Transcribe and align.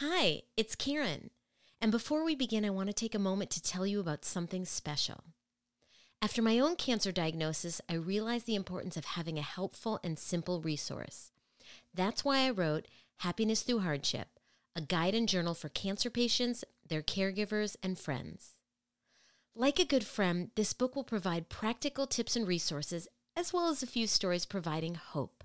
Hi, 0.00 0.42
it's 0.58 0.74
Karen. 0.74 1.30
And 1.80 1.90
before 1.90 2.22
we 2.22 2.34
begin, 2.34 2.66
I 2.66 2.68
want 2.70 2.90
to 2.90 2.92
take 2.92 3.14
a 3.14 3.18
moment 3.18 3.48
to 3.52 3.62
tell 3.62 3.86
you 3.86 3.98
about 3.98 4.26
something 4.26 4.66
special. 4.66 5.24
After 6.20 6.42
my 6.42 6.58
own 6.58 6.76
cancer 6.76 7.12
diagnosis, 7.12 7.80
I 7.88 7.94
realized 7.94 8.44
the 8.44 8.56
importance 8.56 8.98
of 8.98 9.06
having 9.06 9.38
a 9.38 9.42
helpful 9.42 9.98
and 10.04 10.18
simple 10.18 10.60
resource. 10.60 11.30
That's 11.94 12.26
why 12.26 12.40
I 12.40 12.50
wrote 12.50 12.88
Happiness 13.20 13.62
Through 13.62 13.78
Hardship, 13.78 14.28
a 14.74 14.82
guide 14.82 15.14
and 15.14 15.26
journal 15.26 15.54
for 15.54 15.70
cancer 15.70 16.10
patients, 16.10 16.62
their 16.86 17.00
caregivers, 17.00 17.74
and 17.82 17.98
friends. 17.98 18.50
Like 19.54 19.78
a 19.78 19.86
good 19.86 20.04
friend, 20.04 20.50
this 20.56 20.74
book 20.74 20.94
will 20.94 21.04
provide 21.04 21.48
practical 21.48 22.06
tips 22.06 22.36
and 22.36 22.46
resources, 22.46 23.08
as 23.34 23.54
well 23.54 23.68
as 23.68 23.82
a 23.82 23.86
few 23.86 24.06
stories 24.06 24.44
providing 24.44 24.96
hope. 24.96 25.35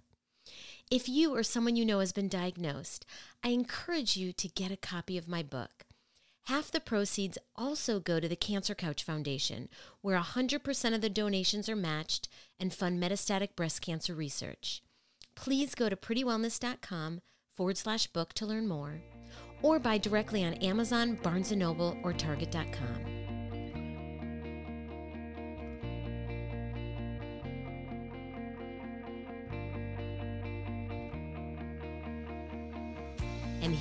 If 0.91 1.07
you 1.07 1.33
or 1.33 1.41
someone 1.41 1.77
you 1.77 1.85
know 1.85 1.99
has 2.01 2.11
been 2.11 2.27
diagnosed, 2.27 3.05
I 3.41 3.49
encourage 3.49 4.17
you 4.17 4.33
to 4.33 4.49
get 4.49 4.73
a 4.73 4.75
copy 4.77 5.17
of 5.17 5.25
my 5.25 5.41
book. 5.41 5.85
Half 6.47 6.69
the 6.69 6.81
proceeds 6.81 7.37
also 7.55 8.01
go 8.01 8.19
to 8.19 8.27
the 8.27 8.35
Cancer 8.35 8.75
Couch 8.75 9.01
Foundation, 9.01 9.69
where 10.01 10.19
100% 10.19 10.93
of 10.93 10.99
the 10.99 11.09
donations 11.09 11.69
are 11.69 11.77
matched 11.77 12.27
and 12.59 12.73
fund 12.73 13.01
metastatic 13.01 13.55
breast 13.55 13.81
cancer 13.81 14.13
research. 14.13 14.81
Please 15.33 15.75
go 15.75 15.87
to 15.87 15.95
prettywellness.com 15.95 17.21
forward 17.55 17.77
slash 17.77 18.07
book 18.07 18.33
to 18.33 18.45
learn 18.45 18.67
more, 18.67 19.01
or 19.61 19.79
buy 19.79 19.97
directly 19.97 20.43
on 20.43 20.55
Amazon, 20.55 21.17
Barnes 21.23 21.51
& 21.51 21.55
Noble, 21.55 21.95
or 22.03 22.11
Target.com. 22.11 23.10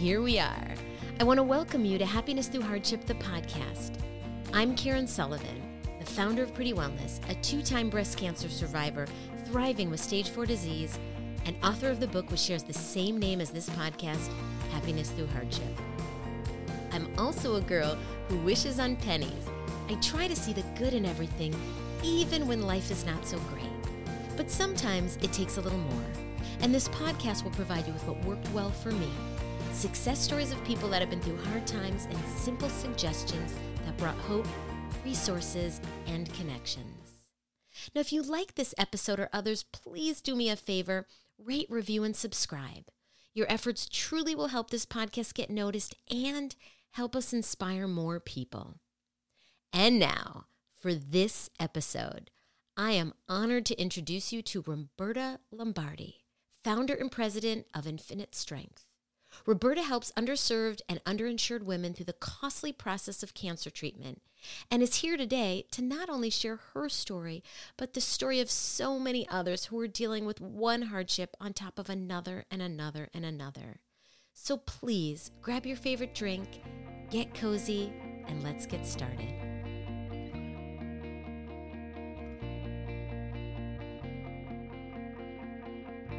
here 0.00 0.22
we 0.22 0.38
are. 0.38 0.74
I 1.20 1.24
want 1.24 1.36
to 1.36 1.42
welcome 1.42 1.84
you 1.84 1.98
to 1.98 2.06
Happiness 2.06 2.48
Through 2.48 2.62
Hardship, 2.62 3.04
the 3.04 3.12
podcast. 3.16 3.98
I'm 4.50 4.74
Karen 4.74 5.06
Sullivan, 5.06 5.78
the 5.98 6.06
founder 6.06 6.42
of 6.42 6.54
Pretty 6.54 6.72
Wellness, 6.72 7.20
a 7.28 7.34
two 7.42 7.60
time 7.60 7.90
breast 7.90 8.16
cancer 8.16 8.48
survivor 8.48 9.06
thriving 9.44 9.90
with 9.90 10.00
stage 10.00 10.30
four 10.30 10.46
disease, 10.46 10.98
and 11.44 11.54
author 11.62 11.90
of 11.90 12.00
the 12.00 12.06
book 12.06 12.30
which 12.30 12.40
shares 12.40 12.62
the 12.62 12.72
same 12.72 13.18
name 13.18 13.42
as 13.42 13.50
this 13.50 13.68
podcast, 13.68 14.30
Happiness 14.72 15.10
Through 15.10 15.26
Hardship. 15.26 15.78
I'm 16.92 17.06
also 17.18 17.56
a 17.56 17.60
girl 17.60 17.98
who 18.28 18.38
wishes 18.38 18.80
on 18.80 18.96
pennies. 18.96 19.50
I 19.90 19.96
try 19.96 20.26
to 20.28 20.34
see 20.34 20.54
the 20.54 20.64
good 20.78 20.94
in 20.94 21.04
everything, 21.04 21.54
even 22.02 22.48
when 22.48 22.62
life 22.66 22.90
is 22.90 23.04
not 23.04 23.26
so 23.26 23.38
great. 23.52 23.66
But 24.34 24.50
sometimes 24.50 25.18
it 25.20 25.34
takes 25.34 25.58
a 25.58 25.60
little 25.60 25.78
more. 25.78 26.06
And 26.62 26.74
this 26.74 26.88
podcast 26.88 27.44
will 27.44 27.50
provide 27.50 27.86
you 27.86 27.92
with 27.92 28.06
what 28.06 28.24
worked 28.24 28.50
well 28.52 28.70
for 28.70 28.92
me 28.92 29.10
success 29.72 30.18
stories 30.18 30.52
of 30.52 30.62
people 30.64 30.88
that 30.90 31.00
have 31.00 31.10
been 31.10 31.20
through 31.20 31.38
hard 31.38 31.66
times, 31.66 32.06
and 32.06 32.18
simple 32.36 32.68
suggestions 32.68 33.54
that 33.84 33.96
brought 33.96 34.16
hope, 34.16 34.46
resources, 35.04 35.80
and 36.06 36.32
connections. 36.34 37.00
Now, 37.94 38.00
if 38.00 38.12
you 38.12 38.22
like 38.22 38.54
this 38.54 38.74
episode 38.76 39.20
or 39.20 39.30
others, 39.32 39.62
please 39.62 40.20
do 40.20 40.36
me 40.36 40.50
a 40.50 40.56
favor 40.56 41.06
rate, 41.38 41.68
review, 41.70 42.04
and 42.04 42.14
subscribe. 42.14 42.84
Your 43.32 43.50
efforts 43.50 43.88
truly 43.90 44.34
will 44.34 44.48
help 44.48 44.70
this 44.70 44.84
podcast 44.84 45.34
get 45.34 45.50
noticed 45.50 45.94
and 46.10 46.54
help 46.92 47.16
us 47.16 47.32
inspire 47.32 47.86
more 47.86 48.20
people. 48.20 48.76
And 49.72 49.98
now, 49.98 50.46
for 50.78 50.94
this 50.94 51.48
episode, 51.58 52.30
I 52.76 52.92
am 52.92 53.14
honored 53.28 53.66
to 53.66 53.80
introduce 53.80 54.32
you 54.32 54.42
to 54.42 54.64
Roberta 54.66 55.38
Lombardi, 55.50 56.24
founder 56.64 56.94
and 56.94 57.10
president 57.10 57.66
of 57.74 57.86
Infinite 57.86 58.34
Strength. 58.34 58.89
Roberta 59.46 59.82
helps 59.82 60.12
underserved 60.12 60.80
and 60.88 61.02
underinsured 61.04 61.62
women 61.62 61.94
through 61.94 62.06
the 62.06 62.12
costly 62.12 62.72
process 62.72 63.22
of 63.22 63.34
cancer 63.34 63.70
treatment 63.70 64.20
and 64.70 64.82
is 64.82 64.96
here 64.96 65.16
today 65.16 65.66
to 65.70 65.82
not 65.82 66.08
only 66.08 66.30
share 66.30 66.60
her 66.72 66.88
story, 66.88 67.42
but 67.76 67.94
the 67.94 68.00
story 68.00 68.40
of 68.40 68.50
so 68.50 68.98
many 68.98 69.28
others 69.28 69.66
who 69.66 69.78
are 69.78 69.88
dealing 69.88 70.24
with 70.24 70.40
one 70.40 70.82
hardship 70.82 71.36
on 71.40 71.52
top 71.52 71.78
of 71.78 71.90
another 71.90 72.44
and 72.50 72.62
another 72.62 73.08
and 73.12 73.24
another. 73.24 73.80
So 74.32 74.56
please 74.56 75.30
grab 75.42 75.66
your 75.66 75.76
favorite 75.76 76.14
drink, 76.14 76.62
get 77.10 77.34
cozy, 77.34 77.92
and 78.26 78.42
let's 78.42 78.66
get 78.66 78.86
started. 78.86 79.49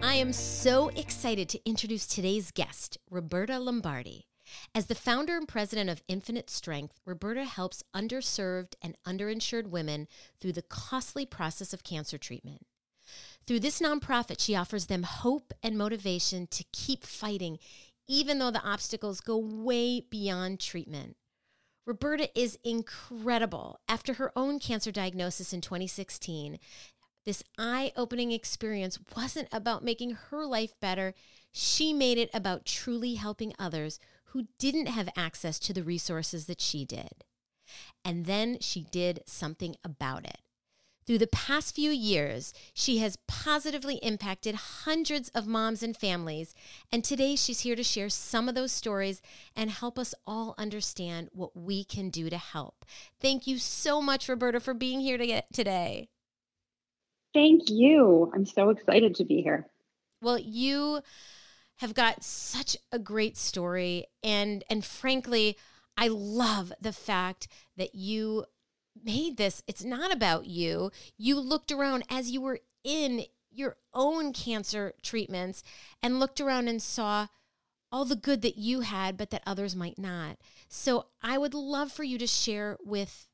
I 0.04 0.16
am 0.16 0.34
so 0.34 0.90
excited 0.90 1.48
to 1.50 1.70
introduce 1.70 2.08
today's 2.08 2.50
guest, 2.50 2.98
Roberta 3.12 3.60
Lombardi. 3.60 4.26
As 4.74 4.88
the 4.88 4.96
founder 4.96 5.38
and 5.38 5.48
president 5.48 5.92
of 5.92 6.02
Infinite 6.08 6.50
Strength, 6.50 7.00
Roberta 7.06 7.46
helps 7.46 7.84
underserved 7.96 8.74
and 8.82 8.98
underinsured 9.06 9.68
women 9.68 10.08
through 10.40 10.54
the 10.54 10.64
costly 10.64 11.28
process 11.28 11.72
of 11.72 11.84
cancer 11.84 12.18
treatment. 12.18 12.66
Through 13.46 13.60
this 13.60 13.80
nonprofit, 13.80 14.40
she 14.40 14.56
offers 14.56 14.88
them 14.88 15.04
hope 15.04 15.54
and 15.62 15.78
motivation 15.78 16.48
to 16.48 16.66
keep 16.74 17.04
fighting, 17.04 17.60
even 18.08 18.40
though 18.40 18.52
the 18.52 18.64
obstacles 18.64 19.22
go 19.22 19.38
way 19.38 20.02
beyond 20.02 20.60
treatment. 20.60 21.16
Roberta 21.86 22.28
is 22.40 22.58
incredible. 22.64 23.80
After 23.88 24.14
her 24.14 24.32
own 24.36 24.60
cancer 24.60 24.92
diagnosis 24.92 25.54
in 25.54 25.62
2016, 25.62 26.58
this 27.26 27.44
eye 27.58 27.92
opening 27.96 28.32
experience 28.32 29.00
wasn't 29.16 29.48
about 29.52 29.84
making 29.84 30.12
her 30.30 30.46
life 30.46 30.74
better. 30.80 31.14
She 31.52 31.94
made 31.94 32.18
it 32.18 32.30
about 32.34 32.66
truly 32.66 33.16
helping 33.16 33.54
others 33.60 34.00
who 34.26 34.48
didn't 34.58 34.88
have 34.88 35.10
access 35.16 35.60
to 35.60 35.74
the 35.74 35.84
resources 35.84 36.46
that 36.46 36.62
she 36.62 36.86
did. 36.86 37.24
And 38.04 38.26
then 38.26 38.58
she 38.60 38.86
did 38.92 39.22
something 39.26 39.76
about 39.84 40.26
it. 40.26 40.40
Through 41.06 41.18
the 41.18 41.28
past 41.28 41.76
few 41.76 41.92
years, 41.92 42.54
she 42.74 43.00
has 43.00 43.18
positively 43.28 43.96
impacted 43.96 44.56
hundreds 44.56 45.30
of 45.30 45.48
moms 45.48 45.82
and 45.82 45.98
families. 45.98 46.54
And 46.92 47.04
today 47.04 47.36
she's 47.36 47.62
here 47.62 47.76
to 47.76 47.84
share 47.84 48.10
some 48.10 48.48
of 48.48 48.56
those 48.56 48.72
stories 48.72 49.22
and 49.56 49.72
help 49.72 49.98
us 49.98 50.14
all 50.28 50.54
understand 50.58 51.30
what 51.34 51.58
we 51.58 51.84
can 51.84 52.10
do 52.10 52.30
to 52.30 52.38
help. 52.38 52.86
Thank 53.20 53.48
you 53.48 53.58
so 53.58 54.02
much, 54.02 54.30
Roberta, 54.30 54.60
for 54.60 54.74
being 54.74 55.02
here 55.02 55.18
today. 55.52 56.08
Thank 57.34 57.70
you. 57.70 58.32
I'm 58.34 58.46
so 58.46 58.70
excited 58.70 59.16
to 59.16 59.26
be 59.26 59.42
here. 59.42 59.68
Well, 60.22 60.38
you 60.38 61.02
have 61.78 61.94
got 61.94 62.24
such 62.24 62.78
a 62.92 63.00
great 63.00 63.38
story 63.38 64.06
and 64.24 64.64
and 64.70 64.86
frankly, 64.86 65.58
I 65.98 66.08
love 66.10 66.74
the 66.80 66.94
fact 66.94 67.48
that 67.78 67.96
you 67.96 68.46
made 69.04 69.38
this. 69.38 69.64
It's 69.68 69.84
not 69.84 70.14
about 70.14 70.46
you. 70.46 70.92
You 71.18 71.40
looked 71.40 71.72
around 71.72 72.04
as 72.10 72.32
you 72.32 72.42
were 72.42 72.60
in 72.84 73.26
your 73.52 73.78
own 73.94 74.34
cancer 74.34 74.94
treatments 75.02 75.64
and 76.02 76.20
looked 76.20 76.40
around 76.40 76.68
and 76.68 76.82
saw 76.82 77.28
all 77.92 78.06
the 78.06 78.16
good 78.16 78.42
that 78.42 78.58
you 78.58 78.82
had, 78.82 79.18
but 79.18 79.32
that 79.32 79.44
others 79.46 79.76
might 79.76 80.00
not. 80.00 80.38
So 80.70 81.08
I 81.22 81.38
would 81.38 81.54
love 81.54 81.92
for 81.92 82.04
you 82.04 82.18
to 82.18 82.28
share 82.28 82.78
with 82.84 83.28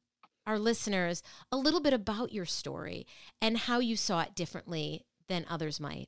our 0.48 0.58
listeners 0.58 1.22
a 1.52 1.58
little 1.58 1.82
bit 1.82 1.94
about 1.94 2.32
your 2.32 2.46
story 2.46 3.06
and 3.42 3.58
how 3.58 3.80
you 3.80 3.96
saw 3.96 4.22
it 4.22 4.34
differently 4.34 5.06
than 5.28 5.46
others 5.50 5.80
might. 5.80 6.08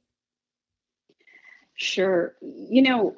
Sure. 1.76 2.34
You 2.42 2.82
know, 2.82 3.16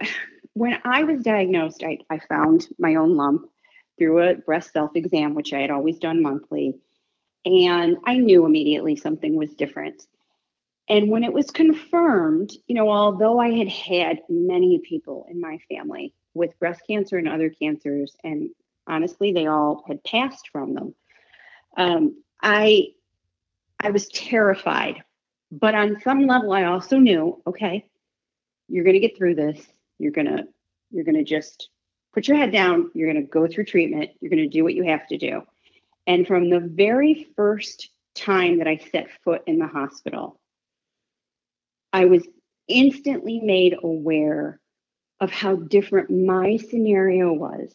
when 0.54 0.80
I 0.84 1.04
was 1.04 1.24
diagnosed, 1.24 1.84
I, 1.84 2.00
I 2.10 2.20
found 2.20 2.68
my 2.78 2.96
own 2.96 3.16
lump 3.16 3.50
through 3.98 4.20
a 4.20 4.36
breast 4.36 4.74
self 4.74 4.96
exam, 4.96 5.36
which 5.36 5.54
I 5.54 5.60
had 5.60 5.72
always 5.72 6.00
done 6.00 6.22
monthly. 6.22 6.76
And 7.46 7.98
I 8.06 8.18
knew 8.18 8.46
immediately 8.46 8.96
something 8.96 9.36
was 9.36 9.54
different. 9.54 10.04
And 10.90 11.10
when 11.10 11.24
it 11.24 11.34
was 11.34 11.52
confirmed, 11.52 12.52
you 12.68 12.76
know, 12.76 12.90
although 12.90 13.40
I 13.40 13.52
had 13.52 13.70
had 13.70 14.20
many 14.28 14.80
people 14.80 15.26
in 15.30 15.40
my 15.40 15.60
family 15.70 16.14
with 16.34 16.60
breast 16.60 16.82
cancer 16.86 17.18
and 17.18 17.30
other 17.30 17.50
cancers, 17.50 18.16
and 18.24 18.50
honestly, 18.88 19.32
they 19.32 19.48
all 19.48 19.84
had 19.88 20.04
passed 20.04 20.50
from 20.52 20.74
them, 20.74 20.94
um, 21.78 22.22
I 22.42 22.88
I 23.80 23.92
was 23.92 24.08
terrified, 24.10 25.04
but 25.52 25.76
on 25.76 26.00
some 26.02 26.28
level, 26.28 26.54
I 26.54 26.66
also 26.66 26.98
knew, 26.98 27.42
okay, 27.48 27.86
you're 28.68 28.84
going 28.84 28.94
to 28.94 29.00
get 29.00 29.18
through 29.18 29.36
this. 29.36 29.66
You're 29.98 30.12
gonna 30.12 30.46
you're 30.92 31.04
gonna 31.04 31.24
just 31.24 31.70
put 32.14 32.28
your 32.28 32.38
head 32.38 32.52
down. 32.52 32.92
You're 32.94 33.12
to 33.14 33.30
go 33.30 33.48
through 33.48 33.66
treatment. 33.66 34.12
You're 34.20 34.30
to 34.44 34.48
do 34.48 34.64
what 34.64 34.74
you 34.74 34.84
have 34.84 35.08
to 35.08 35.18
do. 35.18 35.42
And 36.08 36.26
from 36.26 36.50
the 36.50 36.60
very 36.60 37.28
first 37.36 37.90
time 38.16 38.58
that 38.58 38.68
I 38.68 38.78
set 38.92 39.10
foot 39.24 39.44
in 39.48 39.60
the 39.60 39.68
hospital, 39.68 40.40
I 41.94 42.06
was 42.06 42.28
instantly 42.68 43.40
made 43.40 43.76
aware 43.82 44.60
of 45.20 45.32
how 45.32 45.56
different 45.56 46.10
my 46.10 46.58
scenario 46.58 47.32
was 47.32 47.72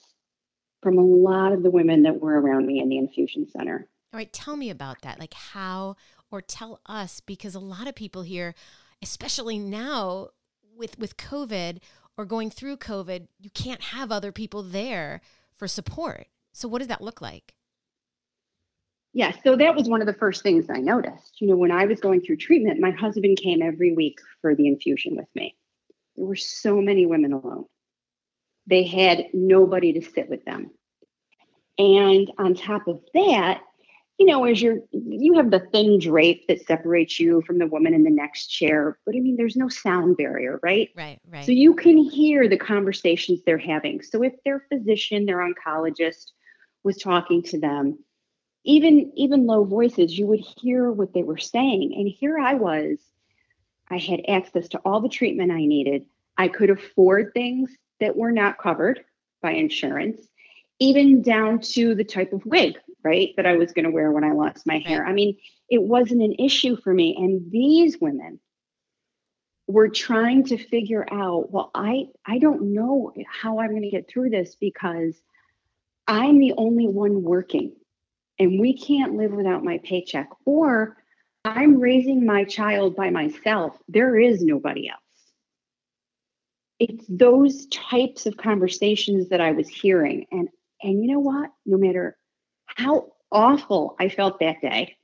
from 0.83 0.99
a 0.99 1.05
lot 1.05 1.53
of 1.53 1.63
the 1.63 1.71
women 1.71 2.03
that 2.03 2.21
were 2.21 2.41
around 2.41 2.67
me 2.67 2.81
in 2.81 2.89
the 2.89 2.99
infusion 2.99 3.49
center. 3.49 3.89
All 4.13 4.19
right, 4.19 4.33
tell 4.33 4.57
me 4.57 4.71
about 4.71 5.03
that. 5.03 5.19
Like 5.19 5.35
how, 5.35 5.97
or 6.31 6.41
tell 6.41 6.81
us, 6.87 7.21
because 7.21 7.55
a 7.55 7.61
lot 7.61 7.89
of 7.89 7.95
people 7.95 8.23
here, 8.23 8.55
especially 9.03 9.59
now 9.59 10.29
with 10.77 10.99
with 10.99 11.17
COVID, 11.17 11.79
or 12.17 12.25
going 12.25 12.51
through 12.51 12.79
COVID, 12.79 13.29
you 13.39 13.51
can't 13.51 13.83
have 13.83 14.11
other 14.11 14.33
people 14.33 14.63
there 14.63 15.21
for 15.55 15.69
support. 15.69 16.29
So, 16.53 16.69
what 16.69 16.79
does 16.79 16.89
that 16.89 17.03
look 17.03 17.21
like? 17.21 17.55
Yeah, 19.13 19.33
so 19.45 19.57
that 19.57 19.75
was 19.75 19.89
one 19.89 20.03
of 20.03 20.07
the 20.07 20.13
first 20.13 20.43
things 20.43 20.67
I 20.69 20.79
noticed. 20.79 21.41
You 21.41 21.49
know, 21.49 21.57
when 21.57 21.71
I 21.71 21.87
was 21.87 22.01
going 22.01 22.21
through 22.21 22.37
treatment, 22.37 22.81
my 22.81 22.91
husband 22.91 23.39
came 23.43 23.63
every 23.63 23.95
week 23.95 24.19
for 24.43 24.55
the 24.55 24.69
infusion 24.69 25.17
with 25.17 25.29
me. 25.35 25.57
There 26.17 26.27
were 26.27 26.37
so 26.37 26.81
many 26.81 27.07
women 27.07 27.33
alone. 27.33 27.65
They 28.67 28.85
had 28.85 29.27
nobody 29.33 29.93
to 29.95 30.03
sit 30.03 30.29
with 30.29 30.45
them. 30.45 30.71
And 31.79 32.31
on 32.39 32.55
top 32.55 32.89
of 32.89 33.01
that, 33.15 33.63
you 34.19 34.27
know, 34.27 34.45
as 34.45 34.63
you're, 34.63 34.79
you 34.93 35.35
have 35.35 35.51
the 35.51 35.67
thin 35.73 35.99
drape 35.99 36.49
that 36.49 36.65
separates 36.67 37.21
you 37.21 37.43
from 37.43 37.59
the 37.59 37.67
woman 37.67 37.93
in 37.93 38.03
the 38.03 38.11
next 38.11 38.47
chair. 38.47 38.99
But 39.05 39.15
I 39.15 39.21
mean, 39.21 39.37
there's 39.37 39.57
no 39.57 39.69
sound 39.69 40.17
barrier, 40.17 40.59
right? 40.63 40.89
Right, 40.97 41.21
right. 41.29 41.45
So 41.45 41.53
you 41.53 41.75
can 41.75 41.99
hear 41.99 42.49
the 42.49 42.57
conversations 42.57 43.41
they're 43.45 43.59
having. 43.59 44.03
So 44.03 44.23
if 44.23 44.33
their 44.45 44.65
physician, 44.71 45.27
their 45.27 45.39
oncologist 45.39 46.33
was 46.83 46.97
talking 46.97 47.43
to 47.43 47.61
them, 47.61 47.99
even 48.65 49.13
even 49.17 49.47
low 49.47 49.65
voices, 49.65 50.19
you 50.19 50.27
would 50.27 50.45
hear 50.61 50.91
what 50.91 51.13
they 51.13 51.23
were 51.23 51.37
saying. 51.37 51.93
And 51.95 52.09
here 52.09 52.39
I 52.39 52.55
was, 52.55 52.99
I 53.91 53.99
had 53.99 54.23
access 54.29 54.69
to 54.71 54.79
all 54.79 55.01
the 55.01 55.09
treatment 55.09 55.53
I 55.53 55.67
needed. 55.67 56.07
I 56.39 56.49
could 56.49 56.71
afford 56.71 57.33
things 57.35 57.71
that 58.01 58.17
were 58.17 58.33
not 58.33 58.59
covered 58.59 59.05
by 59.43 59.53
insurance, 59.53 60.21
even 60.79 61.23
down 61.23 61.61
to 61.61 61.95
the 61.95 62.05
type 62.05 62.33
of 62.33 62.45
wig 62.47 62.77
right? 63.07 63.35
That 63.37 63.47
I 63.47 63.57
was 63.57 63.73
going 63.73 63.85
to 63.85 63.91
wear 63.93 64.11
when 64.11 64.25
I 64.25 64.33
lost 64.33 64.67
my 64.67 64.79
hair. 64.79 65.07
I 65.07 65.13
mean, 65.13 65.37
it 65.71 65.81
wasn't 65.81 66.23
an 66.23 66.35
issue 66.41 66.77
for 66.77 66.93
me. 66.93 67.15
And 67.17 67.53
these 67.53 68.01
women 68.01 68.41
were 69.69 69.89
trying 69.89 70.45
to 70.47 70.59
figure 70.59 71.07
out, 71.11 71.53
well, 71.53 71.71
I 71.73 72.09
I 72.27 72.39
don't 72.39 72.75
know 72.75 73.13
how 73.29 73.61
I'm 73.61 73.71
going 73.71 73.83
to 73.83 73.91
get 73.91 74.09
through 74.09 74.31
this 74.31 74.57
because 74.57 75.15
I'm 76.09 76.39
the 76.39 76.55
only 76.57 76.89
one 76.89 77.23
working 77.23 77.77
and 78.41 78.61
we 78.61 78.77
can't 78.77 79.15
live 79.15 79.33
without 79.33 79.65
my 79.65 79.79
paycheck 79.79 80.29
or 80.45 80.97
I'm 81.45 81.79
raising 81.79 82.27
my 82.27 82.43
child 82.43 82.97
by 82.97 83.11
myself. 83.11 83.77
There 83.89 84.19
is 84.19 84.43
nobody 84.43 84.89
else. 84.89 85.01
It's 86.79 87.05
those 87.09 87.67
types 87.67 88.27
of 88.27 88.37
conversations 88.37 89.31
that 89.31 89.41
I 89.41 89.53
was 89.53 89.69
hearing 89.69 90.27
and 90.31 90.49
and 90.83 91.03
you 91.03 91.11
know 91.13 91.21
what? 91.21 91.51
No 91.65 91.79
matter 91.79 92.17
how 92.67 93.13
awful 93.33 93.97
I 93.99 94.09
felt 94.09 94.41
that 94.41 94.61
day 94.61 94.97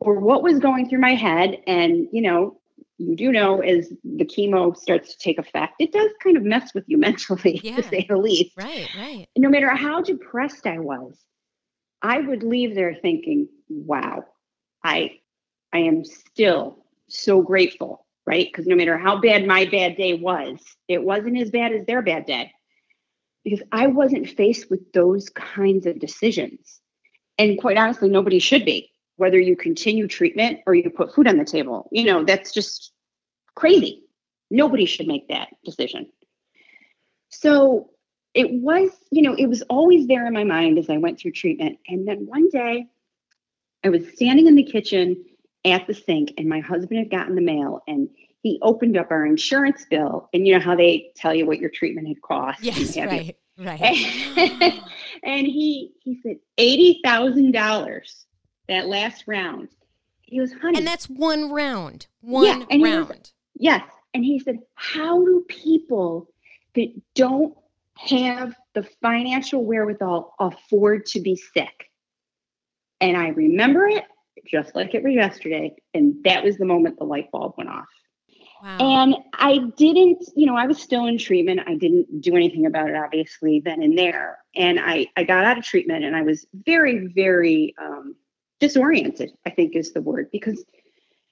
or 0.00 0.20
what 0.20 0.42
was 0.42 0.58
going 0.58 0.88
through 0.88 1.00
my 1.00 1.14
head. 1.14 1.58
And, 1.66 2.08
you 2.12 2.22
know, 2.22 2.60
you 2.98 3.16
do 3.16 3.32
know 3.32 3.60
as 3.60 3.92
the 4.04 4.24
chemo 4.24 4.76
starts 4.76 5.12
to 5.12 5.18
take 5.18 5.38
effect, 5.38 5.74
it 5.80 5.92
does 5.92 6.10
kind 6.22 6.36
of 6.36 6.42
mess 6.42 6.74
with 6.74 6.84
you 6.86 6.98
mentally, 6.98 7.60
yeah. 7.62 7.76
to 7.76 7.82
say 7.82 8.06
the 8.08 8.16
least. 8.16 8.56
Right, 8.56 8.88
right. 8.96 9.26
no 9.36 9.48
matter 9.48 9.68
how 9.70 10.02
depressed 10.02 10.66
I 10.66 10.78
was, 10.78 11.18
I 12.02 12.20
would 12.20 12.42
leave 12.42 12.74
there 12.74 12.94
thinking, 12.94 13.48
wow, 13.68 14.24
I 14.84 15.18
I 15.72 15.78
am 15.78 16.04
still 16.04 16.84
so 17.08 17.42
grateful, 17.42 18.05
right? 18.26 18.48
Because 18.50 18.66
no 18.66 18.76
matter 18.76 18.98
how 18.98 19.20
bad 19.20 19.46
my 19.46 19.66
bad 19.66 19.96
day 19.96 20.14
was, 20.14 20.58
it 20.88 21.02
wasn't 21.02 21.38
as 21.38 21.50
bad 21.50 21.72
as 21.72 21.86
their 21.86 22.02
bad 22.02 22.26
day 22.26 22.52
because 23.44 23.62
I 23.70 23.86
wasn't 23.86 24.28
faced 24.28 24.68
with 24.70 24.92
those 24.92 25.28
kinds 25.28 25.86
of 25.86 26.00
decisions. 26.00 26.80
And 27.38 27.60
quite 27.60 27.78
honestly, 27.78 28.08
nobody 28.08 28.40
should 28.40 28.64
be, 28.64 28.90
whether 29.16 29.38
you 29.38 29.56
continue 29.56 30.08
treatment 30.08 30.60
or 30.66 30.74
you 30.74 30.90
put 30.90 31.14
food 31.14 31.28
on 31.28 31.36
the 31.36 31.44
table. 31.44 31.88
You 31.92 32.04
know, 32.04 32.24
that's 32.24 32.52
just 32.52 32.92
crazy. 33.54 34.02
Nobody 34.50 34.84
should 34.84 35.06
make 35.06 35.28
that 35.28 35.48
decision. 35.64 36.08
So 37.28 37.90
it 38.34 38.50
was, 38.50 38.90
you 39.10 39.22
know, 39.22 39.34
it 39.34 39.46
was 39.46 39.62
always 39.62 40.08
there 40.08 40.26
in 40.26 40.34
my 40.34 40.44
mind 40.44 40.78
as 40.78 40.90
I 40.90 40.96
went 40.96 41.20
through 41.20 41.32
treatment. 41.32 41.78
And 41.86 42.06
then 42.06 42.26
one 42.26 42.48
day 42.48 42.86
I 43.84 43.90
was 43.90 44.02
standing 44.14 44.48
in 44.48 44.56
the 44.56 44.64
kitchen 44.64 45.24
at 45.66 45.86
the 45.86 45.94
sink 45.94 46.32
and 46.38 46.48
my 46.48 46.60
husband 46.60 46.98
had 46.98 47.10
gotten 47.10 47.34
the 47.34 47.42
mail 47.42 47.82
and 47.88 48.08
he 48.42 48.58
opened 48.62 48.96
up 48.96 49.10
our 49.10 49.26
insurance 49.26 49.84
bill 49.90 50.28
and 50.32 50.46
you 50.46 50.54
know 50.54 50.60
how 50.60 50.76
they 50.76 51.10
tell 51.16 51.34
you 51.34 51.44
what 51.44 51.58
your 51.58 51.70
treatment 51.70 52.06
had 52.06 52.22
cost 52.22 52.62
yes 52.62 52.96
right 52.96 53.36
you. 53.56 53.64
right 53.66 53.80
and, 53.80 54.80
and 55.24 55.46
he 55.46 55.92
he 56.00 56.20
said 56.22 56.36
$80000 56.58 58.24
that 58.68 58.86
last 58.86 59.24
round. 59.26 59.68
He 60.22 60.40
was 60.40 60.52
honey 60.52 60.78
and 60.78 60.86
that's 60.86 61.08
one 61.08 61.50
round 61.50 62.06
one 62.20 62.66
yeah, 62.70 62.84
round 62.84 63.08
was, 63.08 63.32
yes 63.54 63.82
and 64.14 64.24
he 64.24 64.38
said 64.38 64.58
how 64.74 65.24
do 65.24 65.44
people 65.48 66.28
that 66.74 66.92
don't 67.14 67.56
have 67.94 68.54
the 68.74 68.82
financial 69.00 69.64
wherewithal 69.64 70.34
afford 70.38 71.06
to 71.06 71.20
be 71.20 71.36
sick? 71.36 71.90
And 73.00 73.16
i 73.16 73.28
remember 73.28 73.86
it 73.86 74.04
just 74.46 74.74
like 74.74 74.94
it 74.94 75.02
was 75.02 75.14
yesterday 75.14 75.74
and 75.94 76.14
that 76.24 76.44
was 76.44 76.56
the 76.56 76.64
moment 76.64 76.98
the 76.98 77.04
light 77.04 77.30
bulb 77.30 77.54
went 77.56 77.70
off 77.70 77.86
Wow. 78.62 78.78
And 78.80 79.16
I 79.34 79.58
didn't, 79.76 80.24
you 80.34 80.46
know, 80.46 80.56
I 80.56 80.66
was 80.66 80.80
still 80.80 81.06
in 81.06 81.18
treatment. 81.18 81.60
I 81.66 81.74
didn't 81.74 82.20
do 82.20 82.34
anything 82.34 82.66
about 82.66 82.88
it, 82.88 82.96
obviously, 82.96 83.60
then 83.60 83.82
and 83.82 83.98
there. 83.98 84.38
And 84.54 84.80
I, 84.80 85.06
I 85.16 85.24
got 85.24 85.44
out 85.44 85.58
of 85.58 85.64
treatment 85.64 86.04
and 86.04 86.16
I 86.16 86.22
was 86.22 86.46
very, 86.64 87.06
very 87.14 87.74
um, 87.80 88.16
disoriented, 88.60 89.30
I 89.44 89.50
think 89.50 89.76
is 89.76 89.92
the 89.92 90.00
word. 90.00 90.30
Because 90.32 90.64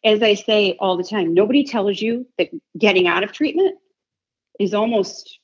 as 0.04 0.22
I 0.22 0.34
say 0.34 0.76
all 0.78 0.96
the 0.96 1.04
time, 1.04 1.32
nobody 1.32 1.64
tells 1.64 2.00
you 2.00 2.26
that 2.36 2.50
getting 2.76 3.06
out 3.06 3.24
of 3.24 3.32
treatment 3.32 3.78
is 4.60 4.74
almost 4.74 5.38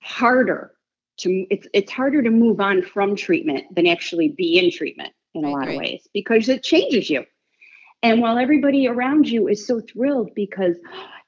harder 0.00 0.72
to 1.18 1.46
it's 1.50 1.66
it's 1.72 1.90
harder 1.90 2.22
to 2.22 2.30
move 2.30 2.60
on 2.60 2.80
from 2.80 3.16
treatment 3.16 3.64
than 3.74 3.86
actually 3.86 4.28
be 4.28 4.58
in 4.58 4.70
treatment 4.70 5.12
in 5.36 5.44
a 5.44 5.50
lot 5.50 5.68
of 5.68 5.74
ways 5.76 6.06
because 6.12 6.48
it 6.48 6.62
changes 6.62 7.08
you 7.08 7.24
and 8.02 8.20
while 8.20 8.38
everybody 8.38 8.86
around 8.86 9.28
you 9.28 9.48
is 9.48 9.66
so 9.66 9.80
thrilled 9.80 10.34
because, 10.34 10.76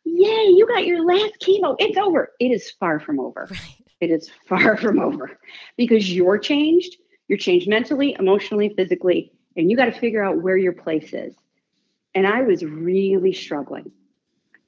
yay, 0.05 0.47
you 0.47 0.67
got 0.67 0.87
your 0.87 1.05
last 1.05 1.35
chemo, 1.41 1.77
it's 1.79 1.97
over. 1.97 2.33
It 2.39 2.51
is 2.51 2.71
far 2.71 3.01
from 3.01 3.21
over. 3.21 3.49
Right. 4.01 4.11
It 4.11 4.13
is 4.13 4.31
far 4.47 4.77
from 4.77 5.01
over 5.01 5.41
because 5.77 6.15
you're 6.15 6.39
changed. 6.39 6.99
You're 7.27 7.37
changed 7.37 7.69
mentally, 7.69 8.15
emotionally, 8.17 8.69
physically, 8.69 9.33
and 9.57 9.69
you 9.69 9.77
got 9.77 9.87
to 9.87 9.93
figure 9.99 10.23
out 10.23 10.41
where 10.41 10.57
your 10.57 10.73
place 10.73 11.13
is. 11.13 11.35
And 12.15 12.25
I 12.25 12.43
was 12.43 12.65
really 12.65 13.33
struggling. 13.33 13.91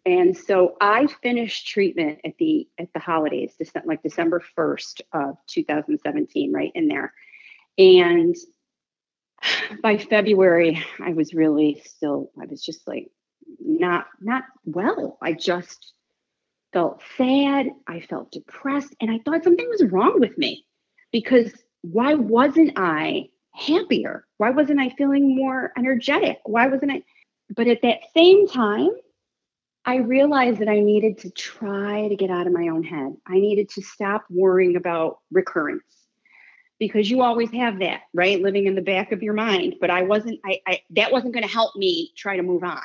And 0.04 0.36
so 0.36 0.76
I 0.80 1.06
finished 1.22 1.68
treatment 1.68 2.18
at 2.24 2.38
the 2.40 2.66
at 2.76 2.92
the 2.92 2.98
holidays, 2.98 3.54
like 3.84 4.02
December 4.02 4.42
1st 4.58 5.02
of 5.12 5.36
2017, 5.46 6.52
right 6.52 6.72
in 6.74 6.88
there. 6.88 7.14
And 7.78 8.34
by 9.82 9.98
February, 9.98 10.82
I 11.00 11.12
was 11.12 11.34
really 11.34 11.82
still, 11.84 12.30
I 12.40 12.46
was 12.46 12.62
just 12.62 12.86
like 12.86 13.10
not 13.60 14.06
not 14.20 14.44
well. 14.64 15.18
I 15.22 15.32
just 15.32 15.92
felt 16.72 17.02
sad. 17.16 17.68
I 17.86 18.00
felt 18.00 18.32
depressed. 18.32 18.94
And 19.00 19.10
I 19.10 19.18
thought 19.24 19.44
something 19.44 19.68
was 19.68 19.84
wrong 19.84 20.20
with 20.20 20.36
me 20.38 20.64
because 21.12 21.52
why 21.82 22.14
wasn't 22.14 22.72
I 22.76 23.28
happier? 23.52 24.26
Why 24.36 24.50
wasn't 24.50 24.80
I 24.80 24.90
feeling 24.90 25.36
more 25.36 25.72
energetic? 25.76 26.38
Why 26.44 26.66
wasn't 26.66 26.92
I? 26.92 27.02
But 27.54 27.66
at 27.66 27.82
that 27.82 28.00
same 28.16 28.46
time, 28.46 28.90
I 29.84 29.96
realized 29.96 30.60
that 30.60 30.68
I 30.68 30.80
needed 30.80 31.18
to 31.18 31.30
try 31.30 32.06
to 32.06 32.14
get 32.14 32.30
out 32.30 32.46
of 32.46 32.52
my 32.52 32.68
own 32.68 32.84
head. 32.84 33.16
I 33.26 33.34
needed 33.34 33.70
to 33.70 33.82
stop 33.82 34.24
worrying 34.28 34.76
about 34.76 35.18
recurrence 35.32 35.99
because 36.80 37.08
you 37.08 37.22
always 37.22 37.52
have 37.52 37.78
that 37.78 38.00
right? 38.12 38.40
Living 38.42 38.66
in 38.66 38.74
the 38.74 38.82
back 38.82 39.12
of 39.12 39.22
your 39.22 39.34
mind 39.34 39.76
but 39.80 39.90
i 39.90 40.02
wasn't 40.02 40.40
i, 40.44 40.60
I 40.66 40.80
that 40.90 41.12
wasn't 41.12 41.34
going 41.34 41.46
to 41.46 41.52
help 41.52 41.76
me 41.76 42.10
try 42.16 42.36
to 42.36 42.42
move 42.42 42.64
on. 42.64 42.82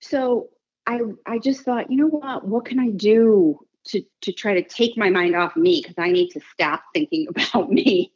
So 0.00 0.50
i 0.86 1.00
i 1.26 1.38
just 1.38 1.62
thought 1.62 1.90
you 1.90 1.96
know 1.96 2.06
what? 2.08 2.46
What 2.46 2.66
can 2.66 2.78
i 2.78 2.90
do 2.90 3.58
to 3.86 4.04
to 4.20 4.32
try 4.32 4.54
to 4.54 4.62
take 4.62 4.96
my 4.96 5.10
mind 5.10 5.34
off 5.34 5.56
me? 5.56 5.80
Because 5.82 5.98
i 5.98 6.12
need 6.12 6.30
to 6.30 6.40
stop 6.52 6.84
thinking 6.94 7.26
about 7.34 7.68
me. 7.70 8.12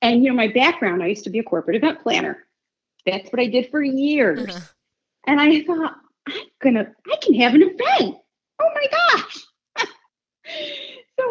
And 0.00 0.24
you 0.24 0.30
know 0.30 0.36
my 0.36 0.48
background 0.48 1.02
i 1.02 1.08
used 1.08 1.24
to 1.24 1.30
be 1.30 1.40
a 1.40 1.44
corporate 1.44 1.76
event 1.76 2.00
planner. 2.00 2.46
That's 3.04 3.30
what 3.30 3.40
i 3.40 3.46
did 3.46 3.70
for 3.70 3.82
years. 3.82 4.48
Uh-huh. 4.48 4.60
and 5.26 5.40
i 5.40 5.62
thought 5.64 5.96
i'm 6.28 6.46
gonna 6.62 6.92
i 7.12 7.16
can 7.20 7.34
have 7.34 7.54
an 7.54 7.62
event. 7.62 8.16
Oh 8.60 8.70
my 8.74 8.86
gosh 8.90 9.44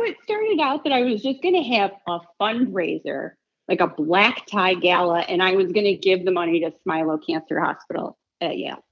it 0.03 0.17
started 0.23 0.59
out 0.59 0.83
that 0.83 0.93
I 0.93 1.01
was 1.01 1.21
just 1.21 1.41
going 1.41 1.55
to 1.55 1.77
have 1.77 1.91
a 2.07 2.19
fundraiser, 2.39 3.31
like 3.67 3.81
a 3.81 3.87
black 3.87 4.45
tie 4.47 4.73
gala, 4.73 5.19
and 5.19 5.41
I 5.41 5.55
was 5.55 5.71
going 5.71 5.85
to 5.85 5.95
give 5.95 6.25
the 6.25 6.31
money 6.31 6.61
to 6.61 6.73
Smilow 6.85 7.19
Cancer 7.25 7.59
Hospital 7.59 8.17
at 8.39 8.57
Yale. 8.57 8.83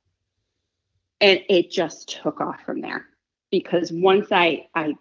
And 1.22 1.42
it 1.50 1.70
just 1.70 2.22
took 2.22 2.40
off 2.40 2.62
from 2.66 2.82
there 2.82 3.06
because 3.52 3.92
once 3.92 4.28
I, 4.32 4.68
I 4.74 4.96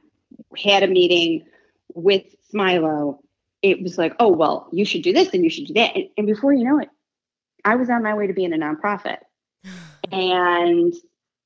had 0.56 0.82
a 0.82 0.88
meeting 0.88 1.46
with 1.94 2.24
Smilow, 2.52 3.18
it 3.62 3.82
was 3.82 3.98
like, 3.98 4.14
oh, 4.18 4.28
well, 4.28 4.68
you 4.72 4.84
should 4.84 5.02
do 5.02 5.12
this 5.12 5.30
and 5.32 5.44
you 5.44 5.50
should 5.50 5.66
do 5.66 5.74
that. 5.74 5.94
And, 5.94 6.08
and 6.16 6.26
before 6.26 6.52
you 6.52 6.64
know 6.64 6.78
it, 6.78 6.88
I 7.64 7.76
was 7.76 7.90
on 7.90 8.02
my 8.02 8.14
way 8.14 8.26
to 8.26 8.32
being 8.32 8.52
a 8.52 8.56
nonprofit. 8.56 9.18
and 10.12 10.94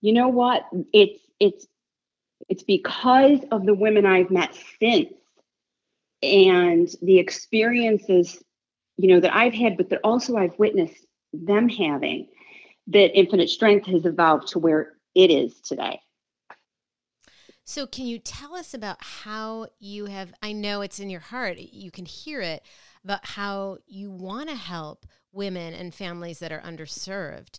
you 0.00 0.12
know 0.12 0.28
what? 0.28 0.64
It's 0.92 1.20
it's 1.40 1.66
It's 2.48 2.62
because 2.62 3.40
of 3.50 3.66
the 3.66 3.74
women 3.74 4.06
I've 4.06 4.30
met 4.30 4.56
since 4.80 5.12
and 6.22 6.88
the 7.02 7.18
experiences, 7.18 8.42
you 8.96 9.08
know, 9.08 9.20
that 9.20 9.34
I've 9.34 9.54
had, 9.54 9.76
but 9.76 9.90
that 9.90 10.00
also 10.04 10.36
I've 10.36 10.58
witnessed 10.58 11.06
them 11.32 11.68
having 11.68 12.28
that 12.88 13.16
infinite 13.18 13.48
strength 13.48 13.86
has 13.86 14.04
evolved 14.04 14.48
to 14.48 14.58
where 14.58 14.92
it 15.14 15.30
is 15.30 15.60
today. 15.60 16.00
So, 17.64 17.86
can 17.86 18.06
you 18.06 18.18
tell 18.18 18.54
us 18.54 18.74
about 18.74 18.96
how 19.00 19.68
you 19.78 20.06
have? 20.06 20.34
I 20.42 20.52
know 20.52 20.80
it's 20.80 20.98
in 20.98 21.10
your 21.10 21.20
heart, 21.20 21.58
you 21.58 21.90
can 21.90 22.06
hear 22.06 22.40
it, 22.40 22.62
about 23.04 23.24
how 23.24 23.78
you 23.86 24.10
want 24.10 24.48
to 24.48 24.56
help 24.56 25.06
women 25.32 25.72
and 25.72 25.94
families 25.94 26.40
that 26.40 26.52
are 26.52 26.60
underserved. 26.60 27.58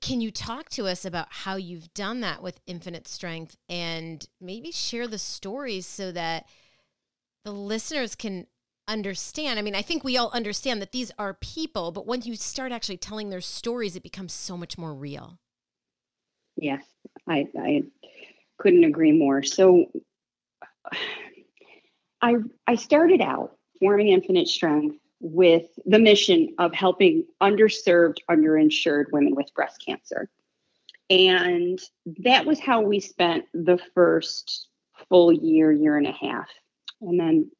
Can 0.00 0.20
you 0.20 0.30
talk 0.30 0.68
to 0.70 0.86
us 0.86 1.04
about 1.04 1.28
how 1.30 1.56
you've 1.56 1.92
done 1.94 2.20
that 2.20 2.42
with 2.42 2.60
infinite 2.66 3.08
strength 3.08 3.56
and 3.68 4.26
maybe 4.40 4.70
share 4.70 5.08
the 5.08 5.18
stories 5.18 5.86
so 5.86 6.12
that 6.12 6.46
the 7.44 7.52
listeners 7.52 8.14
can 8.14 8.46
understand? 8.86 9.58
I 9.58 9.62
mean, 9.62 9.74
I 9.74 9.82
think 9.82 10.04
we 10.04 10.18
all 10.18 10.30
understand 10.32 10.82
that 10.82 10.92
these 10.92 11.10
are 11.18 11.34
people, 11.34 11.90
but 11.90 12.06
once 12.06 12.26
you 12.26 12.34
start 12.36 12.70
actually 12.70 12.98
telling 12.98 13.30
their 13.30 13.40
stories, 13.40 13.96
it 13.96 14.02
becomes 14.02 14.32
so 14.32 14.56
much 14.58 14.76
more 14.76 14.94
real. 14.94 15.38
Yes, 16.56 16.84
I, 17.26 17.46
I 17.58 17.82
couldn't 18.58 18.84
agree 18.84 19.12
more. 19.12 19.42
So 19.42 19.86
I 22.20 22.36
I 22.66 22.74
started 22.74 23.20
out 23.20 23.56
forming 23.80 24.08
Infinite 24.08 24.48
Strength 24.48 24.96
with 25.20 25.66
the 25.84 25.98
mission 25.98 26.54
of 26.58 26.72
helping 26.72 27.24
underserved, 27.40 28.18
underinsured 28.30 29.06
women 29.12 29.34
with 29.34 29.52
breast 29.54 29.82
cancer. 29.84 30.30
And 31.10 31.80
that 32.24 32.46
was 32.46 32.60
how 32.60 32.82
we 32.82 33.00
spent 33.00 33.46
the 33.52 33.78
first 33.94 34.68
full 35.08 35.32
year, 35.32 35.72
year 35.72 35.96
and 35.96 36.06
a 36.06 36.12
half. 36.12 36.48
And 37.00 37.18
then 37.18 37.50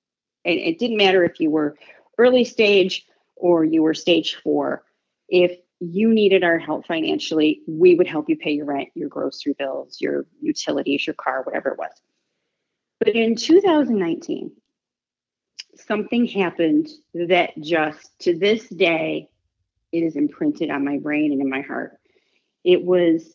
it, 0.44 0.58
it 0.58 0.78
didn't 0.78 0.96
matter 0.96 1.24
if 1.24 1.40
you 1.40 1.50
were 1.50 1.76
early 2.18 2.44
stage 2.44 3.06
or 3.36 3.64
you 3.64 3.82
were 3.82 3.94
stage 3.94 4.36
four. 4.36 4.84
If 5.28 5.58
you 5.80 6.12
needed 6.12 6.42
our 6.42 6.58
help 6.58 6.86
financially, 6.86 7.62
we 7.66 7.94
would 7.94 8.08
help 8.08 8.28
you 8.28 8.36
pay 8.36 8.52
your 8.52 8.66
rent, 8.66 8.88
your 8.94 9.08
grocery 9.08 9.54
bills, 9.58 10.00
your 10.00 10.26
utilities, 10.40 11.06
your 11.06 11.14
car, 11.14 11.42
whatever 11.42 11.70
it 11.70 11.78
was. 11.78 11.92
But 12.98 13.14
in 13.14 13.36
2019, 13.36 14.50
something 15.86 16.26
happened 16.26 16.88
that 17.14 17.50
just 17.60 18.18
to 18.20 18.36
this 18.36 18.68
day, 18.68 19.28
it 19.92 20.02
is 20.02 20.16
imprinted 20.16 20.70
on 20.70 20.84
my 20.84 20.98
brain 20.98 21.32
and 21.32 21.40
in 21.40 21.48
my 21.48 21.60
heart. 21.62 21.98
It 22.64 22.84
was 22.84 23.34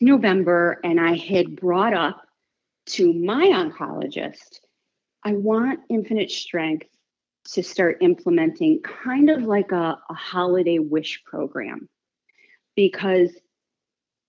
November, 0.00 0.80
and 0.84 1.00
I 1.00 1.16
had 1.16 1.56
brought 1.56 1.94
up 1.94 2.26
to 2.86 3.12
my 3.12 3.46
oncologist, 3.46 4.60
I 5.24 5.32
want 5.32 5.80
infinite 5.88 6.30
strength 6.30 6.86
to 7.52 7.62
start 7.62 7.98
implementing 8.00 8.80
kind 8.82 9.30
of 9.30 9.42
like 9.42 9.72
a, 9.72 9.98
a 10.08 10.14
holiday 10.14 10.78
wish 10.78 11.22
program. 11.24 11.88
Because, 12.74 13.30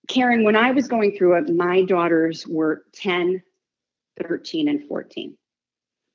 Karen, 0.08 0.44
when 0.44 0.56
I 0.56 0.72
was 0.72 0.88
going 0.88 1.18
through 1.18 1.38
it, 1.38 1.56
my 1.56 1.84
daughters 1.84 2.48
were 2.48 2.84
10, 2.94 3.42
13, 4.22 4.68
and 4.70 4.88
14. 4.88 5.38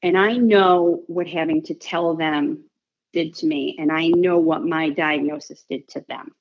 And 0.02 0.18
I 0.18 0.36
know 0.36 1.02
what 1.06 1.26
having 1.28 1.62
to 1.64 1.74
tell 1.74 2.16
them 2.16 2.64
did 3.12 3.34
to 3.36 3.46
me, 3.46 3.76
and 3.78 3.92
I 3.92 4.08
know 4.08 4.38
what 4.38 4.64
my 4.64 4.90
diagnosis 4.90 5.64
did 5.68 5.88
to 5.88 6.04
them. 6.08 6.32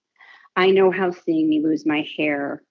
I 0.56 0.72
know 0.72 0.89
how 0.91 1.12
seeing 1.12 1.50
me 1.50 1.62
lose 1.62 1.86
my 1.86 2.08
hair 2.18 2.63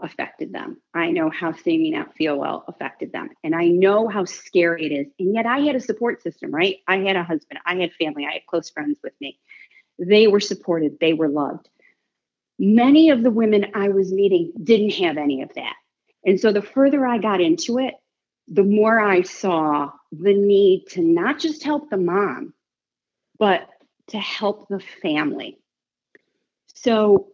affected 0.00 0.52
them. 0.52 0.80
I 0.94 1.10
know 1.10 1.30
how 1.30 1.52
seeing 1.52 1.82
me 1.82 1.90
not 1.90 2.14
feel 2.14 2.38
well 2.38 2.64
affected 2.68 3.12
them. 3.12 3.30
And 3.42 3.54
I 3.54 3.66
know 3.66 4.08
how 4.08 4.24
scary 4.24 4.86
it 4.86 4.92
is. 4.92 5.06
And 5.18 5.34
yet 5.34 5.46
I 5.46 5.58
had 5.60 5.74
a 5.74 5.80
support 5.80 6.22
system, 6.22 6.52
right? 6.52 6.76
I 6.86 6.98
had 6.98 7.16
a 7.16 7.24
husband, 7.24 7.60
I 7.66 7.76
had 7.76 7.92
family, 7.94 8.26
I 8.26 8.34
had 8.34 8.46
close 8.46 8.70
friends 8.70 8.98
with 9.02 9.14
me. 9.20 9.38
They 9.98 10.28
were 10.28 10.40
supported, 10.40 10.98
they 11.00 11.14
were 11.14 11.28
loved. 11.28 11.68
Many 12.60 13.10
of 13.10 13.22
the 13.22 13.30
women 13.30 13.72
I 13.74 13.88
was 13.88 14.12
meeting 14.12 14.52
didn't 14.62 14.94
have 14.94 15.16
any 15.16 15.42
of 15.42 15.52
that. 15.54 15.74
And 16.24 16.40
so 16.40 16.52
the 16.52 16.62
further 16.62 17.06
I 17.06 17.18
got 17.18 17.40
into 17.40 17.78
it, 17.78 17.94
the 18.46 18.64
more 18.64 18.98
I 19.00 19.22
saw 19.22 19.90
the 20.12 20.34
need 20.34 20.86
to 20.90 21.02
not 21.02 21.38
just 21.38 21.62
help 21.62 21.90
the 21.90 21.96
mom, 21.96 22.54
but 23.38 23.68
to 24.08 24.18
help 24.18 24.68
the 24.68 24.80
family. 24.80 25.58
So 26.74 27.28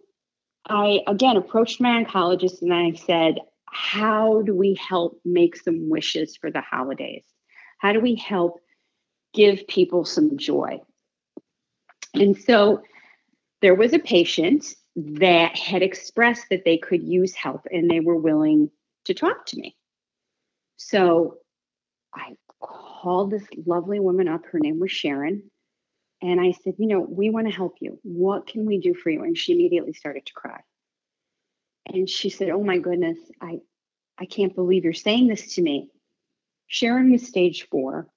I 0.67 1.01
again 1.07 1.37
approached 1.37 1.81
my 1.81 2.03
oncologist 2.03 2.63
and 2.63 2.73
I 2.73 2.93
said, 2.93 3.39
How 3.67 4.43
do 4.43 4.55
we 4.55 4.75
help 4.75 5.21
make 5.25 5.57
some 5.57 5.89
wishes 5.89 6.37
for 6.37 6.51
the 6.51 6.61
holidays? 6.61 7.25
How 7.79 7.93
do 7.93 8.01
we 8.01 8.15
help 8.15 8.61
give 9.35 9.67
people 9.69 10.05
some 10.05 10.37
joy? 10.39 10.81
And 12.15 12.37
so 12.37 12.83
there 13.61 13.75
was 13.75 13.93
a 13.93 13.99
patient 13.99 14.75
that 14.97 15.59
had 15.59 15.83
expressed 15.83 16.47
that 16.51 16.65
they 16.65 16.79
could 16.79 17.03
use 17.03 17.35
help 17.35 17.67
and 17.71 17.91
they 17.91 18.01
were 18.01 18.17
willing 18.17 18.71
to 19.05 19.15
talk 19.15 19.47
to 19.47 19.59
me. 19.59 19.77
So 20.77 21.39
I 22.15 22.37
called 22.67 23.31
this 23.31 23.47
lovely 23.67 24.01
woman 24.01 24.29
up. 24.29 24.45
Her 24.47 24.59
name 24.59 24.81
was 24.81 24.91
Sharon. 24.91 25.43
And 26.23 26.41
I 26.41 26.53
said, 26.53 26.75
You 26.79 26.87
know, 26.87 27.01
we 27.01 27.31
want 27.31 27.47
to 27.47 27.53
help 27.53 27.77
you. 27.81 27.99
What 28.03 28.47
can 28.47 28.65
we 28.67 28.79
do 28.79 28.95
for 28.95 29.11
you? 29.11 29.23
And 29.25 29.37
she 29.37 29.53
immediately 29.53 29.93
started 29.93 30.27
to 30.27 30.33
cry. 30.33 30.61
And 31.87 32.09
she 32.09 32.31
said, 32.31 32.51
Oh 32.51 32.63
my 32.63 32.79
goodness, 32.79 33.19
I, 33.41 33.61
I 34.19 34.27
can't 34.27 34.55
believe 34.55 34.85
you're 34.85 34.93
saying 34.93 35.29
this 35.29 35.55
to 35.55 35.63
me. 35.63 35.91
Sharon 36.67 37.13
was 37.13 37.27
stage 37.27 37.69
four 37.71 38.09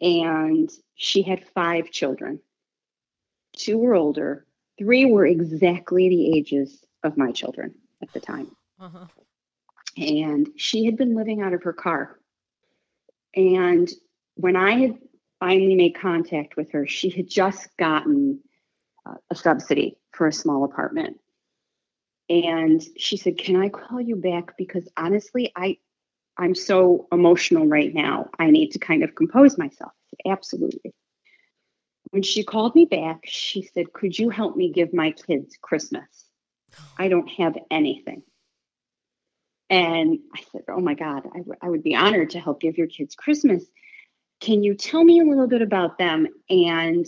and 0.00 0.70
she 0.94 1.22
had 1.22 1.46
five 1.54 1.90
children. 1.90 2.40
Two 3.56 3.78
were 3.78 3.94
older, 3.94 4.46
three 4.78 5.04
were 5.04 5.26
exactly 5.26 6.08
the 6.08 6.36
ages 6.36 6.84
of 7.02 7.16
my 7.16 7.30
children 7.30 7.74
at 8.02 8.12
the 8.12 8.20
time. 8.20 8.50
Uh-huh. 8.80 9.06
And 9.96 10.48
she 10.56 10.86
had 10.86 10.96
been 10.96 11.14
living 11.14 11.40
out 11.40 11.52
of 11.52 11.62
her 11.62 11.72
car. 11.72 12.18
And 13.36 13.90
when 14.36 14.56
I 14.56 14.78
had 14.78 14.98
finally 15.40 15.74
made 15.74 15.96
contact 15.96 16.56
with 16.56 16.72
her, 16.72 16.86
she 16.86 17.10
had 17.10 17.28
just 17.28 17.68
gotten 17.76 18.40
uh, 19.06 19.14
a 19.30 19.34
subsidy 19.34 19.96
for 20.12 20.26
a 20.26 20.32
small 20.32 20.64
apartment. 20.64 21.18
And 22.28 22.82
she 22.96 23.16
said, 23.16 23.36
"Can 23.36 23.56
I 23.56 23.68
call 23.68 24.00
you 24.00 24.16
back 24.16 24.56
because 24.56 24.88
honestly, 24.96 25.52
I 25.54 25.78
I'm 26.36 26.54
so 26.54 27.06
emotional 27.12 27.66
right 27.66 27.92
now. 27.92 28.30
I 28.38 28.50
need 28.50 28.70
to 28.72 28.78
kind 28.78 29.04
of 29.04 29.14
compose 29.14 29.58
myself." 29.58 29.92
Said, 30.08 30.32
"Absolutely." 30.32 30.94
When 32.10 32.22
she 32.22 32.44
called 32.44 32.74
me 32.74 32.86
back, 32.86 33.20
she 33.24 33.62
said, 33.62 33.92
"Could 33.92 34.18
you 34.18 34.30
help 34.30 34.56
me 34.56 34.70
give 34.70 34.94
my 34.94 35.10
kids 35.10 35.58
Christmas? 35.60 36.06
I 36.96 37.08
don't 37.08 37.28
have 37.28 37.56
anything." 37.70 38.22
And 39.70 40.18
I 40.34 40.42
said, 40.52 40.62
Oh 40.68 40.80
my 40.80 40.94
God, 40.94 41.26
I, 41.26 41.38
w- 41.38 41.58
I 41.62 41.68
would 41.68 41.82
be 41.82 41.94
honored 41.94 42.30
to 42.30 42.40
help 42.40 42.60
give 42.60 42.76
your 42.76 42.86
kids 42.86 43.14
Christmas. 43.14 43.64
Can 44.40 44.62
you 44.62 44.74
tell 44.74 45.02
me 45.02 45.20
a 45.20 45.24
little 45.24 45.46
bit 45.46 45.62
about 45.62 45.98
them 45.98 46.28
and 46.50 47.06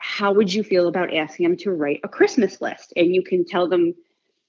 how 0.00 0.32
would 0.32 0.52
you 0.52 0.64
feel 0.64 0.88
about 0.88 1.14
asking 1.14 1.44
them 1.44 1.56
to 1.58 1.70
write 1.70 2.00
a 2.02 2.08
Christmas 2.08 2.60
list? 2.60 2.92
And 2.96 3.14
you 3.14 3.22
can 3.22 3.44
tell 3.44 3.68
them, 3.68 3.94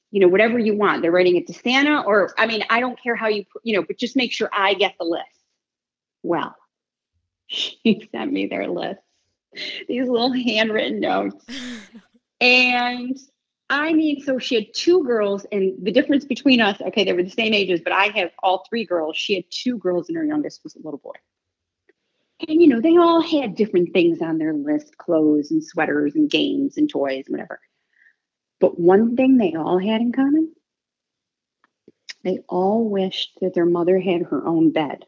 you 0.10 0.22
know, 0.22 0.30
whatever 0.30 0.58
you 0.58 0.78
want. 0.78 1.02
They're 1.02 1.12
writing 1.12 1.36
it 1.36 1.46
to 1.48 1.54
Santa, 1.54 2.02
or 2.02 2.34
I 2.38 2.48
mean, 2.48 2.64
I 2.70 2.80
don't 2.80 3.02
care 3.02 3.16
how 3.16 3.28
you, 3.28 3.44
you 3.64 3.76
know, 3.76 3.84
but 3.86 3.98
just 3.98 4.16
make 4.16 4.32
sure 4.32 4.50
I 4.54 4.74
get 4.74 4.96
the 4.98 5.06
list. 5.06 5.26
Well, 6.24 6.56
she 7.48 8.10
sent 8.12 8.32
me 8.32 8.48
their 8.48 8.68
list, 8.68 9.02
these 9.88 10.08
little 10.08 10.32
handwritten 10.32 11.02
notes. 11.02 11.46
and 12.42 13.18
I 13.72 13.94
mean, 13.94 14.22
so 14.22 14.38
she 14.38 14.56
had 14.56 14.74
two 14.74 15.04
girls, 15.06 15.46
and 15.52 15.74
the 15.82 15.94
difference 15.94 16.26
between 16.26 16.60
us, 16.60 16.82
okay, 16.82 17.06
they 17.06 17.14
were 17.14 17.24
the 17.24 17.30
same 17.30 17.54
ages, 17.54 17.80
but 17.82 17.94
I 17.94 18.08
have 18.08 18.32
all 18.44 18.66
three 18.70 18.86
girls. 18.86 19.16
She 19.16 19.34
had 19.36 19.46
two 19.50 19.78
girls, 19.78 20.10
and 20.10 20.18
her 20.18 20.26
youngest 20.26 20.62
was 20.64 20.76
a 20.76 20.80
little 20.80 21.00
boy. 21.00 21.16
And, 22.48 22.62
you 22.62 22.68
know, 22.68 22.82
they 22.82 22.98
all 22.98 23.22
had 23.22 23.56
different 23.56 23.94
things 23.94 24.22
on 24.22 24.38
their 24.38 24.54
list 24.54 24.98
clothes 24.98 25.52
and 25.52 25.64
sweaters 25.64 26.16
and 26.16 26.30
games 26.30 26.78
and 26.78 26.90
toys 26.90 27.24
and 27.28 27.34
whatever. 27.34 27.60
But 28.60 28.80
one 28.80 29.16
thing 29.16 29.38
they 29.38 29.56
all 29.56 29.80
had 29.80 30.02
in 30.02 30.12
common 30.12 30.54
they 32.24 32.40
all 32.48 32.88
wished 32.88 33.40
that 33.42 33.54
their 33.54 33.66
mother 33.66 34.00
had 34.00 34.24
her 34.24 34.46
own 34.46 34.72
bed 34.72 35.06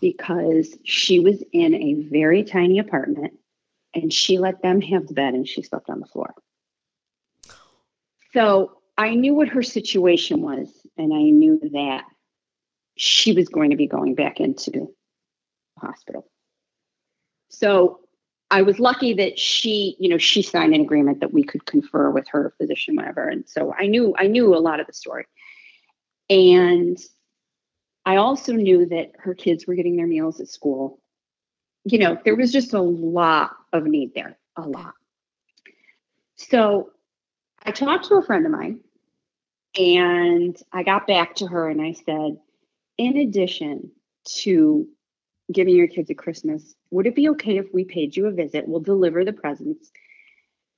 because 0.00 0.76
she 0.84 1.20
was 1.20 1.42
in 1.52 1.74
a 1.74 1.94
very 1.94 2.42
tiny 2.42 2.78
apartment 2.78 3.34
and 3.94 4.12
she 4.12 4.38
let 4.38 4.62
them 4.62 4.80
have 4.80 5.06
the 5.06 5.14
bed 5.14 5.34
and 5.34 5.46
she 5.46 5.62
slept 5.62 5.88
on 5.88 6.00
the 6.00 6.06
floor. 6.06 6.34
So 8.34 8.78
I 8.96 9.14
knew 9.14 9.34
what 9.34 9.48
her 9.48 9.62
situation 9.62 10.42
was, 10.42 10.68
and 10.96 11.12
I 11.12 11.22
knew 11.22 11.60
that 11.72 12.04
she 12.96 13.32
was 13.32 13.48
going 13.48 13.70
to 13.70 13.76
be 13.76 13.86
going 13.86 14.14
back 14.14 14.40
into 14.40 14.70
the 14.70 14.86
hospital. 15.78 16.26
So 17.48 18.00
I 18.50 18.62
was 18.62 18.78
lucky 18.78 19.14
that 19.14 19.38
she, 19.38 19.96
you 19.98 20.08
know, 20.08 20.18
she 20.18 20.42
signed 20.42 20.74
an 20.74 20.80
agreement 20.80 21.20
that 21.20 21.32
we 21.32 21.42
could 21.42 21.64
confer 21.64 22.10
with 22.10 22.28
her 22.28 22.54
physician, 22.58 22.96
whatever. 22.96 23.26
And 23.26 23.48
so 23.48 23.72
I 23.78 23.86
knew 23.86 24.14
I 24.18 24.26
knew 24.26 24.54
a 24.54 24.58
lot 24.58 24.80
of 24.80 24.86
the 24.86 24.92
story. 24.92 25.24
And 26.28 26.98
I 28.04 28.16
also 28.16 28.52
knew 28.52 28.86
that 28.86 29.12
her 29.18 29.34
kids 29.34 29.66
were 29.66 29.74
getting 29.74 29.96
their 29.96 30.06
meals 30.06 30.40
at 30.40 30.48
school. 30.48 31.00
You 31.84 31.98
know, 31.98 32.18
there 32.24 32.36
was 32.36 32.52
just 32.52 32.74
a 32.74 32.80
lot 32.80 33.56
of 33.72 33.84
need 33.84 34.14
there, 34.14 34.38
a 34.56 34.62
lot. 34.62 34.94
So 36.36 36.90
I 37.64 37.70
talked 37.70 38.06
to 38.06 38.16
a 38.16 38.22
friend 38.22 38.44
of 38.44 38.52
mine 38.52 38.80
and 39.78 40.56
I 40.72 40.82
got 40.82 41.06
back 41.06 41.36
to 41.36 41.46
her 41.46 41.68
and 41.68 41.80
I 41.80 41.92
said, 41.92 42.38
in 42.98 43.16
addition 43.16 43.92
to 44.38 44.86
giving 45.50 45.76
your 45.76 45.88
kids 45.88 46.10
a 46.10 46.14
Christmas, 46.14 46.74
would 46.90 47.06
it 47.06 47.14
be 47.14 47.28
okay 47.30 47.58
if 47.58 47.66
we 47.72 47.84
paid 47.84 48.16
you 48.16 48.26
a 48.26 48.32
visit? 48.32 48.66
We'll 48.66 48.80
deliver 48.80 49.24
the 49.24 49.32
presents. 49.32 49.90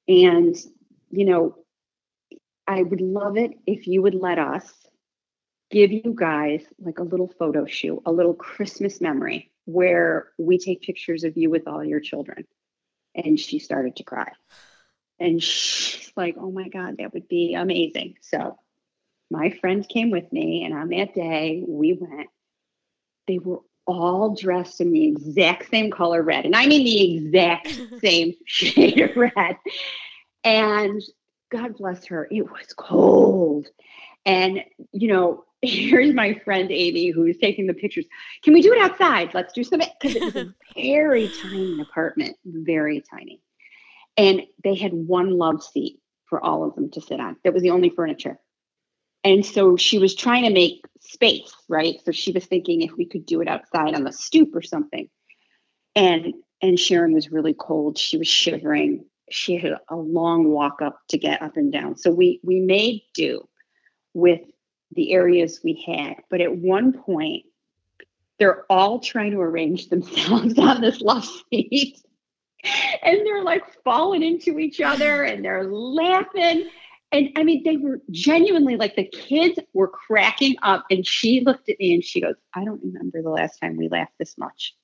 And, 0.07 0.57
you 1.11 1.25
know, 1.25 1.57
I 2.67 2.83
would 2.83 3.01
love 3.01 3.37
it 3.37 3.53
if 3.67 3.87
you 3.87 4.03
would 4.03 4.15
let 4.15 4.39
us 4.39 4.71
give 5.71 5.91
you 5.91 6.15
guys 6.15 6.63
like 6.79 6.99
a 6.99 7.05
little 7.05 7.33
photo 7.39 7.67
shoot, 7.67 8.03
a 8.07 8.13
little 8.13 8.35
Christmas 8.35 9.01
memory 9.01 9.51
where 9.65 10.29
we 10.39 10.59
take 10.59 10.83
pictures 10.83 11.25
of 11.25 11.37
you 11.37 11.51
with 11.51 11.67
all 11.67 11.85
your 11.85 12.01
children. 12.01 12.45
And 13.15 13.39
she 13.39 13.59
started 13.59 13.97
to 13.97 14.05
cry. 14.05 14.33
And 15.19 15.43
she's 15.43 16.13
like, 16.17 16.37
oh 16.39 16.51
my 16.51 16.69
God, 16.69 16.97
that 16.99 17.15
would 17.15 17.29
be 17.29 17.55
amazing. 17.55 18.17
So 18.21 18.59
my 19.31 19.51
friends 19.61 19.87
came 19.87 20.11
with 20.11 20.33
me, 20.33 20.65
and 20.65 20.75
on 20.75 20.89
that 20.91 21.15
day, 21.15 21.65
we 21.67 21.93
went. 21.93 22.29
They 23.27 23.39
were 23.39 23.61
all 23.87 24.35
dressed 24.35 24.81
in 24.81 24.93
the 24.93 25.07
exact 25.07 25.71
same 25.71 25.91
color 25.91 26.23
red. 26.23 26.45
And 26.45 26.57
I 26.57 26.67
mean 26.67 26.85
the 26.85 27.17
exact 27.17 27.81
same 28.01 28.35
shade 28.47 29.01
of 29.01 29.17
red. 29.17 29.57
And 30.43 31.03
God 31.51 31.77
bless 31.77 32.07
her, 32.07 32.29
it 32.31 32.51
was 32.51 32.73
cold. 32.77 33.69
And, 34.27 34.65
you 34.93 35.09
know, 35.09 35.45
here's 35.63 36.15
my 36.15 36.35
friend 36.45 36.71
Amy 36.71 37.09
who's 37.09 37.39
taking 37.39 37.67
the 37.67 37.75
pictures. 37.75 38.05
Can 38.43 38.53
we 38.53 38.63
do 38.63 38.73
it 38.73 38.79
outside? 38.79 39.33
Let's 39.35 39.53
do 39.53 39.65
some 39.65 39.81
Because 39.81 40.17
it 40.17 40.23
was 40.23 40.37
a 40.37 40.55
very 40.75 41.29
tiny 41.29 41.81
apartment, 41.81 42.37
very 42.45 43.03
tiny. 43.11 43.41
And 44.17 44.43
they 44.63 44.75
had 44.75 44.93
one 44.93 45.37
love 45.39 45.63
seat 45.63 45.99
for 46.27 46.45
all 46.45 46.65
of 46.65 46.75
them 46.75 46.91
to 46.93 47.01
sit 47.01 47.21
on. 47.21 47.37
That 47.45 47.53
was 47.53 47.63
the 47.63 47.71
only 47.71 47.91
furniture. 47.91 48.39
And 49.25 49.45
so 49.45 49.77
she 49.77 49.99
was 49.99 50.15
trying 50.15 50.45
to 50.45 50.51
make 50.51 50.85
space, 51.01 51.53
right? 51.69 51.97
So 52.05 52.13
she 52.13 52.33
was 52.33 52.45
thinking 52.45 52.83
if 52.83 52.93
we 52.97 53.07
could 53.07 53.25
do 53.25 53.41
it 53.41 53.49
outside 53.49 53.95
on 53.95 54.05
the 54.05 54.13
stoop 54.13 54.55
or 54.55 54.63
something. 54.63 55.09
And 55.97 56.35
and 56.61 56.79
Sharon 56.79 57.13
was 57.13 57.31
really 57.31 57.55
cold. 57.55 57.99
She 57.99 58.17
was 58.17 58.29
shivering. 58.29 59.05
She 59.31 59.57
had 59.57 59.73
a 59.89 59.97
long 59.97 60.49
walk 60.49 60.81
up 60.83 60.99
to 61.09 61.19
get 61.19 61.43
up 61.43 61.57
and 61.57 61.73
down. 61.73 61.97
So 61.97 62.11
we 62.11 62.41
we 62.43 62.61
made 62.61 63.03
do 63.15 63.49
with 64.13 64.41
the 64.93 65.13
areas 65.13 65.61
we 65.65 65.83
had. 65.87 66.17
But 66.31 66.41
at 66.41 66.55
one 66.55 66.93
point, 66.93 67.45
they're 68.39 68.65
all 68.71 68.99
trying 69.01 69.33
to 69.33 69.41
arrange 69.41 69.89
themselves 69.89 70.59
on 70.59 70.81
this 70.81 71.01
love 71.01 71.29
seat. 71.51 72.01
And 73.03 73.27
they're 73.27 73.43
like 73.43 73.63
falling 73.83 74.23
into 74.23 74.59
each 74.59 74.81
other 74.81 75.23
and 75.25 75.45
they're 75.45 75.65
laughing 75.65 76.69
and 77.15 77.31
I 77.37 77.45
mean, 77.45 77.63
they 77.63 77.77
were 77.77 78.01
genuinely 78.11 78.75
like 78.75 78.97
the 78.97 79.05
kids 79.05 79.57
were 79.73 79.87
cracking 79.87 80.57
up. 80.63 80.85
And 80.91 81.07
she 81.07 81.43
looked 81.43 81.69
at 81.69 81.79
me 81.79 81.95
and 81.95 82.03
she 82.03 82.21
goes, 82.21 82.35
I 82.53 82.65
don't 82.65 82.83
remember 82.83 83.23
the 83.23 83.31
last 83.31 83.61
time 83.61 83.77
we 83.77 83.89
laughed 83.89 84.19
this 84.19 84.37
much. 84.37 84.75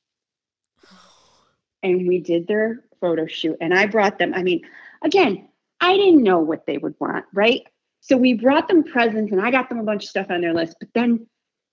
And 1.82 2.06
we 2.06 2.20
did 2.20 2.46
their 2.46 2.84
photo 3.00 3.26
shoot. 3.26 3.56
And 3.60 3.75
I 3.75 3.87
brought 3.87 4.20
them, 4.20 4.32
I 4.32 4.44
mean, 4.44 4.60
again, 5.02 5.49
I 5.80 5.96
didn't 5.96 6.22
know 6.22 6.38
what 6.38 6.66
they 6.66 6.78
would 6.78 6.94
want, 7.00 7.25
right? 7.34 7.66
So 8.00 8.16
we 8.16 8.34
brought 8.34 8.68
them 8.68 8.84
presents 8.84 9.32
and 9.32 9.40
I 9.40 9.50
got 9.50 9.68
them 9.68 9.80
a 9.80 9.84
bunch 9.84 10.04
of 10.04 10.10
stuff 10.10 10.30
on 10.30 10.40
their 10.40 10.54
list. 10.54 10.76
But 10.78 10.90
then, 10.94 11.26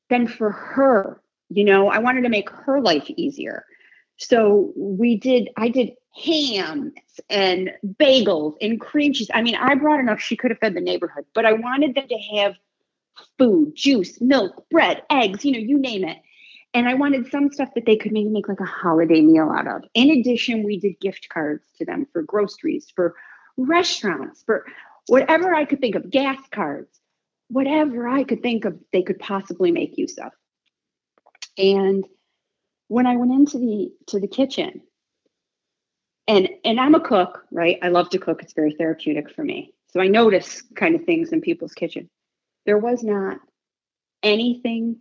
then 0.09 0.25
for 0.25 0.49
her, 0.49 1.21
you 1.49 1.65
know, 1.65 1.87
I 1.87 1.99
wanted 1.99 2.23
to 2.23 2.29
make 2.29 2.49
her 2.49 2.81
life 2.81 3.07
easier. 3.11 3.63
So 4.17 4.73
we 4.75 5.17
did, 5.17 5.49
I 5.57 5.69
did 5.69 5.91
hams 6.15 6.93
and 7.29 7.71
bagels 7.85 8.55
and 8.61 8.81
cream 8.81 9.13
cheese. 9.13 9.29
I 9.33 9.41
mean, 9.41 9.55
I 9.55 9.75
brought 9.75 9.99
enough 9.99 10.19
she 10.19 10.35
could 10.35 10.51
have 10.51 10.59
fed 10.59 10.73
the 10.73 10.81
neighborhood, 10.81 11.25
but 11.33 11.45
I 11.45 11.53
wanted 11.53 11.95
them 11.95 12.07
to 12.07 12.17
have 12.37 12.55
food, 13.37 13.73
juice, 13.75 14.19
milk, 14.19 14.65
bread, 14.69 15.03
eggs, 15.09 15.45
you 15.45 15.51
know, 15.51 15.59
you 15.59 15.77
name 15.77 16.03
it. 16.03 16.17
And 16.73 16.87
I 16.87 16.95
wanted 16.95 17.31
some 17.31 17.51
stuff 17.51 17.69
that 17.75 17.85
they 17.85 17.95
could 17.95 18.11
maybe 18.11 18.29
make 18.29 18.47
like 18.47 18.59
a 18.59 18.65
holiday 18.65 19.21
meal 19.21 19.49
out 19.49 19.67
of. 19.67 19.83
In 19.93 20.09
addition, 20.09 20.63
we 20.63 20.79
did 20.79 20.99
gift 20.99 21.29
cards 21.29 21.63
to 21.77 21.85
them 21.85 22.07
for 22.11 22.21
groceries, 22.21 22.91
for 22.95 23.15
restaurants, 23.55 24.43
for 24.43 24.65
whatever 25.07 25.53
I 25.55 25.65
could 25.65 25.79
think 25.79 25.95
of, 25.95 26.09
gas 26.09 26.39
cards, 26.51 26.99
whatever 27.47 28.07
I 28.07 28.23
could 28.23 28.41
think 28.41 28.65
of, 28.65 28.77
they 28.91 29.01
could 29.01 29.19
possibly 29.19 29.71
make 29.71 29.97
use 29.97 30.17
of. 30.17 30.31
And 31.57 32.05
when 32.87 33.05
I 33.05 33.15
went 33.15 33.31
into 33.31 33.57
the 33.57 33.91
to 34.07 34.19
the 34.19 34.27
kitchen, 34.27 34.81
and 36.27 36.49
and 36.63 36.79
i'm 36.79 36.95
a 36.95 36.99
cook 36.99 37.45
right? 37.51 37.79
I 37.81 37.89
love 37.89 38.09
to 38.11 38.17
cook. 38.19 38.41
It's 38.43 38.53
very 38.53 38.73
therapeutic 38.73 39.31
for 39.33 39.43
me. 39.43 39.73
So 39.91 40.01
i 40.01 40.07
notice 40.07 40.61
kind 40.75 40.95
of 40.95 41.03
things 41.05 41.31
in 41.31 41.41
people's 41.41 41.73
kitchen. 41.73 42.09
There 42.65 42.77
was 42.77 43.03
not 43.03 43.39
anything 44.23 44.97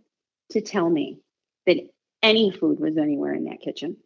to 0.51 0.61
tell 0.61 0.89
me 0.89 1.19
that 1.65 1.77
any 2.23 2.51
food 2.51 2.79
was 2.79 2.97
anywhere 2.97 3.33
in 3.33 3.45
that 3.45 3.61
kitchen. 3.61 3.97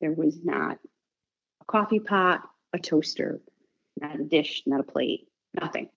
There 0.00 0.12
was 0.12 0.38
not 0.42 0.78
a 1.62 1.64
coffee 1.66 2.00
pot 2.00 2.42
a 2.72 2.78
toaster 2.78 3.40
not 4.00 4.20
a 4.20 4.24
dish 4.24 4.62
not 4.66 4.80
a 4.80 4.84
plate 4.84 5.28
nothing. 5.60 5.88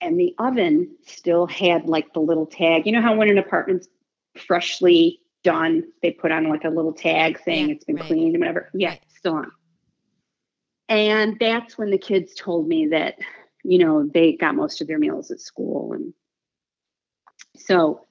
And 0.00 0.20
the 0.20 0.34
oven 0.38 0.96
still 1.06 1.46
had 1.46 1.86
like 1.86 2.12
the 2.12 2.20
little 2.20 2.46
tag. 2.46 2.84
You 2.84 2.92
know 2.92 3.00
how 3.00 3.16
when 3.16 3.30
an 3.30 3.38
apartment's 3.38 3.88
freshly 4.36 5.20
done, 5.44 5.84
they 6.02 6.10
put 6.10 6.32
on 6.32 6.48
like 6.48 6.64
a 6.64 6.70
little 6.70 6.92
tag 6.92 7.38
saying 7.44 7.68
yeah, 7.68 7.74
it's 7.74 7.84
been 7.84 7.96
right. 7.96 8.06
cleaned 8.06 8.34
and 8.34 8.40
whatever. 8.40 8.70
Yeah, 8.74 8.90
right. 8.90 9.02
still 9.16 9.34
on. 9.34 9.52
And 10.88 11.38
that's 11.38 11.78
when 11.78 11.90
the 11.90 11.98
kids 11.98 12.34
told 12.34 12.66
me 12.66 12.88
that, 12.88 13.16
you 13.62 13.78
know, 13.78 14.08
they 14.12 14.32
got 14.32 14.56
most 14.56 14.80
of 14.80 14.88
their 14.88 14.98
meals 14.98 15.30
at 15.30 15.40
school. 15.40 15.92
And 15.92 16.12
so 17.56 18.06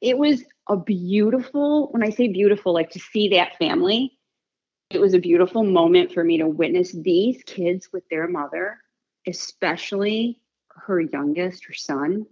it 0.00 0.16
was 0.16 0.42
a 0.68 0.76
beautiful, 0.76 1.88
when 1.92 2.02
I 2.02 2.10
say 2.10 2.28
beautiful, 2.28 2.72
like 2.72 2.90
to 2.90 2.98
see 2.98 3.28
that 3.28 3.58
family, 3.58 4.18
it 4.90 5.00
was 5.00 5.14
a 5.14 5.18
beautiful 5.18 5.62
moment 5.62 6.12
for 6.12 6.24
me 6.24 6.38
to 6.38 6.46
witness 6.46 6.92
these 6.92 7.42
kids 7.44 7.90
with 7.92 8.08
their 8.08 8.28
mother, 8.28 8.78
especially 9.26 10.40
her 10.74 11.00
youngest, 11.00 11.64
her 11.66 11.74
son. 11.74 12.26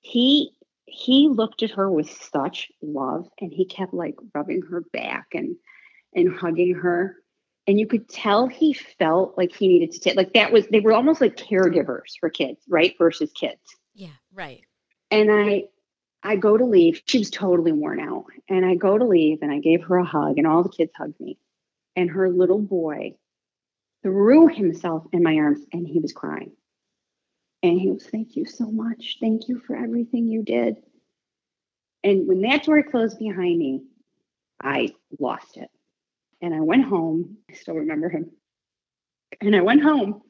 He 0.00 0.52
he 0.90 1.28
looked 1.28 1.62
at 1.62 1.70
her 1.72 1.90
with 1.90 2.10
such 2.10 2.70
love 2.82 3.28
and 3.40 3.52
he 3.52 3.64
kept 3.64 3.94
like 3.94 4.16
rubbing 4.34 4.62
her 4.70 4.82
back 4.92 5.28
and 5.32 5.56
and 6.14 6.34
hugging 6.36 6.74
her. 6.74 7.16
And 7.66 7.78
you 7.78 7.86
could 7.86 8.08
tell 8.08 8.46
he 8.46 8.72
felt 8.72 9.36
like 9.36 9.54
he 9.54 9.68
needed 9.68 9.92
to 9.92 10.00
take 10.00 10.16
like 10.16 10.32
that 10.34 10.52
was 10.52 10.66
they 10.68 10.80
were 10.80 10.92
almost 10.92 11.20
like 11.20 11.36
caregivers 11.36 12.18
for 12.18 12.30
kids 12.30 12.60
right 12.68 12.94
versus 12.98 13.30
kids. 13.32 13.60
Yeah 13.94 14.08
right. 14.32 14.62
And 15.10 15.30
i 15.30 15.64
i 16.22 16.36
go 16.36 16.56
to 16.56 16.64
leave. 16.64 17.02
She 17.06 17.18
was 17.18 17.30
totally 17.30 17.72
worn 17.72 18.00
out. 18.00 18.26
And 18.48 18.64
i 18.64 18.74
go 18.74 18.98
to 18.98 19.04
leave 19.04 19.38
and 19.42 19.52
i 19.52 19.58
gave 19.58 19.84
her 19.84 19.98
a 19.98 20.04
hug 20.04 20.38
and 20.38 20.46
all 20.46 20.62
the 20.62 20.68
kids 20.68 20.92
hugged 20.96 21.20
me. 21.20 21.38
And 21.96 22.10
her 22.10 22.30
little 22.30 22.60
boy 22.60 23.14
threw 24.02 24.48
himself 24.48 25.04
in 25.12 25.22
my 25.22 25.36
arms 25.36 25.60
and 25.72 25.86
he 25.86 26.00
was 26.00 26.12
crying 26.12 26.52
and 27.62 27.80
he 27.80 27.90
was, 27.90 28.06
Thank 28.06 28.36
you 28.36 28.44
so 28.44 28.70
much. 28.70 29.18
Thank 29.20 29.48
you 29.48 29.60
for 29.60 29.76
everything 29.76 30.28
you 30.28 30.42
did. 30.42 30.76
And 32.02 32.26
when 32.26 32.40
that 32.42 32.64
door 32.64 32.82
closed 32.82 33.18
behind 33.18 33.58
me, 33.58 33.82
I 34.62 34.94
lost 35.18 35.56
it. 35.56 35.70
And 36.40 36.54
I 36.54 36.60
went 36.60 36.86
home. 36.86 37.36
I 37.50 37.54
still 37.54 37.74
remember 37.74 38.08
him. 38.08 38.30
And 39.40 39.54
I 39.54 39.60
went 39.60 39.82
home. 39.82 40.22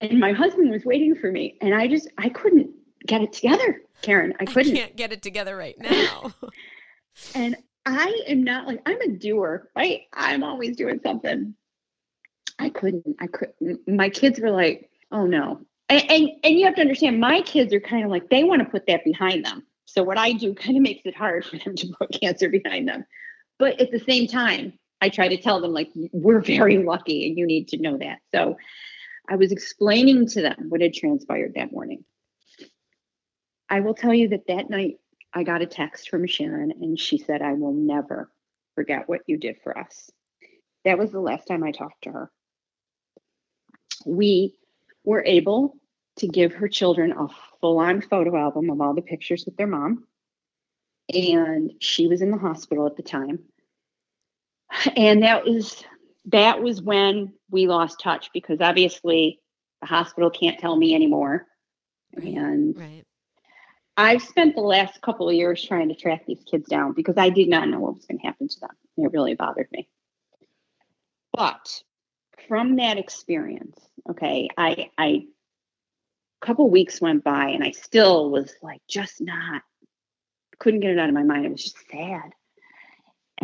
And 0.00 0.18
my 0.18 0.32
husband 0.32 0.70
was 0.70 0.84
waiting 0.84 1.14
for 1.14 1.30
me. 1.30 1.56
And 1.60 1.72
I 1.72 1.86
just, 1.86 2.08
I 2.18 2.28
couldn't 2.28 2.70
get 3.06 3.22
it 3.22 3.32
together, 3.32 3.82
Karen. 4.02 4.34
I 4.40 4.44
couldn't. 4.44 4.72
I 4.72 4.80
can't 4.80 4.96
get 4.96 5.12
it 5.12 5.22
together 5.22 5.56
right 5.56 5.78
now. 5.78 6.32
and 7.34 7.56
I 7.86 8.22
am 8.26 8.42
not 8.42 8.66
like, 8.66 8.82
I'm 8.86 9.00
a 9.00 9.08
doer, 9.08 9.70
right? 9.76 10.02
I'm 10.12 10.42
always 10.42 10.76
doing 10.76 11.00
something. 11.02 11.54
I 12.58 12.70
couldn't, 12.70 13.16
I 13.20 13.26
couldn't. 13.28 13.86
My 13.86 14.08
kids 14.08 14.40
were 14.40 14.50
like, 14.50 14.90
oh 15.14 15.24
no. 15.26 15.60
And, 15.88 16.10
and, 16.10 16.30
and 16.42 16.58
you 16.58 16.66
have 16.66 16.74
to 16.74 16.80
understand, 16.80 17.20
my 17.20 17.40
kids 17.42 17.72
are 17.72 17.80
kind 17.80 18.04
of 18.04 18.10
like, 18.10 18.28
they 18.28 18.44
want 18.44 18.62
to 18.62 18.68
put 18.68 18.86
that 18.88 19.04
behind 19.04 19.46
them. 19.46 19.62
So 19.86 20.02
what 20.02 20.18
I 20.18 20.32
do 20.32 20.54
kind 20.54 20.76
of 20.76 20.82
makes 20.82 21.02
it 21.06 21.16
hard 21.16 21.46
for 21.46 21.56
them 21.56 21.74
to 21.76 21.94
put 21.98 22.20
cancer 22.20 22.50
behind 22.50 22.88
them. 22.88 23.06
But 23.58 23.80
at 23.80 23.90
the 23.90 24.00
same 24.00 24.26
time, 24.26 24.74
I 25.00 25.08
try 25.08 25.28
to 25.28 25.40
tell 25.40 25.60
them, 25.60 25.72
like, 25.72 25.90
we're 26.12 26.40
very 26.40 26.82
lucky 26.82 27.28
and 27.28 27.38
you 27.38 27.46
need 27.46 27.68
to 27.68 27.78
know 27.78 27.96
that. 27.98 28.18
So 28.34 28.56
I 29.28 29.36
was 29.36 29.52
explaining 29.52 30.26
to 30.28 30.42
them 30.42 30.66
what 30.68 30.80
had 30.80 30.94
transpired 30.94 31.52
that 31.54 31.72
morning. 31.72 32.04
I 33.70 33.80
will 33.80 33.94
tell 33.94 34.12
you 34.12 34.28
that 34.28 34.46
that 34.48 34.68
night 34.68 34.96
I 35.32 35.44
got 35.44 35.62
a 35.62 35.66
text 35.66 36.08
from 36.08 36.26
Sharon 36.26 36.72
and 36.72 36.98
she 36.98 37.18
said, 37.18 37.42
I 37.42 37.52
will 37.54 37.72
never 37.72 38.30
forget 38.74 39.08
what 39.08 39.20
you 39.26 39.36
did 39.36 39.56
for 39.62 39.78
us. 39.78 40.10
That 40.84 40.98
was 40.98 41.12
the 41.12 41.20
last 41.20 41.46
time 41.46 41.62
I 41.62 41.70
talked 41.70 42.04
to 42.04 42.12
her. 42.12 42.30
We 44.06 44.54
were 45.04 45.24
able 45.24 45.76
to 46.16 46.28
give 46.28 46.54
her 46.54 46.68
children 46.68 47.12
a 47.12 47.28
full 47.60 47.78
on 47.78 48.00
photo 48.00 48.36
album 48.36 48.70
of 48.70 48.80
all 48.80 48.94
the 48.94 49.02
pictures 49.02 49.44
with 49.44 49.56
their 49.56 49.66
mom. 49.66 50.06
And 51.12 51.72
she 51.80 52.06
was 52.06 52.22
in 52.22 52.30
the 52.30 52.38
hospital 52.38 52.86
at 52.86 52.96
the 52.96 53.02
time. 53.02 53.40
And 54.96 55.22
that 55.22 55.44
was 55.44 55.84
that 56.26 56.62
was 56.62 56.80
when 56.80 57.34
we 57.50 57.66
lost 57.66 58.00
touch 58.00 58.30
because 58.32 58.60
obviously 58.60 59.40
the 59.80 59.86
hospital 59.86 60.30
can't 60.30 60.58
tell 60.58 60.74
me 60.74 60.94
anymore. 60.94 61.46
And 62.14 62.76
right. 62.76 63.04
I've 63.96 64.22
spent 64.22 64.54
the 64.54 64.62
last 64.62 65.00
couple 65.02 65.28
of 65.28 65.34
years 65.34 65.62
trying 65.62 65.88
to 65.88 65.94
track 65.94 66.24
these 66.26 66.42
kids 66.50 66.68
down 66.68 66.92
because 66.94 67.16
I 67.18 67.28
did 67.28 67.48
not 67.48 67.68
know 67.68 67.78
what 67.78 67.94
was 67.94 68.06
going 68.06 68.18
to 68.18 68.26
happen 68.26 68.48
to 68.48 68.60
them. 68.60 68.70
It 68.96 69.12
really 69.12 69.34
bothered 69.34 69.68
me. 69.70 69.88
But 71.32 71.82
from 72.48 72.76
that 72.76 72.98
experience, 72.98 73.78
okay, 74.10 74.48
I, 74.56 74.90
I, 74.98 75.26
a 76.42 76.46
couple 76.46 76.68
weeks 76.70 77.00
went 77.00 77.24
by 77.24 77.48
and 77.48 77.64
I 77.64 77.70
still 77.70 78.30
was 78.30 78.54
like, 78.62 78.80
just 78.88 79.20
not, 79.20 79.62
couldn't 80.58 80.80
get 80.80 80.90
it 80.90 80.98
out 80.98 81.08
of 81.08 81.14
my 81.14 81.22
mind. 81.22 81.46
It 81.46 81.52
was 81.52 81.62
just 81.62 81.78
sad. 81.90 82.32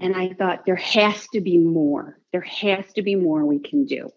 And 0.01 0.15
I 0.15 0.35
thought, 0.35 0.65
there 0.65 0.77
has 0.77 1.27
to 1.29 1.41
be 1.41 1.59
more. 1.59 2.19
There 2.33 2.41
has 2.43 2.85
to 2.95 3.03
be 3.03 3.17
more 3.17 3.45
we 3.45 3.59
can 3.59 3.87
do. 3.87 4.11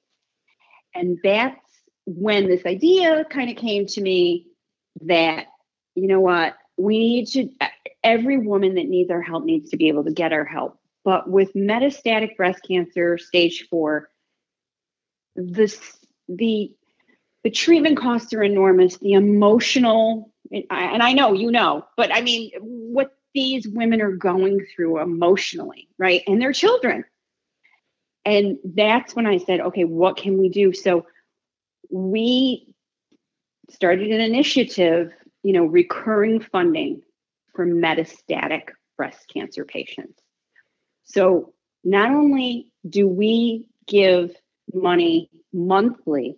And 0.93 1.17
that's 1.23 1.59
when 2.05 2.47
this 2.47 2.65
idea 2.65 3.25
kind 3.29 3.49
of 3.49 3.55
came 3.55 3.87
to 3.87 4.01
me 4.01 4.47
that, 5.01 5.47
you 5.95 6.07
know 6.07 6.19
what, 6.19 6.55
we 6.77 6.97
need 6.97 7.25
to, 7.27 7.49
every 8.03 8.37
woman 8.37 8.75
that 8.75 8.87
needs 8.87 9.09
our 9.09 9.21
help 9.21 9.45
needs 9.45 9.71
to 9.71 9.77
be 9.77 9.87
able 9.87 10.03
to 10.03 10.11
get 10.11 10.33
our 10.33 10.45
help. 10.45 10.77
But 11.03 11.29
with 11.29 11.53
metastatic 11.53 12.37
breast 12.37 12.61
cancer, 12.67 13.17
stage 13.17 13.67
four, 13.69 14.09
this, 15.35 15.79
the, 16.27 16.75
the 17.43 17.49
treatment 17.51 17.97
costs 17.97 18.33
are 18.33 18.43
enormous. 18.43 18.97
The 18.97 19.13
emotional, 19.13 20.31
and 20.51 21.03
I 21.03 21.13
know 21.13 21.33
you 21.33 21.51
know, 21.51 21.85
but 21.97 22.13
I 22.13 22.21
mean, 22.21 22.51
what 22.59 23.11
these 23.33 23.67
women 23.67 24.01
are 24.01 24.11
going 24.11 24.65
through 24.75 25.01
emotionally, 25.01 25.89
right? 25.97 26.21
And 26.27 26.41
their 26.41 26.53
children. 26.53 27.03
And 28.25 28.57
that's 28.63 29.15
when 29.15 29.25
I 29.25 29.39
said, 29.39 29.59
okay, 29.59 29.83
what 29.83 30.17
can 30.17 30.37
we 30.37 30.49
do? 30.49 30.71
So 30.71 31.05
we 31.89 32.67
started 33.69 34.11
an 34.11 34.21
initiative, 34.21 35.11
you 35.41 35.53
know, 35.53 35.65
recurring 35.65 36.39
funding 36.39 37.01
for 37.53 37.65
metastatic 37.65 38.69
breast 38.95 39.27
cancer 39.33 39.65
patients. 39.65 40.21
So 41.03 41.53
not 41.83 42.11
only 42.11 42.71
do 42.87 43.07
we 43.07 43.67
give 43.87 44.35
money 44.73 45.29
monthly 45.51 46.37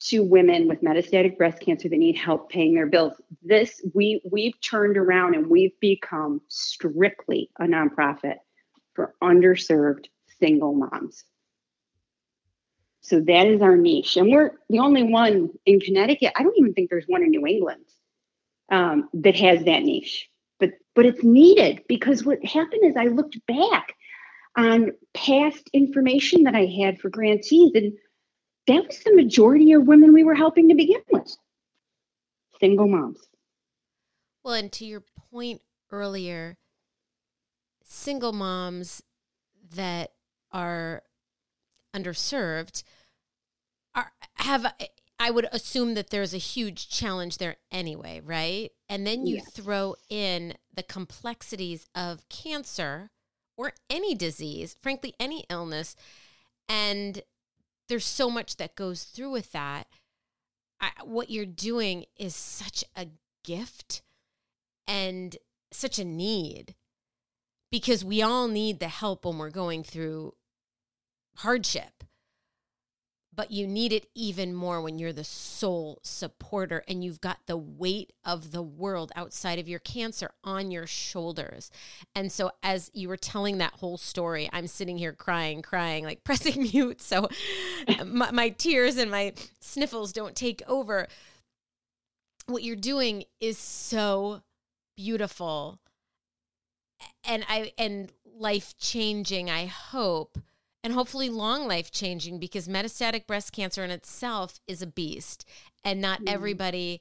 to 0.00 0.22
women 0.22 0.66
with 0.66 0.80
metastatic 0.80 1.36
breast 1.36 1.60
cancer 1.60 1.88
that 1.88 1.96
need 1.96 2.16
help 2.16 2.48
paying 2.50 2.74
their 2.74 2.86
bills. 2.86 3.12
This 3.42 3.84
we 3.94 4.22
we've 4.30 4.58
turned 4.60 4.96
around 4.96 5.34
and 5.34 5.48
we've 5.48 5.78
become 5.80 6.40
strictly 6.48 7.50
a 7.58 7.64
nonprofit 7.64 8.36
for 8.94 9.14
underserved 9.22 10.06
single 10.38 10.74
moms. 10.74 11.24
So 13.02 13.20
that 13.20 13.46
is 13.46 13.62
our 13.62 13.76
niche. 13.76 14.16
And 14.16 14.30
we're 14.30 14.52
the 14.68 14.78
only 14.78 15.02
one 15.02 15.50
in 15.66 15.80
Connecticut. 15.80 16.32
I 16.36 16.42
don't 16.42 16.58
even 16.58 16.74
think 16.74 16.90
there's 16.90 17.06
one 17.06 17.22
in 17.22 17.30
New 17.30 17.46
England 17.46 17.84
um, 18.70 19.08
that 19.14 19.36
has 19.36 19.64
that 19.64 19.82
niche. 19.82 20.28
But 20.58 20.72
but 20.94 21.06
it's 21.06 21.22
needed 21.22 21.82
because 21.88 22.24
what 22.24 22.44
happened 22.44 22.84
is 22.84 22.96
I 22.96 23.06
looked 23.06 23.38
back 23.46 23.94
on 24.56 24.92
past 25.14 25.70
information 25.72 26.42
that 26.44 26.54
I 26.54 26.66
had 26.66 26.98
for 26.98 27.08
grantees 27.08 27.72
and 27.74 27.92
that 28.66 28.86
was 28.86 29.00
the 29.00 29.14
majority 29.14 29.72
of 29.72 29.86
women 29.86 30.12
we 30.12 30.24
were 30.24 30.34
helping 30.34 30.68
to 30.68 30.74
begin 30.74 31.00
with 31.10 31.36
single 32.60 32.86
moms. 32.86 33.18
Well, 34.44 34.54
and 34.54 34.70
to 34.72 34.84
your 34.84 35.02
point 35.30 35.62
earlier, 35.90 36.56
single 37.82 38.32
moms 38.32 39.02
that 39.74 40.12
are 40.52 41.02
underserved 41.94 42.84
are 43.94 44.12
have 44.34 44.72
I 45.18 45.30
would 45.30 45.48
assume 45.52 45.94
that 45.94 46.10
there's 46.10 46.32
a 46.32 46.38
huge 46.38 46.88
challenge 46.88 47.38
there 47.38 47.56
anyway, 47.70 48.20
right? 48.24 48.70
And 48.88 49.06
then 49.06 49.26
you 49.26 49.36
yes. 49.36 49.50
throw 49.50 49.96
in 50.08 50.54
the 50.72 50.82
complexities 50.82 51.86
of 51.94 52.26
cancer 52.28 53.10
or 53.60 53.74
any 53.90 54.14
disease, 54.14 54.74
frankly 54.80 55.12
any 55.20 55.44
illness, 55.50 55.94
and 56.66 57.20
there's 57.90 58.06
so 58.06 58.30
much 58.30 58.56
that 58.56 58.74
goes 58.74 59.02
through 59.02 59.30
with 59.30 59.52
that. 59.52 59.86
I, 60.80 60.92
what 61.04 61.28
you're 61.28 61.44
doing 61.44 62.06
is 62.16 62.34
such 62.34 62.86
a 62.96 63.08
gift 63.44 64.00
and 64.88 65.36
such 65.70 65.98
a 65.98 66.06
need 66.06 66.74
because 67.70 68.02
we 68.02 68.22
all 68.22 68.48
need 68.48 68.80
the 68.80 68.88
help 68.88 69.26
when 69.26 69.36
we're 69.36 69.50
going 69.50 69.84
through 69.84 70.32
hardship 71.36 72.02
but 73.40 73.50
you 73.50 73.66
need 73.66 73.90
it 73.90 74.06
even 74.14 74.52
more 74.52 74.82
when 74.82 74.98
you're 74.98 75.14
the 75.14 75.24
sole 75.24 75.98
supporter 76.02 76.84
and 76.86 77.02
you've 77.02 77.22
got 77.22 77.38
the 77.46 77.56
weight 77.56 78.12
of 78.22 78.52
the 78.52 78.60
world 78.60 79.10
outside 79.16 79.58
of 79.58 79.66
your 79.66 79.78
cancer 79.78 80.30
on 80.44 80.70
your 80.70 80.86
shoulders. 80.86 81.70
And 82.14 82.30
so, 82.30 82.50
as 82.62 82.90
you 82.92 83.08
were 83.08 83.16
telling 83.16 83.56
that 83.56 83.72
whole 83.72 83.96
story, 83.96 84.50
I'm 84.52 84.66
sitting 84.66 84.98
here 84.98 85.14
crying, 85.14 85.62
crying, 85.62 86.04
like 86.04 86.22
pressing 86.24 86.64
mute 86.70 87.00
so 87.00 87.30
my, 88.04 88.30
my 88.30 88.50
tears 88.50 88.98
and 88.98 89.10
my 89.10 89.32
sniffles 89.58 90.12
don't 90.12 90.36
take 90.36 90.62
over. 90.68 91.08
What 92.44 92.62
you're 92.62 92.76
doing 92.76 93.24
is 93.40 93.56
so 93.56 94.42
beautiful 94.98 95.78
and 97.24 97.42
I 97.48 97.72
and 97.78 98.12
life 98.36 98.74
changing, 98.78 99.48
I 99.48 99.64
hope 99.64 100.36
and 100.82 100.92
hopefully 100.92 101.28
long 101.28 101.68
life 101.68 101.90
changing 101.90 102.38
because 102.38 102.68
metastatic 102.68 103.26
breast 103.26 103.52
cancer 103.52 103.84
in 103.84 103.90
itself 103.90 104.60
is 104.66 104.82
a 104.82 104.86
beast 104.86 105.44
and 105.84 106.00
not 106.00 106.20
mm-hmm. 106.20 106.34
everybody 106.34 107.00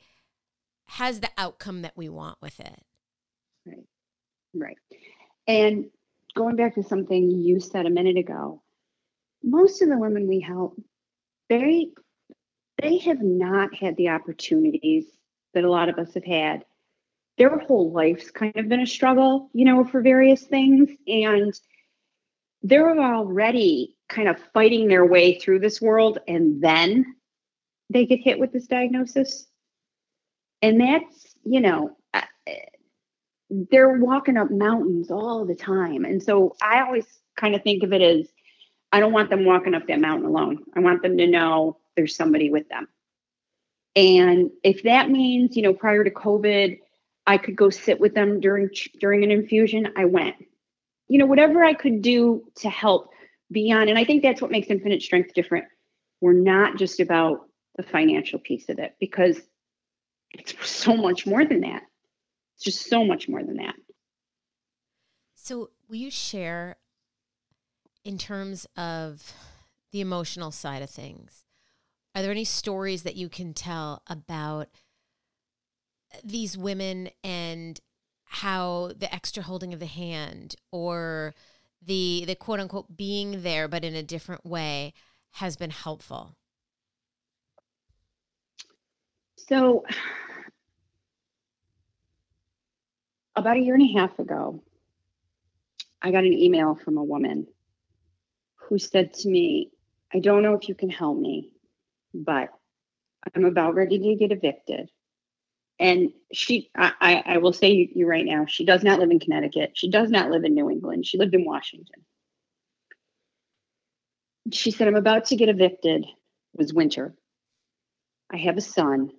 has 0.87 1.19
the 1.19 1.29
outcome 1.37 1.81
that 1.83 1.95
we 1.95 2.09
want 2.09 2.37
with 2.41 2.59
it. 2.59 2.81
Right. 3.65 3.85
Right. 4.53 4.77
And 5.47 5.85
going 6.35 6.55
back 6.55 6.75
to 6.75 6.83
something 6.83 7.31
you 7.31 7.59
said 7.59 7.85
a 7.85 7.91
minute 7.91 8.17
ago, 8.17 8.61
most 9.43 9.81
of 9.81 9.89
the 9.89 9.97
women 9.97 10.27
we 10.27 10.39
help, 10.39 10.79
they 11.47 11.89
they 12.81 12.97
have 12.99 13.21
not 13.21 13.75
had 13.75 13.97
the 13.97 14.09
opportunities 14.09 15.05
that 15.53 15.63
a 15.63 15.69
lot 15.69 15.89
of 15.89 15.97
us 15.97 16.13
have 16.13 16.25
had. 16.25 16.65
Their 17.37 17.57
whole 17.57 17.91
life's 17.91 18.31
kind 18.31 18.55
of 18.55 18.69
been 18.69 18.81
a 18.81 18.87
struggle, 18.87 19.49
you 19.53 19.65
know, 19.65 19.83
for 19.83 20.01
various 20.01 20.43
things. 20.43 20.89
And 21.07 21.53
they're 22.61 22.99
already 22.99 23.95
kind 24.09 24.27
of 24.27 24.37
fighting 24.53 24.87
their 24.87 25.05
way 25.05 25.39
through 25.39 25.59
this 25.59 25.81
world 25.81 26.19
and 26.27 26.61
then 26.61 27.15
they 27.89 28.05
get 28.05 28.19
hit 28.19 28.39
with 28.39 28.51
this 28.51 28.67
diagnosis. 28.67 29.47
And 30.61 30.79
that's, 30.79 31.35
you 31.43 31.61
know, 31.61 31.95
uh, 32.13 32.21
they're 33.49 33.97
walking 33.97 34.37
up 34.37 34.51
mountains 34.51 35.09
all 35.09 35.45
the 35.45 35.55
time. 35.55 36.05
And 36.05 36.21
so 36.21 36.55
I 36.61 36.81
always 36.81 37.05
kind 37.37 37.55
of 37.55 37.63
think 37.63 37.83
of 37.83 37.93
it 37.93 38.01
as 38.01 38.27
I 38.91 38.99
don't 38.99 39.13
want 39.13 39.29
them 39.29 39.45
walking 39.45 39.73
up 39.73 39.87
that 39.87 40.01
mountain 40.01 40.27
alone. 40.27 40.63
I 40.75 40.79
want 40.79 41.01
them 41.01 41.17
to 41.17 41.27
know 41.27 41.77
there's 41.95 42.15
somebody 42.15 42.49
with 42.49 42.67
them. 42.69 42.87
And 43.95 44.51
if 44.63 44.83
that 44.83 45.09
means, 45.09 45.55
you 45.55 45.63
know, 45.63 45.73
prior 45.73 46.03
to 46.03 46.11
COVID, 46.11 46.79
I 47.25 47.37
could 47.37 47.55
go 47.55 47.69
sit 47.69 47.99
with 47.99 48.15
them 48.15 48.39
during 48.39 48.69
during 48.99 49.23
an 49.23 49.31
infusion, 49.31 49.93
I 49.95 50.05
went 50.05 50.35
you 51.09 51.17
know, 51.17 51.25
whatever 51.25 51.63
I 51.63 51.73
could 51.73 52.01
do 52.01 52.43
to 52.57 52.69
help 52.69 53.09
beyond. 53.51 53.89
And 53.89 53.97
I 53.97 54.05
think 54.05 54.21
that's 54.23 54.41
what 54.41 54.51
makes 54.51 54.67
Infinite 54.69 55.01
Strength 55.01 55.33
different. 55.33 55.65
We're 56.21 56.33
not 56.33 56.77
just 56.77 56.99
about 56.99 57.49
the 57.75 57.83
financial 57.83 58.39
piece 58.39 58.69
of 58.69 58.79
it 58.79 58.95
because 58.99 59.41
it's 60.31 60.53
so 60.69 60.95
much 60.95 61.25
more 61.25 61.43
than 61.43 61.61
that. 61.61 61.81
It's 62.55 62.63
just 62.63 62.87
so 62.89 63.03
much 63.03 63.27
more 63.27 63.43
than 63.43 63.57
that. 63.57 63.75
So, 65.33 65.71
will 65.87 65.95
you 65.95 66.11
share 66.11 66.75
in 68.03 68.17
terms 68.17 68.67
of 68.77 69.33
the 69.91 70.01
emotional 70.01 70.51
side 70.51 70.83
of 70.83 70.89
things? 70.89 71.43
Are 72.13 72.21
there 72.21 72.31
any 72.31 72.43
stories 72.43 73.03
that 73.03 73.15
you 73.15 73.29
can 73.29 73.53
tell 73.53 74.03
about 74.07 74.67
these 76.23 76.57
women 76.57 77.09
and 77.23 77.79
how 78.29 78.91
the 78.95 79.13
extra 79.13 79.43
holding 79.43 79.73
of 79.73 79.79
the 79.79 79.85
hand 79.85 80.55
or 80.71 81.33
the 81.81 82.23
the 82.25 82.35
quote 82.35 82.59
unquote 82.59 82.95
being 82.95 83.43
there 83.43 83.67
but 83.67 83.83
in 83.83 83.95
a 83.95 84.03
different 84.03 84.45
way 84.45 84.93
has 85.31 85.55
been 85.55 85.69
helpful 85.69 86.35
so 89.37 89.83
about 93.35 93.57
a 93.57 93.59
year 93.59 93.73
and 93.75 93.83
a 93.83 93.99
half 93.99 94.17
ago 94.19 94.61
i 96.01 96.11
got 96.11 96.23
an 96.23 96.33
email 96.33 96.75
from 96.75 96.97
a 96.97 97.03
woman 97.03 97.47
who 98.55 98.77
said 98.77 99.13
to 99.13 99.27
me 99.29 99.69
i 100.13 100.19
don't 100.19 100.43
know 100.43 100.53
if 100.53 100.69
you 100.69 100.75
can 100.75 100.89
help 100.89 101.17
me 101.17 101.51
but 102.13 102.49
I'm 103.35 103.45
about 103.45 103.75
ready 103.75 103.99
to 103.99 104.15
get 104.15 104.31
evicted. 104.31 104.89
And 105.79 106.09
she, 106.33 106.69
I, 106.75 107.23
I, 107.25 107.37
will 107.37 107.53
say 107.53 107.89
you 107.95 108.05
right 108.05 108.25
now, 108.25 108.45
she 108.45 108.65
does 108.65 108.83
not 108.83 108.99
live 108.99 109.11
in 109.11 109.19
Connecticut. 109.19 109.71
She 109.75 109.89
does 109.89 110.09
not 110.09 110.29
live 110.29 110.43
in 110.43 110.53
New 110.53 110.69
England. 110.69 111.05
She 111.05 111.17
lived 111.17 111.33
in 111.33 111.45
Washington. 111.45 112.05
She 114.51 114.71
said, 114.71 114.89
I'm 114.89 114.95
about 114.95 115.25
to 115.25 115.37
get 115.37 115.47
evicted. 115.47 116.03
It 116.03 116.57
was 116.57 116.73
winter. 116.73 117.15
I 118.31 118.37
have 118.37 118.57
a 118.57 118.61
son. 118.61 119.11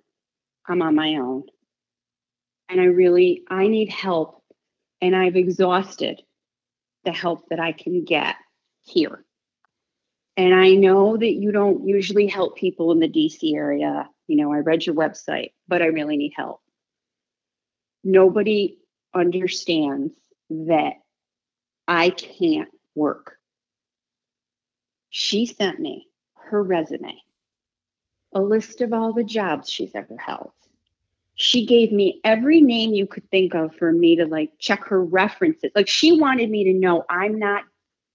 I'm 0.67 0.83
on 0.83 0.93
my 0.93 1.15
own. 1.15 1.43
And 2.69 2.79
I 2.79 2.85
really, 2.85 3.41
I 3.49 3.67
need 3.67 3.89
help. 3.89 4.43
And 5.01 5.15
I've 5.15 5.35
exhausted 5.35 6.21
the 7.05 7.11
help 7.11 7.49
that 7.49 7.59
I 7.59 7.71
can 7.71 8.03
get 8.05 8.35
here. 8.83 9.25
And 10.37 10.53
I 10.53 10.71
know 10.71 11.17
that 11.17 11.33
you 11.33 11.51
don't 11.51 11.87
usually 11.87 12.27
help 12.27 12.55
people 12.55 12.91
in 12.91 12.99
the 12.99 13.09
DC 13.09 13.55
area. 13.55 14.07
You 14.31 14.37
know, 14.37 14.53
I 14.53 14.59
read 14.59 14.85
your 14.85 14.95
website, 14.95 15.51
but 15.67 15.81
I 15.81 15.87
really 15.87 16.15
need 16.15 16.31
help. 16.33 16.61
Nobody 18.01 18.77
understands 19.13 20.13
that 20.49 20.93
I 21.85 22.11
can't 22.11 22.69
work. 22.95 23.35
She 25.09 25.45
sent 25.45 25.81
me 25.81 26.07
her 26.35 26.63
resume, 26.63 27.21
a 28.33 28.39
list 28.39 28.79
of 28.79 28.93
all 28.93 29.11
the 29.11 29.25
jobs 29.25 29.69
she's 29.69 29.95
ever 29.95 30.15
held. 30.15 30.53
She 31.35 31.65
gave 31.65 31.91
me 31.91 32.21
every 32.23 32.61
name 32.61 32.93
you 32.93 33.07
could 33.07 33.29
think 33.31 33.53
of 33.53 33.75
for 33.75 33.91
me 33.91 34.15
to 34.15 34.25
like 34.25 34.51
check 34.59 34.85
her 34.85 35.03
references. 35.03 35.71
Like 35.75 35.89
she 35.89 36.17
wanted 36.17 36.49
me 36.49 36.63
to 36.63 36.73
know 36.73 37.03
I'm 37.09 37.37
not 37.37 37.65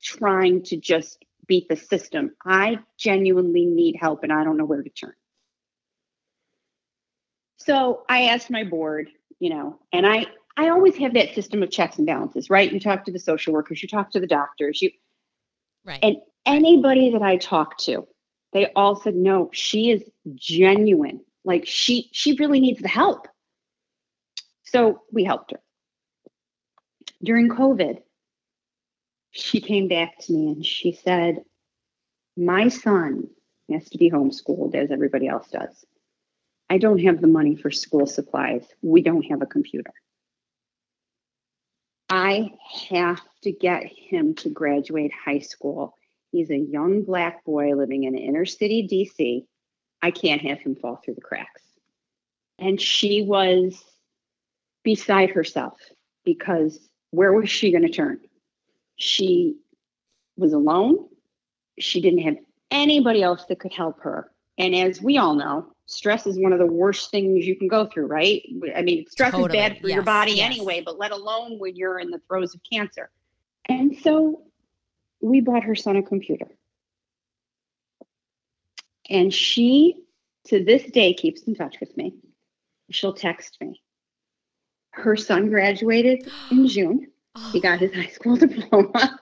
trying 0.02 0.62
to 0.62 0.78
just 0.78 1.22
beat 1.46 1.68
the 1.68 1.76
system. 1.76 2.34
I 2.42 2.78
genuinely 2.96 3.66
need 3.66 3.96
help 4.00 4.22
and 4.22 4.32
I 4.32 4.44
don't 4.44 4.56
know 4.56 4.64
where 4.64 4.82
to 4.82 4.88
turn. 4.88 5.12
So 7.66 8.04
I 8.08 8.28
asked 8.28 8.48
my 8.48 8.62
board, 8.62 9.10
you 9.40 9.50
know, 9.50 9.80
and 9.92 10.06
I 10.06 10.26
I 10.56 10.68
always 10.70 10.96
have 10.96 11.14
that 11.14 11.34
system 11.34 11.62
of 11.62 11.70
checks 11.70 11.98
and 11.98 12.06
balances, 12.06 12.48
right? 12.48 12.72
You 12.72 12.80
talk 12.80 13.04
to 13.04 13.12
the 13.12 13.18
social 13.18 13.52
workers, 13.52 13.82
you 13.82 13.88
talk 13.88 14.10
to 14.12 14.20
the 14.20 14.26
doctors, 14.26 14.80
you 14.80 14.90
right. 15.84 15.98
And 16.02 16.16
anybody 16.46 17.10
that 17.10 17.22
I 17.22 17.36
talked 17.36 17.84
to, 17.84 18.06
they 18.52 18.70
all 18.76 18.94
said, 18.96 19.16
no, 19.16 19.50
she 19.52 19.90
is 19.90 20.04
genuine. 20.36 21.20
Like 21.44 21.66
she 21.66 22.08
she 22.12 22.34
really 22.36 22.60
needs 22.60 22.80
the 22.80 22.88
help. 22.88 23.26
So 24.62 25.02
we 25.12 25.24
helped 25.24 25.50
her. 25.52 25.60
During 27.22 27.48
COVID, 27.48 27.98
she 29.32 29.60
came 29.60 29.88
back 29.88 30.18
to 30.20 30.32
me 30.32 30.52
and 30.52 30.64
she 30.64 30.92
said, 30.92 31.42
My 32.36 32.68
son 32.68 33.28
has 33.70 33.88
to 33.90 33.98
be 33.98 34.10
homeschooled 34.10 34.74
as 34.76 34.92
everybody 34.92 35.26
else 35.26 35.48
does. 35.50 35.84
I 36.68 36.78
don't 36.78 36.98
have 37.00 37.20
the 37.20 37.28
money 37.28 37.54
for 37.54 37.70
school 37.70 38.06
supplies. 38.06 38.66
We 38.82 39.02
don't 39.02 39.22
have 39.26 39.42
a 39.42 39.46
computer. 39.46 39.92
I 42.08 42.52
have 42.90 43.20
to 43.42 43.52
get 43.52 43.84
him 43.86 44.34
to 44.36 44.48
graduate 44.48 45.12
high 45.12 45.40
school. 45.40 45.96
He's 46.32 46.50
a 46.50 46.58
young 46.58 47.02
black 47.02 47.44
boy 47.44 47.74
living 47.74 48.04
in 48.04 48.16
inner 48.16 48.44
city 48.44 48.86
DC. 48.90 49.44
I 50.02 50.10
can't 50.10 50.42
have 50.42 50.58
him 50.58 50.76
fall 50.76 51.00
through 51.04 51.14
the 51.14 51.20
cracks. 51.20 51.62
And 52.58 52.80
she 52.80 53.22
was 53.22 53.82
beside 54.82 55.30
herself 55.30 55.78
because 56.24 56.78
where 57.10 57.32
was 57.32 57.50
she 57.50 57.70
going 57.70 57.82
to 57.82 57.88
turn? 57.88 58.20
She 58.96 59.56
was 60.36 60.52
alone. 60.52 61.08
She 61.78 62.00
didn't 62.00 62.22
have 62.22 62.36
anybody 62.70 63.22
else 63.22 63.44
that 63.46 63.58
could 63.58 63.72
help 63.72 64.00
her. 64.00 64.30
And 64.58 64.74
as 64.74 65.02
we 65.02 65.18
all 65.18 65.34
know, 65.34 65.72
stress 65.86 66.26
is 66.26 66.38
one 66.38 66.52
of 66.52 66.58
the 66.58 66.66
worst 66.66 67.10
things 67.10 67.46
you 67.46 67.56
can 67.56 67.68
go 67.68 67.86
through, 67.86 68.06
right? 68.06 68.42
I 68.74 68.82
mean, 68.82 69.06
stress 69.08 69.32
totally. 69.32 69.58
is 69.58 69.62
bad 69.62 69.80
for 69.80 69.88
yes. 69.88 69.94
your 69.94 70.04
body 70.04 70.32
yes. 70.32 70.46
anyway, 70.46 70.82
but 70.84 70.98
let 70.98 71.12
alone 71.12 71.58
when 71.58 71.76
you're 71.76 71.98
in 71.98 72.10
the 72.10 72.20
throes 72.26 72.54
of 72.54 72.60
cancer. 72.70 73.10
And 73.66 73.96
so 74.02 74.42
we 75.20 75.40
bought 75.40 75.64
her 75.64 75.74
son 75.74 75.96
a 75.96 76.02
computer. 76.02 76.48
And 79.08 79.32
she, 79.32 79.96
to 80.46 80.64
this 80.64 80.84
day, 80.90 81.14
keeps 81.14 81.42
in 81.42 81.54
touch 81.54 81.76
with 81.80 81.96
me. 81.96 82.14
She'll 82.90 83.12
text 83.12 83.58
me. 83.60 83.80
Her 84.90 85.16
son 85.16 85.48
graduated 85.48 86.30
in 86.50 86.66
June. 86.68 87.08
Oh. 87.34 87.50
He 87.52 87.60
got 87.60 87.78
his 87.78 87.92
high 87.92 88.08
school 88.08 88.36
diploma. 88.36 89.20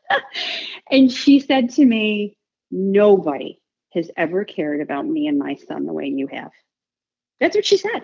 and 0.90 1.10
she 1.10 1.40
said 1.40 1.70
to 1.70 1.84
me, 1.84 2.36
Nobody 2.74 3.61
has 3.94 4.10
ever 4.16 4.44
cared 4.44 4.80
about 4.80 5.06
me 5.06 5.26
and 5.26 5.38
my 5.38 5.54
son 5.54 5.86
the 5.86 5.92
way 5.92 6.06
you 6.06 6.26
have. 6.28 6.50
That's 7.40 7.56
what 7.56 7.66
she 7.66 7.76
said. 7.76 8.02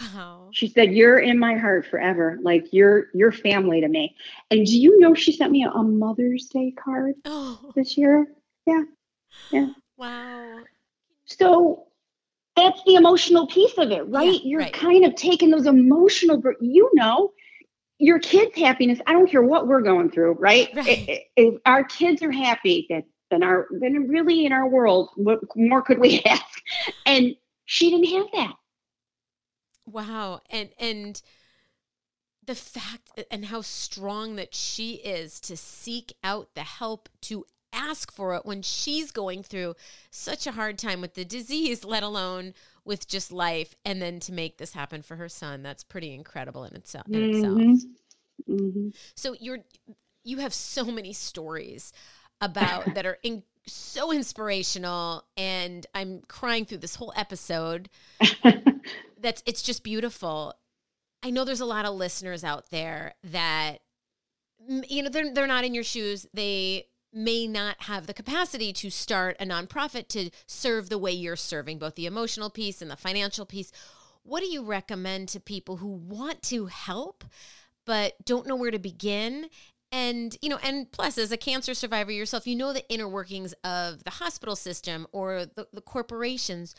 Wow. 0.00 0.50
She 0.52 0.68
said, 0.68 0.92
You're 0.92 1.18
in 1.18 1.38
my 1.38 1.56
heart 1.56 1.86
forever. 1.86 2.38
Like 2.42 2.72
you're 2.72 3.06
you're 3.14 3.32
family 3.32 3.80
to 3.80 3.88
me. 3.88 4.16
And 4.50 4.64
do 4.64 4.78
you 4.78 5.00
know 5.00 5.14
she 5.14 5.32
sent 5.32 5.50
me 5.50 5.64
a, 5.64 5.70
a 5.70 5.82
Mother's 5.82 6.46
Day 6.46 6.72
card 6.72 7.14
oh. 7.24 7.72
this 7.74 7.96
year? 7.96 8.26
Yeah. 8.66 8.82
Yeah. 9.50 9.68
Wow. 9.96 10.60
So 11.24 11.86
that's 12.56 12.82
the 12.84 12.94
emotional 12.94 13.46
piece 13.46 13.76
of 13.78 13.90
it, 13.90 14.08
right? 14.08 14.32
Yeah, 14.32 14.40
you're 14.42 14.60
right. 14.60 14.72
kind 14.72 15.04
of 15.04 15.14
taking 15.14 15.50
those 15.50 15.66
emotional, 15.66 16.42
you 16.60 16.90
know, 16.94 17.32
your 17.98 18.18
kids' 18.18 18.56
happiness. 18.56 18.98
I 19.06 19.12
don't 19.12 19.30
care 19.30 19.42
what 19.42 19.68
we're 19.68 19.82
going 19.82 20.10
through, 20.10 20.32
right? 20.32 20.68
right. 20.74 21.22
If 21.36 21.60
our 21.66 21.84
kids 21.84 22.22
are 22.22 22.32
happy, 22.32 22.86
that 22.90 23.04
then 23.30 23.42
our 23.42 23.66
then 23.70 24.08
really 24.08 24.46
in 24.46 24.52
our 24.52 24.68
world, 24.68 25.10
what 25.16 25.40
more 25.56 25.82
could 25.82 25.98
we 25.98 26.22
ask? 26.26 26.62
And 27.06 27.36
she 27.64 27.90
didn't 27.90 28.16
have 28.16 28.26
that. 28.32 28.54
Wow, 29.86 30.40
and 30.50 30.70
and 30.78 31.20
the 32.46 32.54
fact 32.54 33.24
and 33.30 33.46
how 33.46 33.60
strong 33.60 34.36
that 34.36 34.54
she 34.54 34.94
is 34.94 35.40
to 35.40 35.56
seek 35.56 36.14
out 36.24 36.48
the 36.54 36.62
help 36.62 37.08
to 37.22 37.44
ask 37.72 38.10
for 38.10 38.34
it 38.34 38.46
when 38.46 38.62
she's 38.62 39.10
going 39.10 39.42
through 39.42 39.74
such 40.10 40.46
a 40.46 40.52
hard 40.52 40.78
time 40.78 41.02
with 41.02 41.14
the 41.14 41.24
disease, 41.24 41.84
let 41.84 42.02
alone 42.02 42.54
with 42.84 43.06
just 43.06 43.30
life, 43.30 43.74
and 43.84 44.00
then 44.00 44.18
to 44.20 44.32
make 44.32 44.56
this 44.56 44.72
happen 44.72 45.02
for 45.02 45.16
her 45.16 45.28
son. 45.28 45.62
That's 45.62 45.84
pretty 45.84 46.14
incredible 46.14 46.64
in 46.64 46.74
itself. 46.74 47.06
In 47.08 47.12
mm-hmm. 47.12 47.36
itself. 47.36 47.92
Mm-hmm. 48.48 48.88
So 49.14 49.34
you're 49.38 49.58
you 50.24 50.38
have 50.38 50.52
so 50.52 50.84
many 50.84 51.12
stories 51.12 51.92
about 52.40 52.94
that 52.94 53.06
are 53.06 53.18
in, 53.22 53.42
so 53.66 54.12
inspirational, 54.12 55.24
and 55.36 55.86
I'm 55.94 56.22
crying 56.28 56.64
through 56.64 56.78
this 56.78 56.94
whole 56.94 57.12
episode. 57.16 57.88
That's 59.20 59.42
it's 59.46 59.62
just 59.62 59.82
beautiful. 59.82 60.54
I 61.22 61.30
know 61.30 61.44
there's 61.44 61.60
a 61.60 61.66
lot 61.66 61.84
of 61.84 61.94
listeners 61.94 62.44
out 62.44 62.70
there 62.70 63.14
that 63.24 63.78
you 64.88 65.02
know 65.02 65.10
they're 65.10 65.32
they're 65.32 65.46
not 65.46 65.64
in 65.64 65.74
your 65.74 65.84
shoes. 65.84 66.26
They 66.32 66.86
may 67.12 67.46
not 67.46 67.82
have 67.84 68.06
the 68.06 68.14
capacity 68.14 68.72
to 68.72 68.90
start 68.90 69.36
a 69.40 69.44
nonprofit 69.44 70.08
to 70.08 70.30
serve 70.46 70.88
the 70.88 70.98
way 70.98 71.10
you're 71.10 71.36
serving 71.36 71.78
both 71.78 71.94
the 71.94 72.06
emotional 72.06 72.50
piece 72.50 72.82
and 72.82 72.90
the 72.90 72.96
financial 72.96 73.46
piece. 73.46 73.72
What 74.22 74.40
do 74.40 74.46
you 74.46 74.62
recommend 74.62 75.28
to 75.30 75.40
people 75.40 75.78
who 75.78 75.88
want 75.88 76.42
to 76.44 76.66
help 76.66 77.24
but 77.86 78.14
don't 78.24 78.46
know 78.46 78.56
where 78.56 78.70
to 78.70 78.78
begin? 78.78 79.48
And, 79.90 80.36
you 80.42 80.50
know, 80.50 80.58
and 80.62 80.90
plus, 80.92 81.16
as 81.16 81.32
a 81.32 81.36
cancer 81.36 81.72
survivor 81.72 82.12
yourself, 82.12 82.46
you 82.46 82.54
know 82.54 82.72
the 82.72 82.88
inner 82.90 83.08
workings 83.08 83.54
of 83.64 84.04
the 84.04 84.10
hospital 84.10 84.54
system 84.54 85.06
or 85.12 85.46
the, 85.46 85.66
the 85.72 85.80
corporations. 85.80 86.74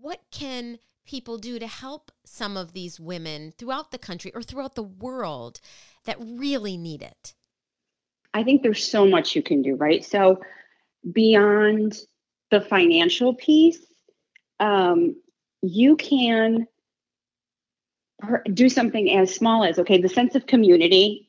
What 0.00 0.22
can 0.30 0.78
people 1.06 1.38
do 1.38 1.58
to 1.58 1.66
help 1.66 2.10
some 2.24 2.56
of 2.56 2.72
these 2.72 2.98
women 2.98 3.52
throughout 3.56 3.90
the 3.90 3.98
country 3.98 4.32
or 4.34 4.42
throughout 4.42 4.74
the 4.74 4.82
world 4.82 5.60
that 6.04 6.16
really 6.20 6.76
need 6.76 7.02
it? 7.02 7.34
I 8.32 8.42
think 8.42 8.62
there's 8.62 8.86
so 8.86 9.06
much 9.06 9.36
you 9.36 9.42
can 9.42 9.62
do, 9.62 9.74
right? 9.76 10.04
So, 10.04 10.40
beyond 11.12 11.98
the 12.50 12.60
financial 12.60 13.34
piece, 13.34 13.84
um, 14.60 15.16
you 15.62 15.96
can 15.96 16.66
do 18.52 18.68
something 18.68 19.10
as 19.16 19.34
small 19.34 19.64
as 19.64 19.78
okay, 19.78 20.00
the 20.00 20.08
sense 20.08 20.34
of 20.34 20.46
community 20.46 21.25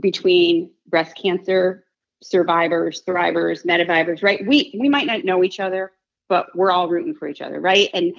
between 0.00 0.70
breast 0.88 1.16
cancer 1.16 1.84
survivors, 2.22 3.02
thrivers, 3.06 3.66
metavivors, 3.66 4.22
right? 4.22 4.44
We 4.46 4.74
we 4.78 4.88
might 4.88 5.06
not 5.06 5.24
know 5.24 5.44
each 5.44 5.60
other, 5.60 5.92
but 6.28 6.46
we're 6.54 6.70
all 6.70 6.88
rooting 6.88 7.14
for 7.14 7.28
each 7.28 7.40
other, 7.40 7.60
right? 7.60 7.88
And 7.92 8.14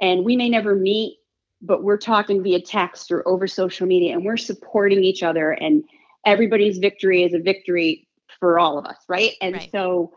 and 0.00 0.24
we 0.24 0.36
may 0.36 0.48
never 0.48 0.74
meet, 0.74 1.18
but 1.62 1.82
we're 1.82 1.98
talking 1.98 2.42
via 2.42 2.60
text 2.60 3.10
or 3.10 3.26
over 3.26 3.46
social 3.46 3.86
media, 3.86 4.14
and 4.14 4.24
we're 4.24 4.36
supporting 4.36 5.02
each 5.02 5.22
other 5.22 5.52
and 5.52 5.84
everybody's 6.24 6.78
victory 6.78 7.22
is 7.24 7.34
a 7.34 7.38
victory 7.38 8.08
for 8.38 8.58
all 8.58 8.78
of 8.78 8.86
us, 8.86 8.98
right? 9.08 9.32
And 9.40 9.54
right. 9.56 9.68
so, 9.72 10.12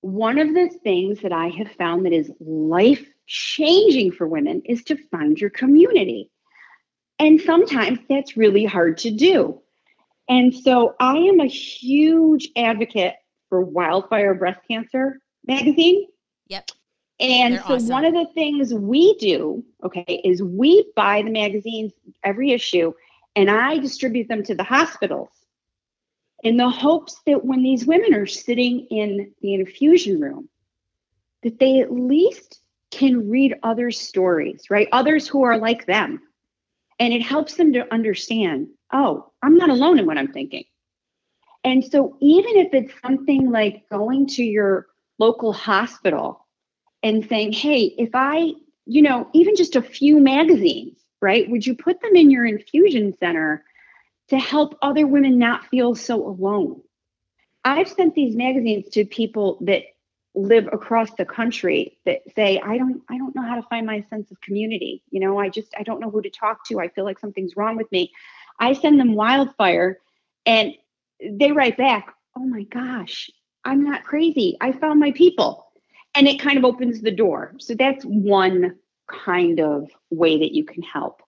one 0.00 0.38
of 0.38 0.52
the 0.52 0.68
things 0.82 1.20
that 1.22 1.32
I 1.32 1.48
have 1.48 1.70
found 1.72 2.04
that 2.04 2.12
is 2.12 2.30
life 2.38 3.04
changing 3.26 4.12
for 4.12 4.28
women 4.28 4.60
is 4.66 4.84
to 4.84 4.96
find 5.10 5.40
your 5.40 5.50
community. 5.50 6.30
And 7.18 7.40
sometimes 7.40 8.00
that's 8.08 8.36
really 8.36 8.66
hard 8.66 8.98
to 8.98 9.10
do. 9.10 9.62
And 10.28 10.54
so, 10.54 10.94
I 11.00 11.16
am 11.16 11.40
a 11.40 11.46
huge 11.46 12.48
advocate 12.56 13.14
for 13.48 13.60
Wildfire 13.60 14.34
Breast 14.34 14.60
Cancer 14.68 15.20
magazine. 15.46 16.06
Yep. 16.48 16.70
And 17.20 17.54
They're 17.54 17.62
so 17.62 17.74
awesome. 17.74 17.88
one 17.88 18.04
of 18.04 18.14
the 18.14 18.26
things 18.34 18.74
we 18.74 19.16
do, 19.18 19.64
okay, 19.84 20.20
is 20.24 20.42
we 20.42 20.90
buy 20.96 21.22
the 21.22 21.30
magazines 21.30 21.92
every 22.24 22.50
issue 22.50 22.92
and 23.36 23.50
I 23.50 23.78
distribute 23.78 24.28
them 24.28 24.42
to 24.44 24.54
the 24.54 24.64
hospitals 24.64 25.30
in 26.42 26.56
the 26.56 26.68
hopes 26.68 27.20
that 27.26 27.44
when 27.44 27.62
these 27.62 27.86
women 27.86 28.14
are 28.14 28.26
sitting 28.26 28.86
in 28.90 29.32
the 29.40 29.54
infusion 29.54 30.20
room, 30.20 30.48
that 31.42 31.58
they 31.58 31.80
at 31.80 31.92
least 31.92 32.60
can 32.90 33.28
read 33.28 33.56
other 33.62 33.90
stories, 33.90 34.70
right? 34.70 34.88
Others 34.92 35.26
who 35.26 35.42
are 35.42 35.58
like 35.58 35.86
them. 35.86 36.20
And 36.98 37.12
it 37.12 37.22
helps 37.22 37.54
them 37.54 37.72
to 37.72 37.92
understand, 37.92 38.68
oh, 38.92 39.32
I'm 39.42 39.56
not 39.56 39.70
alone 39.70 39.98
in 39.98 40.06
what 40.06 40.18
I'm 40.18 40.32
thinking. 40.32 40.64
And 41.64 41.84
so 41.84 42.16
even 42.20 42.56
if 42.56 42.74
it's 42.74 42.92
something 43.02 43.50
like 43.50 43.88
going 43.90 44.26
to 44.28 44.44
your 44.44 44.86
local 45.18 45.52
hospital 45.52 46.46
and 47.02 47.26
saying, 47.28 47.52
hey, 47.52 47.94
if 47.98 48.10
I, 48.14 48.52
you 48.86 49.02
know, 49.02 49.28
even 49.32 49.56
just 49.56 49.76
a 49.76 49.82
few 49.82 50.20
magazines, 50.20 50.98
right? 51.20 51.48
Would 51.48 51.66
you 51.66 51.74
put 51.74 52.00
them 52.00 52.14
in 52.14 52.30
your 52.30 52.44
infusion 52.44 53.14
center 53.18 53.64
to 54.28 54.38
help 54.38 54.76
other 54.82 55.06
women 55.06 55.38
not 55.38 55.66
feel 55.66 55.94
so 55.94 56.26
alone? 56.26 56.82
I've 57.64 57.88
sent 57.88 58.14
these 58.14 58.36
magazines 58.36 58.88
to 58.90 59.06
people 59.06 59.58
that 59.62 59.84
live 60.34 60.68
across 60.72 61.12
the 61.14 61.24
country 61.24 61.96
that 62.04 62.22
say 62.34 62.60
i 62.60 62.76
don't 62.76 63.02
i 63.08 63.16
don't 63.16 63.34
know 63.36 63.42
how 63.42 63.54
to 63.54 63.62
find 63.68 63.86
my 63.86 64.04
sense 64.10 64.30
of 64.30 64.40
community. 64.40 65.02
You 65.10 65.20
know 65.20 65.38
i 65.38 65.48
just 65.48 65.72
i 65.78 65.82
don't 65.82 66.00
know 66.00 66.10
who 66.10 66.22
to 66.22 66.30
talk 66.30 66.64
to. 66.66 66.80
I 66.80 66.88
feel 66.88 67.04
like 67.04 67.18
something's 67.18 67.56
wrong 67.56 67.76
with 67.76 67.90
me. 67.92 68.12
I 68.58 68.72
send 68.72 68.98
them 68.98 69.14
wildfire 69.14 69.98
and 70.46 70.74
they 71.22 71.52
write 71.52 71.76
back 71.76 72.14
oh 72.36 72.44
my 72.44 72.64
gosh 72.64 73.30
i'm 73.64 73.82
not 73.84 74.04
crazy. 74.04 74.56
I 74.60 74.72
found 74.72 75.00
my 75.00 75.12
people. 75.12 75.66
And 76.16 76.28
it 76.28 76.38
kind 76.38 76.56
of 76.56 76.64
opens 76.64 77.00
the 77.00 77.10
door. 77.10 77.54
So 77.58 77.74
that's 77.74 78.04
one 78.04 78.76
kind 79.08 79.58
of 79.58 79.90
way 80.10 80.38
that 80.38 80.52
you 80.52 80.64
can 80.64 80.80
help 80.82 81.23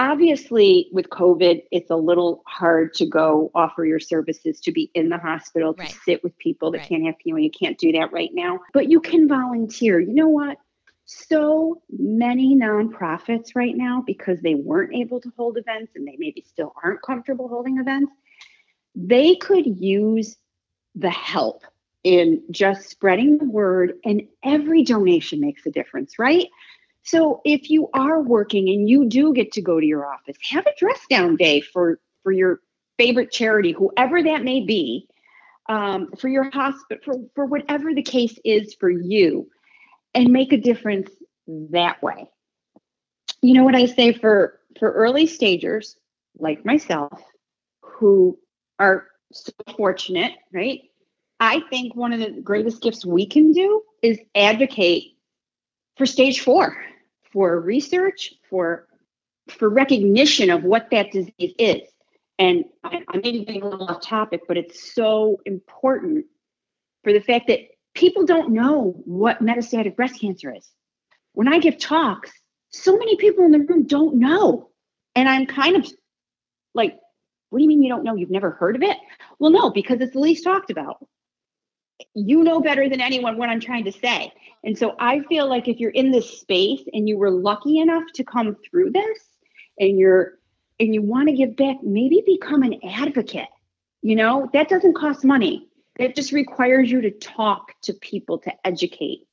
obviously 0.00 0.88
with 0.92 1.08
covid 1.10 1.62
it's 1.70 1.90
a 1.90 1.96
little 1.96 2.42
hard 2.46 2.94
to 2.94 3.06
go 3.06 3.50
offer 3.54 3.84
your 3.84 4.00
services 4.00 4.58
to 4.60 4.72
be 4.72 4.90
in 4.94 5.10
the 5.10 5.18
hospital 5.18 5.74
to 5.74 5.82
right. 5.82 5.96
sit 6.04 6.24
with 6.24 6.36
people 6.38 6.70
that 6.70 6.78
right. 6.78 6.88
can't 6.88 7.04
have 7.04 7.14
you 7.24 7.34
and 7.36 7.44
you 7.44 7.50
can't 7.50 7.78
do 7.78 7.92
that 7.92 8.12
right 8.12 8.30
now. 8.32 8.60
But 8.72 8.90
you 8.90 9.00
can 9.00 9.28
volunteer. 9.28 10.00
You 10.00 10.14
know 10.14 10.28
what? 10.28 10.58
So 11.04 11.82
many 11.90 12.56
nonprofits 12.56 13.54
right 13.54 13.76
now 13.76 14.02
because 14.06 14.40
they 14.40 14.54
weren't 14.54 14.94
able 14.94 15.20
to 15.20 15.32
hold 15.36 15.58
events 15.58 15.92
and 15.94 16.06
they 16.06 16.16
maybe 16.18 16.44
still 16.48 16.72
aren't 16.82 17.02
comfortable 17.02 17.48
holding 17.48 17.78
events 17.78 18.12
they 18.94 19.36
could 19.36 19.66
use 19.66 20.36
the 20.94 21.10
help 21.10 21.64
in 22.02 22.42
just 22.50 22.88
spreading 22.88 23.38
the 23.38 23.44
word 23.44 23.94
and 24.04 24.22
every 24.42 24.82
donation 24.82 25.40
makes 25.40 25.66
a 25.66 25.70
difference 25.70 26.18
right 26.18 26.48
so 27.10 27.40
if 27.44 27.70
you 27.70 27.88
are 27.92 28.20
working 28.20 28.68
and 28.68 28.88
you 28.88 29.04
do 29.04 29.34
get 29.34 29.50
to 29.52 29.60
go 29.60 29.80
to 29.80 29.86
your 29.86 30.06
office, 30.06 30.36
have 30.48 30.64
a 30.66 30.74
dress 30.78 31.00
down 31.10 31.34
day 31.34 31.60
for 31.60 31.98
for 32.22 32.30
your 32.30 32.60
favorite 32.98 33.32
charity, 33.32 33.72
whoever 33.72 34.22
that 34.22 34.44
may 34.44 34.60
be, 34.60 35.08
um, 35.68 36.10
for 36.18 36.28
your 36.28 36.48
hospital, 36.50 37.02
for, 37.04 37.14
for 37.34 37.46
whatever 37.46 37.94
the 37.94 38.02
case 38.02 38.38
is 38.44 38.74
for 38.74 38.90
you, 38.90 39.48
and 40.14 40.30
make 40.30 40.52
a 40.52 40.56
difference 40.56 41.10
that 41.48 42.00
way. 42.00 42.28
You 43.42 43.54
know 43.54 43.64
what 43.64 43.74
I 43.74 43.86
say 43.86 44.12
for 44.12 44.60
for 44.78 44.92
early 44.92 45.26
stagers 45.26 45.96
like 46.38 46.64
myself 46.64 47.20
who 47.82 48.38
are 48.78 49.08
so 49.32 49.50
fortunate, 49.76 50.34
right? 50.52 50.82
I 51.40 51.60
think 51.70 51.96
one 51.96 52.12
of 52.12 52.20
the 52.20 52.40
greatest 52.40 52.82
gifts 52.82 53.04
we 53.04 53.26
can 53.26 53.50
do 53.50 53.82
is 54.00 54.20
advocate 54.36 55.16
for 55.96 56.06
stage 56.06 56.40
four 56.40 56.76
for 57.32 57.60
research, 57.60 58.34
for 58.48 58.86
for 59.48 59.68
recognition 59.68 60.50
of 60.50 60.62
what 60.62 60.90
that 60.90 61.10
disease 61.10 61.54
is. 61.58 61.82
And 62.38 62.64
I, 62.84 63.02
I 63.08 63.16
may 63.18 63.32
be 63.32 63.44
getting 63.44 63.62
a 63.62 63.68
little 63.68 63.88
off 63.88 64.00
topic, 64.00 64.42
but 64.48 64.56
it's 64.56 64.94
so 64.94 65.40
important 65.44 66.26
for 67.02 67.12
the 67.12 67.20
fact 67.20 67.48
that 67.48 67.60
people 67.94 68.24
don't 68.24 68.52
know 68.52 68.94
what 69.04 69.42
metastatic 69.42 69.96
breast 69.96 70.20
cancer 70.20 70.54
is. 70.54 70.68
When 71.32 71.48
I 71.48 71.58
give 71.58 71.78
talks, 71.78 72.30
so 72.70 72.96
many 72.96 73.16
people 73.16 73.44
in 73.44 73.50
the 73.50 73.58
room 73.58 73.86
don't 73.86 74.16
know. 74.16 74.70
And 75.14 75.28
I'm 75.28 75.46
kind 75.46 75.76
of 75.76 75.90
like, 76.74 76.96
what 77.50 77.58
do 77.58 77.62
you 77.62 77.68
mean 77.68 77.82
you 77.82 77.88
don't 77.88 78.04
know? 78.04 78.14
You've 78.14 78.30
never 78.30 78.52
heard 78.52 78.76
of 78.76 78.82
it? 78.82 78.96
Well, 79.38 79.50
no, 79.50 79.70
because 79.70 80.00
it's 80.00 80.12
the 80.12 80.20
least 80.20 80.44
talked 80.44 80.70
about. 80.70 81.04
You 82.14 82.42
know 82.42 82.60
better 82.60 82.88
than 82.88 83.00
anyone 83.00 83.36
what 83.36 83.48
I'm 83.48 83.60
trying 83.60 83.84
to 83.84 83.92
say. 83.92 84.32
And 84.64 84.76
so 84.76 84.94
I 84.98 85.20
feel 85.20 85.48
like 85.48 85.68
if 85.68 85.78
you're 85.78 85.90
in 85.90 86.10
this 86.10 86.40
space 86.40 86.82
and 86.92 87.08
you 87.08 87.16
were 87.16 87.30
lucky 87.30 87.78
enough 87.78 88.04
to 88.14 88.24
come 88.24 88.56
through 88.68 88.90
this 88.90 89.18
and 89.78 89.98
you're 89.98 90.34
and 90.78 90.94
you 90.94 91.02
want 91.02 91.28
to 91.28 91.34
give 91.34 91.56
back, 91.56 91.76
maybe 91.82 92.22
become 92.24 92.62
an 92.62 92.80
advocate. 92.84 93.48
You 94.02 94.16
know, 94.16 94.48
that 94.54 94.68
doesn't 94.68 94.94
cost 94.94 95.24
money. 95.24 95.68
It 95.98 96.16
just 96.16 96.32
requires 96.32 96.90
you 96.90 97.02
to 97.02 97.10
talk 97.10 97.74
to 97.82 97.92
people 97.92 98.38
to 98.38 98.52
educate. 98.64 99.26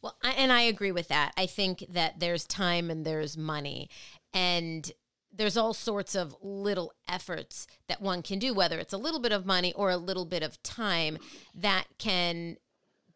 Well, 0.00 0.16
and 0.22 0.52
I 0.52 0.62
agree 0.62 0.92
with 0.92 1.08
that. 1.08 1.32
I 1.36 1.46
think 1.46 1.84
that 1.90 2.20
there's 2.20 2.46
time 2.46 2.90
and 2.90 3.04
there's 3.04 3.36
money. 3.36 3.88
And 4.32 4.90
there's 5.32 5.56
all 5.56 5.74
sorts 5.74 6.14
of 6.14 6.36
little 6.42 6.92
efforts 7.08 7.66
that 7.88 8.02
one 8.02 8.22
can 8.22 8.38
do, 8.38 8.52
whether 8.52 8.78
it's 8.78 8.92
a 8.92 8.98
little 8.98 9.20
bit 9.20 9.32
of 9.32 9.46
money 9.46 9.72
or 9.72 9.90
a 9.90 9.96
little 9.96 10.26
bit 10.26 10.42
of 10.42 10.62
time, 10.62 11.18
that 11.54 11.86
can 11.98 12.56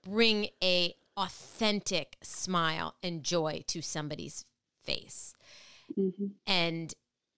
bring 0.03 0.49
a 0.63 0.95
authentic 1.17 2.17
smile 2.23 2.95
and 3.03 3.23
joy 3.23 3.65
to 3.67 3.83
somebody's 3.83 4.45
face. 4.85 5.35
Mm-hmm. 5.99 6.27
And 6.47 6.95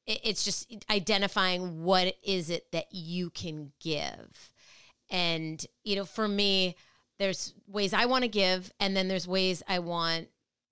it's 0.07 0.45
just 0.45 0.75
identifying 0.91 1.83
what 1.83 2.15
is 2.23 2.49
it 2.49 2.73
that 2.73 2.87
you 2.91 3.31
can 3.31 3.73
give. 3.81 4.53
And, 5.11 5.65
you 5.85 5.97
know, 5.97 6.05
for 6.05 6.27
me, 6.27 6.77
there's 7.19 7.53
ways 7.67 7.93
I 7.93 8.07
want 8.07 8.23
to 8.23 8.29
give, 8.29 8.73
and 8.81 8.97
then 8.97 9.09
there's 9.09 9.29
ways 9.29 9.63
I 9.69 9.81
want 9.81 10.29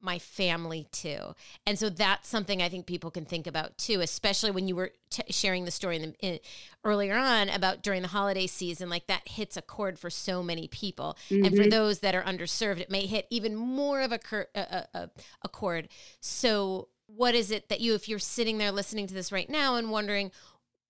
my 0.07 0.19
family 0.19 0.87
too. 0.93 1.35
And 1.67 1.79
so 1.79 1.91
that's 1.91 2.29
something 2.29 2.63
I 2.63 2.71
think 2.71 2.87
people 2.87 3.11
can 3.11 3.27
think 3.27 3.47
about 3.47 3.77
too, 3.77 4.01
especially 4.01 4.53
when 4.53 4.69
you 4.69 4.77
were 4.77 4.93
t- 5.11 5.25
sharing 5.31 5.67
the 5.67 5.71
story 5.71 5.97
in 5.97 6.03
the, 6.03 6.15
in, 6.21 6.39
earlier 6.85 7.17
on 7.17 7.51
about 7.51 7.83
during 7.83 8.01
the 8.01 8.09
holiday 8.09 8.47
season, 8.47 8.89
like 8.89 9.09
that 9.09 9.29
hits 9.29 9.57
a 9.57 9.63
chord 9.63 9.99
for 9.99 10.09
so 10.09 10.43
many 10.43 10.69
people. 10.69 11.19
Mm-hmm. 11.29 11.45
And 11.45 11.57
for 11.57 11.63
mm-hmm. 11.63 11.71
those 11.71 11.99
that 11.99 12.15
are 12.15 12.23
underserved, 12.23 12.81
it 12.81 12.91
may 12.91 13.05
hit 13.05 13.27
even 13.29 13.57
more 13.57 14.01
of 14.01 14.13
a, 14.13 14.19
cur- 14.19 14.49
a, 14.55 14.87
a, 14.95 15.11
a 15.43 15.49
chord. 15.49 15.89
So 16.21 16.89
what 17.07 17.35
is 17.35 17.51
it 17.51 17.69
that 17.69 17.81
you, 17.81 17.95
if 17.95 18.09
you're 18.09 18.19
sitting 18.19 18.59
there 18.59 18.73
listening 18.73 19.07
to 19.09 19.15
this 19.15 19.33
right 19.33 19.51
now 19.51 19.75
and 19.75 19.91
wondering, 19.91 20.31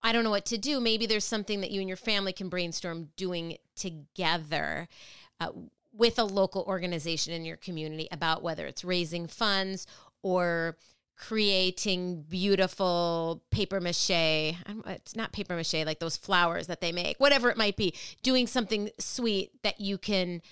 I 0.02 0.12
don't 0.12 0.24
know 0.24 0.30
what 0.30 0.46
to 0.46 0.58
do, 0.58 0.78
maybe 0.78 1.06
there's 1.06 1.24
something 1.24 1.62
that 1.62 1.70
you 1.70 1.80
and 1.80 1.88
your 1.88 1.96
family 1.96 2.32
can 2.32 2.48
brainstorm 2.48 3.08
doing 3.16 3.56
together. 3.74 4.88
Uh, 5.40 5.48
with 5.96 6.18
a 6.18 6.24
local 6.24 6.62
organization 6.62 7.32
in 7.32 7.44
your 7.44 7.56
community 7.56 8.08
about 8.12 8.42
whether 8.42 8.66
it's 8.66 8.84
raising 8.84 9.26
funds 9.26 9.86
or 10.22 10.76
creating 11.16 12.22
beautiful 12.28 13.42
paper 13.50 13.80
mache. 13.80 14.10
It's 14.10 15.16
not 15.16 15.32
paper 15.32 15.56
mache 15.56 15.84
like 15.84 15.98
those 15.98 16.16
flowers 16.16 16.66
that 16.66 16.80
they 16.80 16.92
make 16.92 17.18
whatever 17.18 17.48
it 17.50 17.56
might 17.56 17.76
be 17.76 17.94
doing 18.22 18.46
something 18.46 18.90
sweet 18.98 19.50
that 19.62 19.80
you 19.80 19.98
can 19.98 20.42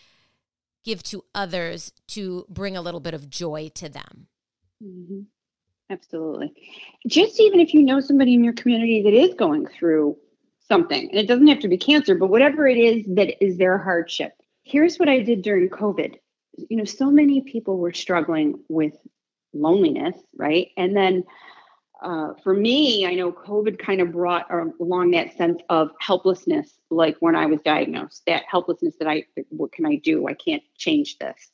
give 0.85 1.03
to 1.03 1.25
others 1.35 1.93
to 2.09 2.47
bring 2.49 2.77
a 2.77 2.83
little 2.83 3.01
bit 3.01 3.15
of 3.15 3.29
joy 3.29 3.71
to 3.75 3.89
them. 3.89 4.27
Mm-hmm. 4.83 5.21
absolutely. 5.91 6.53
Just 7.07 7.41
even 7.41 7.61
if 7.61 7.73
you 7.73 7.83
know 7.83 8.01
somebody 8.01 8.35
in 8.35 8.45
your 8.45 8.53
community 8.53 9.03
that 9.03 9.15
is 9.15 9.35
going 9.35 9.67
through 9.67 10.17
something 10.67 11.11
and 11.11 11.19
it 11.19 11.29
doesn't 11.29 11.47
have 11.47 11.59
to 11.59 11.69
be 11.69 11.77
cancer 11.77 12.15
but 12.15 12.29
whatever 12.29 12.67
it 12.67 12.79
is 12.79 13.05
that 13.07 13.45
is 13.45 13.59
their 13.59 13.77
hardship 13.77 14.33
here's 14.64 14.96
what 14.96 15.08
I 15.08 15.21
did 15.21 15.42
during 15.42 15.69
COVID. 15.69 16.17
You 16.56 16.77
know, 16.77 16.85
so 16.85 17.10
many 17.10 17.42
people 17.42 17.79
were 17.79 17.92
struggling 17.92 18.60
with 18.69 18.94
loneliness, 19.52 20.17
right? 20.37 20.69
And 20.77 20.96
then 20.96 21.25
uh, 22.02 22.35
for 22.42 22.54
me, 22.54 23.06
I 23.06 23.15
know 23.15 23.33
COVID 23.33 23.79
kind 23.79 24.00
of 24.00 24.12
brought 24.12 24.46
along 24.81 25.12
that 25.12 25.37
sense 25.37 25.62
of 25.69 25.90
helplessness, 26.00 26.71
like 26.90 27.17
when 27.21 27.37
I 27.37 27.46
was 27.46 27.60
diagnosed, 27.65 28.23
that 28.27 28.44
helplessness 28.48 28.94
that 28.98 29.08
I, 29.08 29.25
what 29.48 29.73
can 29.73 29.87
I 29.87 29.96
do? 29.96 30.29
I 30.29 30.35
can't 30.35 30.62
change 30.77 31.19
this. 31.19 31.50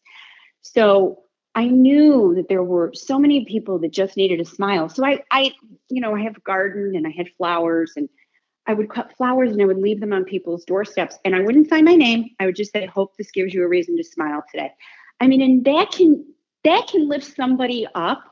So 0.62 1.22
I 1.54 1.66
knew 1.66 2.34
that 2.36 2.48
there 2.48 2.62
were 2.62 2.92
so 2.94 3.18
many 3.18 3.44
people 3.44 3.78
that 3.80 3.92
just 3.92 4.16
needed 4.16 4.40
a 4.40 4.44
smile. 4.44 4.88
So 4.88 5.04
I, 5.04 5.22
I, 5.30 5.52
you 5.88 6.00
know, 6.00 6.14
I 6.14 6.22
have 6.22 6.36
a 6.36 6.40
garden 6.40 6.96
and 6.96 7.06
I 7.06 7.10
had 7.10 7.28
flowers 7.36 7.92
and 7.96 8.08
I 8.70 8.72
would 8.72 8.88
cut 8.88 9.12
flowers 9.16 9.50
and 9.50 9.60
I 9.60 9.64
would 9.64 9.78
leave 9.78 9.98
them 9.98 10.12
on 10.12 10.24
people's 10.24 10.64
doorsteps 10.64 11.18
and 11.24 11.34
I 11.34 11.40
wouldn't 11.40 11.68
sign 11.68 11.84
my 11.84 11.96
name. 11.96 12.30
I 12.38 12.46
would 12.46 12.54
just 12.54 12.72
say, 12.72 12.86
hope 12.86 13.16
this 13.16 13.32
gives 13.32 13.52
you 13.52 13.64
a 13.64 13.68
reason 13.68 13.96
to 13.96 14.04
smile 14.04 14.44
today. 14.48 14.72
I 15.20 15.26
mean, 15.26 15.42
and 15.42 15.64
that 15.64 15.90
can 15.90 16.24
that 16.62 16.86
can 16.86 17.08
lift 17.08 17.34
somebody 17.34 17.88
up 17.96 18.22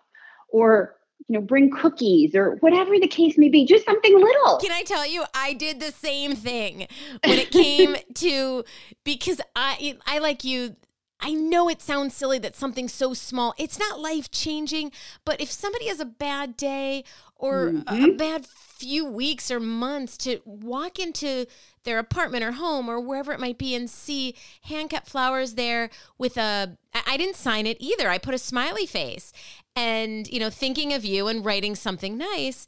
or 0.51 0.95
you 1.27 1.35
know 1.37 1.45
bring 1.45 1.73
cookies 1.73 2.37
or 2.37 2.55
whatever 2.61 3.01
the 3.01 3.09
case 3.09 3.37
may 3.37 3.49
be 3.49 3.67
just 3.67 3.85
something 3.85 4.15
little 4.15 4.59
can 4.59 4.71
i 4.71 4.83
tell 4.83 5.05
you 5.05 5.25
i 5.35 5.53
did 5.53 5.81
the 5.81 5.91
same 5.91 6.37
thing 6.37 6.87
when 7.25 7.39
it 7.39 7.51
came 7.51 7.97
to 8.15 8.65
because 9.05 9.41
i 9.57 9.97
i 10.07 10.19
like 10.19 10.45
you 10.45 10.77
I 11.21 11.33
know 11.33 11.69
it 11.69 11.83
sounds 11.83 12.15
silly 12.15 12.39
that 12.39 12.55
something 12.55 12.87
so 12.87 13.13
small, 13.13 13.55
it's 13.59 13.79
not 13.79 13.99
life 13.99 14.31
changing, 14.31 14.93
but 15.25 15.41
if 15.41 15.51
somebody 15.51 15.89
has 15.89 15.99
a 15.99 16.05
bad 16.05 16.57
day 16.57 17.03
or 17.35 17.71
mm-hmm. 17.71 18.05
a 18.05 18.13
bad 18.13 18.47
few 18.47 19.05
weeks 19.05 19.51
or 19.51 19.59
months 19.59 20.17
to 20.19 20.41
walk 20.45 21.01
into 21.01 21.47
their 21.83 21.99
apartment 21.99 22.45
or 22.45 22.53
home 22.53 22.89
or 22.89 23.01
wherever 23.01 23.33
it 23.33 23.41
might 23.41 23.59
be 23.59 23.75
and 23.75 23.91
see 23.91 24.35
hand 24.63 24.91
cut 24.91 25.07
flowers 25.07 25.55
there 25.55 25.91
with 26.19 26.37
a 26.37 26.77
I 27.07 27.17
didn't 27.17 27.37
sign 27.37 27.67
it 27.67 27.79
either. 27.81 28.09
I 28.09 28.19
put 28.19 28.35
a 28.35 28.39
smiley 28.39 28.87
face 28.87 29.33
and, 29.75 30.29
you 30.29 30.39
know, 30.39 30.51
thinking 30.51 30.93
of 30.93 31.05
you 31.05 31.27
and 31.27 31.45
writing 31.45 31.75
something 31.75 32.17
nice. 32.17 32.67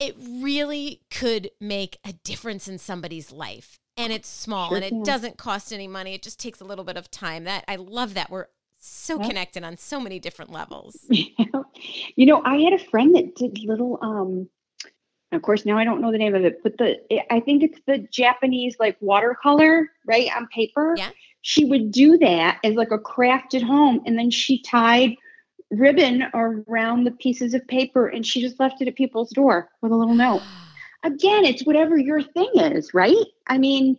It 0.00 0.16
really 0.18 1.02
could 1.10 1.50
make 1.60 1.98
a 2.04 2.12
difference 2.12 2.66
in 2.66 2.78
somebody's 2.78 3.30
life 3.30 3.78
and 3.96 4.12
it's 4.12 4.28
small 4.28 4.68
sure 4.68 4.76
and 4.76 4.84
it 4.84 4.90
can. 4.90 5.02
doesn't 5.02 5.36
cost 5.36 5.72
any 5.72 5.88
money. 5.88 6.14
It 6.14 6.22
just 6.22 6.40
takes 6.40 6.60
a 6.60 6.64
little 6.64 6.84
bit 6.84 6.96
of 6.96 7.10
time. 7.10 7.44
That 7.44 7.64
I 7.68 7.76
love 7.76 8.14
that 8.14 8.30
we're 8.30 8.46
so 8.78 9.18
connected 9.18 9.62
on 9.62 9.76
so 9.76 10.00
many 10.00 10.18
different 10.18 10.50
levels. 10.50 11.04
you 11.08 12.26
know, 12.26 12.42
I 12.44 12.56
had 12.56 12.72
a 12.72 12.78
friend 12.78 13.14
that 13.14 13.36
did 13.36 13.58
little 13.64 13.98
um 14.02 14.48
of 15.30 15.42
course 15.42 15.64
now 15.64 15.78
I 15.78 15.84
don't 15.84 16.00
know 16.00 16.12
the 16.12 16.18
name 16.18 16.34
of 16.34 16.44
it, 16.44 16.62
but 16.62 16.78
the 16.78 16.98
I 17.32 17.40
think 17.40 17.62
it's 17.62 17.78
the 17.86 17.98
Japanese 18.10 18.76
like 18.78 18.96
watercolor, 19.00 19.90
right, 20.06 20.28
on 20.34 20.46
paper. 20.48 20.94
Yeah. 20.96 21.10
She 21.42 21.64
would 21.64 21.90
do 21.90 22.18
that 22.18 22.60
as 22.62 22.74
like 22.74 22.92
a 22.92 22.98
craft 22.98 23.54
at 23.54 23.62
home 23.62 24.02
and 24.06 24.18
then 24.18 24.30
she 24.30 24.62
tied 24.62 25.16
ribbon 25.70 26.24
around 26.34 27.04
the 27.04 27.10
pieces 27.10 27.54
of 27.54 27.66
paper 27.66 28.06
and 28.06 28.26
she 28.26 28.42
just 28.42 28.60
left 28.60 28.82
it 28.82 28.88
at 28.88 28.94
people's 28.94 29.30
door 29.30 29.70
with 29.80 29.90
a 29.90 29.96
little 29.96 30.14
note. 30.14 30.42
again, 31.02 31.44
it's 31.44 31.64
whatever 31.64 31.96
your 31.96 32.22
thing 32.22 32.50
is, 32.54 32.94
right? 32.94 33.16
I 33.46 33.58
mean, 33.58 33.96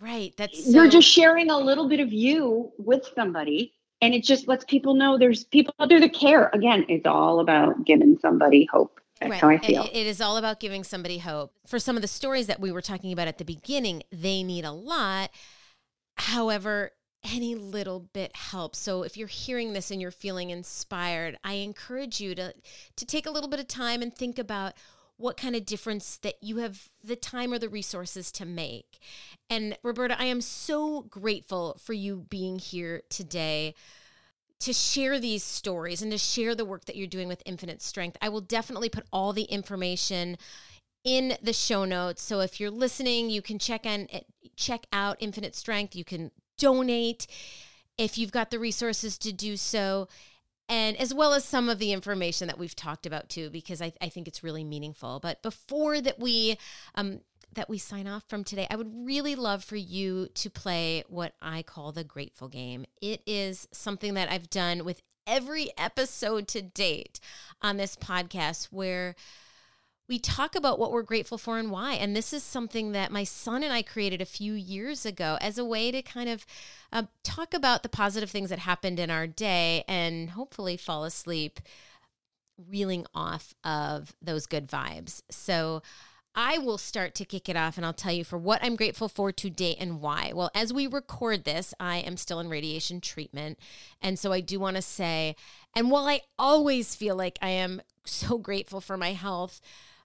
right. 0.00 0.32
That's 0.36 0.64
so- 0.64 0.70
you're 0.70 0.88
just 0.88 1.08
sharing 1.08 1.50
a 1.50 1.58
little 1.58 1.88
bit 1.88 2.00
of 2.00 2.12
you 2.12 2.72
with 2.78 3.08
somebody, 3.14 3.72
and 4.00 4.14
it 4.14 4.24
just 4.24 4.48
lets 4.48 4.64
people 4.64 4.94
know 4.94 5.18
there's 5.18 5.44
people 5.44 5.74
out 5.78 5.88
there 5.88 6.00
that 6.00 6.12
care. 6.12 6.50
Again, 6.52 6.84
it's 6.88 7.06
all 7.06 7.40
about 7.40 7.84
giving 7.84 8.18
somebody 8.20 8.66
hope. 8.70 9.00
That's 9.20 9.30
right. 9.30 9.40
how 9.40 9.48
I 9.50 9.58
feel. 9.58 9.88
It 9.92 10.06
is 10.06 10.20
all 10.20 10.38
about 10.38 10.60
giving 10.60 10.82
somebody 10.82 11.18
hope. 11.18 11.52
For 11.66 11.78
some 11.78 11.96
of 11.96 12.02
the 12.02 12.08
stories 12.08 12.46
that 12.46 12.58
we 12.58 12.72
were 12.72 12.80
talking 12.80 13.12
about 13.12 13.28
at 13.28 13.36
the 13.36 13.44
beginning, 13.44 14.02
they 14.10 14.42
need 14.42 14.64
a 14.64 14.72
lot. 14.72 15.30
However, 16.16 16.92
any 17.22 17.54
little 17.54 18.00
bit 18.00 18.34
helps. 18.34 18.78
So 18.78 19.02
if 19.02 19.16
you're 19.16 19.28
hearing 19.28 19.72
this 19.72 19.90
and 19.90 20.00
you're 20.00 20.10
feeling 20.10 20.50
inspired, 20.50 21.38
I 21.44 21.54
encourage 21.54 22.20
you 22.20 22.34
to 22.34 22.54
to 22.96 23.06
take 23.06 23.26
a 23.26 23.30
little 23.30 23.50
bit 23.50 23.60
of 23.60 23.68
time 23.68 24.00
and 24.02 24.14
think 24.14 24.38
about 24.38 24.74
what 25.20 25.36
kind 25.36 25.54
of 25.54 25.66
difference 25.66 26.16
that 26.18 26.36
you 26.40 26.56
have 26.56 26.88
the 27.04 27.16
time 27.16 27.52
or 27.52 27.58
the 27.58 27.68
resources 27.68 28.32
to 28.32 28.46
make. 28.46 28.98
And 29.50 29.76
Roberta, 29.82 30.18
I 30.18 30.24
am 30.24 30.40
so 30.40 31.02
grateful 31.02 31.76
for 31.82 31.92
you 31.92 32.26
being 32.30 32.58
here 32.58 33.02
today 33.10 33.74
to 34.60 34.72
share 34.72 35.18
these 35.18 35.44
stories 35.44 36.02
and 36.02 36.10
to 36.12 36.18
share 36.18 36.54
the 36.54 36.64
work 36.64 36.86
that 36.86 36.96
you're 36.96 37.06
doing 37.06 37.28
with 37.28 37.42
Infinite 37.44 37.82
Strength. 37.82 38.16
I 38.22 38.28
will 38.28 38.40
definitely 38.40 38.88
put 38.88 39.06
all 39.12 39.32
the 39.32 39.44
information 39.44 40.38
in 41.04 41.36
the 41.42 41.52
show 41.52 41.84
notes. 41.84 42.22
So 42.22 42.40
if 42.40 42.60
you're 42.60 42.70
listening, 42.70 43.30
you 43.30 43.42
can 43.42 43.58
check 43.58 43.84
on 43.84 44.06
eh, 44.10 44.20
check 44.56 44.86
out 44.92 45.16
Infinite 45.20 45.54
Strength, 45.54 45.94
you 45.94 46.04
can 46.04 46.30
donate 46.58 47.26
if 47.96 48.16
you've 48.16 48.32
got 48.32 48.50
the 48.50 48.58
resources 48.58 49.18
to 49.18 49.32
do 49.32 49.56
so 49.56 50.08
and 50.70 50.96
as 50.98 51.12
well 51.12 51.34
as 51.34 51.44
some 51.44 51.68
of 51.68 51.78
the 51.80 51.92
information 51.92 52.46
that 52.46 52.58
we've 52.58 52.76
talked 52.76 53.04
about 53.04 53.28
too, 53.28 53.50
because 53.50 53.82
I, 53.82 53.92
I 54.00 54.08
think 54.08 54.28
it's 54.28 54.44
really 54.44 54.64
meaningful. 54.64 55.18
But 55.20 55.42
before 55.42 56.00
that 56.00 56.20
we 56.20 56.56
um, 56.94 57.20
that 57.54 57.68
we 57.68 57.76
sign 57.76 58.06
off 58.06 58.22
from 58.28 58.44
today, 58.44 58.68
I 58.70 58.76
would 58.76 58.92
really 59.04 59.34
love 59.34 59.64
for 59.64 59.76
you 59.76 60.28
to 60.34 60.48
play 60.48 61.02
what 61.08 61.34
I 61.42 61.62
call 61.62 61.90
the 61.90 62.04
grateful 62.04 62.48
game. 62.48 62.86
It 63.02 63.22
is 63.26 63.66
something 63.72 64.14
that 64.14 64.30
I've 64.30 64.48
done 64.48 64.84
with 64.84 65.02
every 65.26 65.70
episode 65.76 66.46
to 66.48 66.62
date 66.62 67.18
on 67.60 67.76
this 67.76 67.96
podcast 67.96 68.66
where 68.66 69.16
we 70.10 70.18
talk 70.18 70.56
about 70.56 70.80
what 70.80 70.90
we're 70.90 71.02
grateful 71.02 71.38
for 71.38 71.56
and 71.56 71.70
why. 71.70 71.94
And 71.94 72.16
this 72.16 72.32
is 72.32 72.42
something 72.42 72.90
that 72.92 73.12
my 73.12 73.22
son 73.22 73.62
and 73.62 73.72
I 73.72 73.82
created 73.82 74.20
a 74.20 74.26
few 74.26 74.54
years 74.54 75.06
ago 75.06 75.38
as 75.40 75.56
a 75.56 75.64
way 75.64 75.92
to 75.92 76.02
kind 76.02 76.28
of 76.28 76.44
uh, 76.92 77.04
talk 77.22 77.54
about 77.54 77.84
the 77.84 77.88
positive 77.88 78.28
things 78.28 78.50
that 78.50 78.58
happened 78.58 78.98
in 78.98 79.08
our 79.08 79.28
day 79.28 79.84
and 79.86 80.30
hopefully 80.30 80.76
fall 80.76 81.04
asleep 81.04 81.60
reeling 82.68 83.06
off 83.14 83.54
of 83.62 84.12
those 84.20 84.46
good 84.46 84.68
vibes. 84.68 85.22
So, 85.30 85.80
I 86.32 86.58
will 86.58 86.78
start 86.78 87.16
to 87.16 87.24
kick 87.24 87.48
it 87.48 87.56
off 87.56 87.76
and 87.76 87.84
I'll 87.84 87.92
tell 87.92 88.12
you 88.12 88.22
for 88.22 88.38
what 88.38 88.62
I'm 88.62 88.76
grateful 88.76 89.08
for 89.08 89.32
today 89.32 89.76
and 89.80 90.00
why. 90.00 90.30
Well, 90.32 90.48
as 90.54 90.72
we 90.72 90.86
record 90.86 91.42
this, 91.42 91.74
I 91.80 91.96
am 91.96 92.16
still 92.16 92.38
in 92.38 92.48
radiation 92.48 93.00
treatment. 93.00 93.58
And 94.00 94.16
so 94.16 94.30
I 94.30 94.40
do 94.40 94.60
want 94.60 94.76
to 94.76 94.82
say, 94.82 95.34
and 95.74 95.90
while 95.90 96.06
I 96.06 96.20
always 96.38 96.94
feel 96.94 97.16
like 97.16 97.36
I 97.42 97.48
am 97.48 97.82
so 98.04 98.38
grateful 98.38 98.80
for 98.80 98.96
my 98.96 99.12
health, 99.12 99.60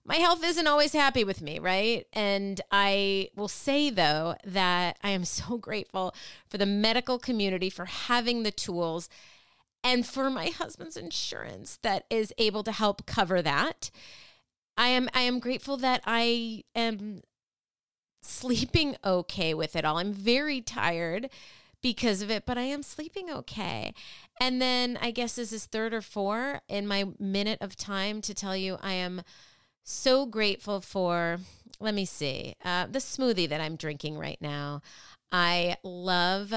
my 0.06 0.18
health 0.18 0.43
isn't 0.43 0.68
always 0.68 0.93
happy 0.93 1.24
with 1.24 1.41
me, 1.41 1.58
right? 1.58 2.06
And 2.14 2.62
I 2.72 3.30
will 3.36 3.47
say, 3.47 3.89
though, 3.89 4.36
that 4.45 4.97
I 5.03 5.10
am 5.10 5.26
so 5.26 5.58
grateful 5.60 6.14
for 6.47 6.58
the 6.58 6.66
medical 6.66 7.18
community 7.18 7.70
for 7.70 7.86
having 7.86 8.43
the 8.43 8.51
tools 8.51 9.10
and 9.84 10.06
for 10.06 10.30
my 10.30 10.47
husband's 10.47 10.97
insurance 10.97 11.80
that 11.82 12.06
is 12.10 12.34
able 12.38 12.64
to 12.64 12.72
help 12.72 13.06
cover 13.06 13.41
that. 13.41 13.89
I 14.78 14.88
am 14.89 15.10
I 15.14 15.22
am 15.22 15.39
grateful 15.39 15.78
that 15.78 16.01
I 16.06 16.64
am 16.76 17.22
sleeping 18.22 18.97
okay 19.06 19.53
with 19.53 19.76
it 19.76 19.86
all. 19.86 19.97
I'm 19.97 20.12
very 20.12 20.60
tired 20.62 21.30
because 21.82 22.22
of 22.22 22.32
it, 22.32 22.45
but 22.45 22.58
I 22.58 22.64
am 22.64 22.82
sleeping 22.82 23.30
okay. 23.30 23.93
And 24.41 24.62
then 24.62 24.97
I 25.01 25.12
guess 25.12 25.36
this 25.36 25.53
is 25.53 25.66
third 25.66 25.93
or 25.93 26.01
four 26.01 26.62
in 26.68 26.88
my 26.88 27.06
minute 27.20 27.60
of 27.62 27.76
time 27.76 28.22
to 28.22 28.34
tell 28.34 28.58
you 28.58 28.78
I 28.82 28.93
am 28.93 29.22
so 29.86 30.26
grateful 30.26 30.82
for, 30.82 31.40
let 31.80 31.94
me 31.94 32.06
see, 32.06 32.56
uh, 32.66 32.88
the 32.88 33.00
smoothie 33.00 33.48
that 33.48 33.62
I'm 33.62 33.76
drinking 33.76 34.18
right 34.18 34.42
now. 34.42 34.82
I 35.32 35.78
love 35.84 36.54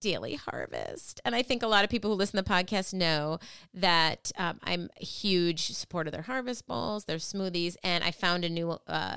Daily 0.00 0.34
Harvest. 0.34 1.20
And 1.24 1.34
I 1.34 1.42
think 1.42 1.62
a 1.62 1.66
lot 1.66 1.82
of 1.82 1.90
people 1.90 2.10
who 2.10 2.16
listen 2.16 2.36
to 2.36 2.44
the 2.44 2.50
podcast 2.50 2.94
know 2.94 3.38
that 3.74 4.30
um, 4.36 4.60
I'm 4.62 4.90
a 5.00 5.04
huge 5.04 5.68
supporter 5.68 6.08
of 6.08 6.12
their 6.12 6.22
harvest 6.22 6.66
bowls, 6.66 7.06
their 7.06 7.16
smoothies, 7.16 7.76
and 7.82 8.04
I 8.04 8.10
found 8.10 8.44
a 8.44 8.48
new 8.48 8.78
uh, 8.86 9.16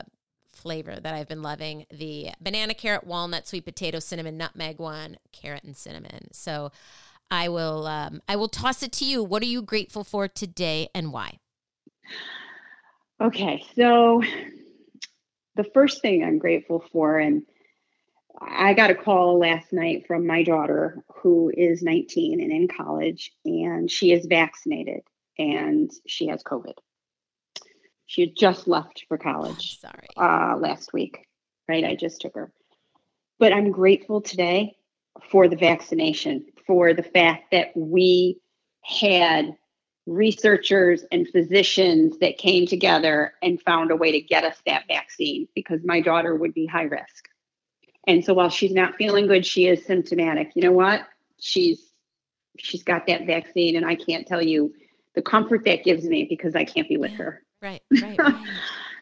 flavor 0.49 0.99
that 0.99 1.13
I've 1.13 1.27
been 1.27 1.41
loving 1.41 1.85
the 1.91 2.29
banana, 2.39 2.73
carrot, 2.73 3.05
walnut, 3.05 3.47
sweet 3.47 3.65
potato, 3.65 3.99
cinnamon, 3.99 4.37
nutmeg 4.37 4.79
one, 4.79 5.17
carrot, 5.31 5.63
and 5.63 5.75
cinnamon. 5.75 6.29
So 6.31 6.71
I 7.29 7.49
will 7.49 7.85
um, 7.87 8.21
I 8.27 8.35
will 8.35 8.49
toss 8.49 8.83
it 8.83 8.91
to 8.93 9.05
you. 9.05 9.23
What 9.23 9.41
are 9.41 9.47
you 9.47 9.61
grateful 9.61 10.03
for 10.03 10.27
today 10.27 10.89
and 10.93 11.11
why? 11.13 11.39
Okay, 13.21 13.63
so 13.75 14.23
the 15.55 15.63
first 15.75 16.01
thing 16.01 16.23
I'm 16.23 16.39
grateful 16.39 16.83
for, 16.91 17.19
and 17.19 17.43
I 18.41 18.73
got 18.73 18.89
a 18.89 18.95
call 18.95 19.37
last 19.37 19.71
night 19.71 20.07
from 20.07 20.25
my 20.25 20.41
daughter 20.41 21.03
who 21.21 21.51
is 21.55 21.83
19 21.83 22.41
and 22.41 22.51
in 22.51 22.67
college, 22.67 23.31
and 23.45 23.91
she 23.91 24.11
is 24.11 24.25
vaccinated 24.25 25.01
and 25.37 25.91
she 26.07 26.27
has 26.27 26.41
COVID. 26.41 26.73
She 28.07 28.21
had 28.21 28.35
just 28.35 28.67
left 28.67 29.05
for 29.07 29.19
college. 29.19 29.79
Sorry. 29.79 30.07
Uh, 30.17 30.57
last 30.57 30.91
week, 30.91 31.27
right? 31.69 31.85
I 31.85 31.95
just 31.95 32.21
took 32.21 32.33
her. 32.33 32.51
But 33.37 33.53
I'm 33.53 33.71
grateful 33.71 34.21
today 34.21 34.75
for 35.29 35.47
the 35.47 35.57
vaccination, 35.57 36.47
for 36.65 36.95
the 36.95 37.03
fact 37.03 37.51
that 37.51 37.67
we 37.75 38.39
had 38.83 39.55
researchers 40.11 41.03
and 41.11 41.27
physicians 41.27 42.17
that 42.19 42.37
came 42.37 42.67
together 42.67 43.33
and 43.41 43.61
found 43.61 43.91
a 43.91 43.95
way 43.95 44.11
to 44.11 44.21
get 44.21 44.43
us 44.43 44.57
that 44.65 44.83
vaccine 44.87 45.47
because 45.55 45.79
my 45.83 46.01
daughter 46.01 46.35
would 46.35 46.53
be 46.53 46.65
high 46.65 46.83
risk. 46.83 47.29
And 48.07 48.25
so 48.25 48.33
while 48.33 48.49
she's 48.49 48.73
not 48.73 48.95
feeling 48.95 49.27
good, 49.27 49.45
she 49.45 49.67
is 49.67 49.85
symptomatic. 49.85 50.51
You 50.55 50.63
know 50.63 50.71
what? 50.71 51.01
She's 51.39 51.91
she's 52.57 52.83
got 52.83 53.07
that 53.07 53.25
vaccine 53.25 53.75
and 53.75 53.85
I 53.85 53.95
can't 53.95 54.27
tell 54.27 54.41
you 54.41 54.73
the 55.15 55.21
comfort 55.21 55.65
that 55.65 55.83
gives 55.83 56.03
me 56.05 56.25
because 56.29 56.55
I 56.55 56.65
can't 56.65 56.87
be 56.87 56.97
with 56.97 57.11
yeah, 57.11 57.17
her. 57.17 57.43
Right, 57.61 57.81
right. 58.01 58.17
right. 58.17 58.47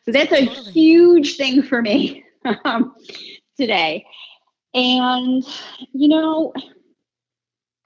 so 0.05 0.11
that's 0.11 0.31
a 0.31 0.45
huge 0.71 1.37
thing 1.37 1.63
for 1.63 1.81
me 1.81 2.23
um, 2.65 2.95
today. 3.57 4.05
And 4.73 5.43
you 5.93 6.07
know, 6.09 6.53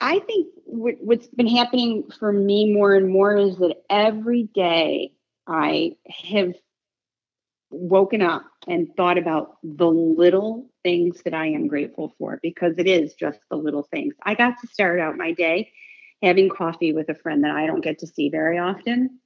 I 0.01 0.19
think 0.19 0.52
what, 0.65 0.95
what's 0.99 1.27
been 1.27 1.47
happening 1.47 2.03
for 2.19 2.31
me 2.31 2.73
more 2.73 2.95
and 2.95 3.09
more 3.09 3.35
is 3.37 3.57
that 3.57 3.83
every 3.89 4.43
day 4.53 5.13
I 5.47 5.95
have 6.09 6.53
woken 7.69 8.21
up 8.21 8.45
and 8.67 8.95
thought 8.95 9.17
about 9.17 9.57
the 9.63 9.87
little 9.87 10.69
things 10.83 11.21
that 11.23 11.33
I 11.33 11.47
am 11.47 11.67
grateful 11.67 12.13
for 12.17 12.39
because 12.41 12.75
it 12.77 12.87
is 12.87 13.13
just 13.13 13.39
the 13.49 13.57
little 13.57 13.83
things. 13.83 14.13
I 14.23 14.35
got 14.35 14.59
to 14.61 14.67
start 14.67 14.99
out 14.99 15.17
my 15.17 15.31
day 15.31 15.71
having 16.21 16.49
coffee 16.49 16.93
with 16.93 17.09
a 17.09 17.15
friend 17.15 17.43
that 17.43 17.51
I 17.51 17.65
don't 17.65 17.81
get 17.81 17.99
to 17.99 18.07
see 18.07 18.29
very 18.29 18.57
often. 18.57 19.19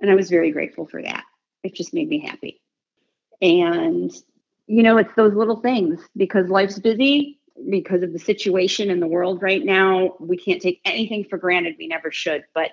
And 0.00 0.10
I 0.10 0.14
was 0.14 0.30
very 0.30 0.52
grateful 0.52 0.86
for 0.86 1.02
that. 1.02 1.24
It 1.62 1.74
just 1.74 1.92
made 1.92 2.08
me 2.08 2.20
happy. 2.20 2.60
And, 3.42 4.12
you 4.66 4.82
know, 4.82 4.96
it's 4.96 5.14
those 5.16 5.34
little 5.34 5.60
things 5.60 6.00
because 6.16 6.48
life's 6.48 6.78
busy 6.78 7.37
because 7.70 8.02
of 8.02 8.12
the 8.12 8.18
situation 8.18 8.90
in 8.90 9.00
the 9.00 9.06
world 9.06 9.42
right 9.42 9.64
now, 9.64 10.16
we 10.20 10.36
can't 10.36 10.62
take 10.62 10.80
anything 10.84 11.24
for 11.24 11.38
granted. 11.38 11.76
We 11.78 11.86
never 11.86 12.10
should. 12.10 12.44
But 12.54 12.70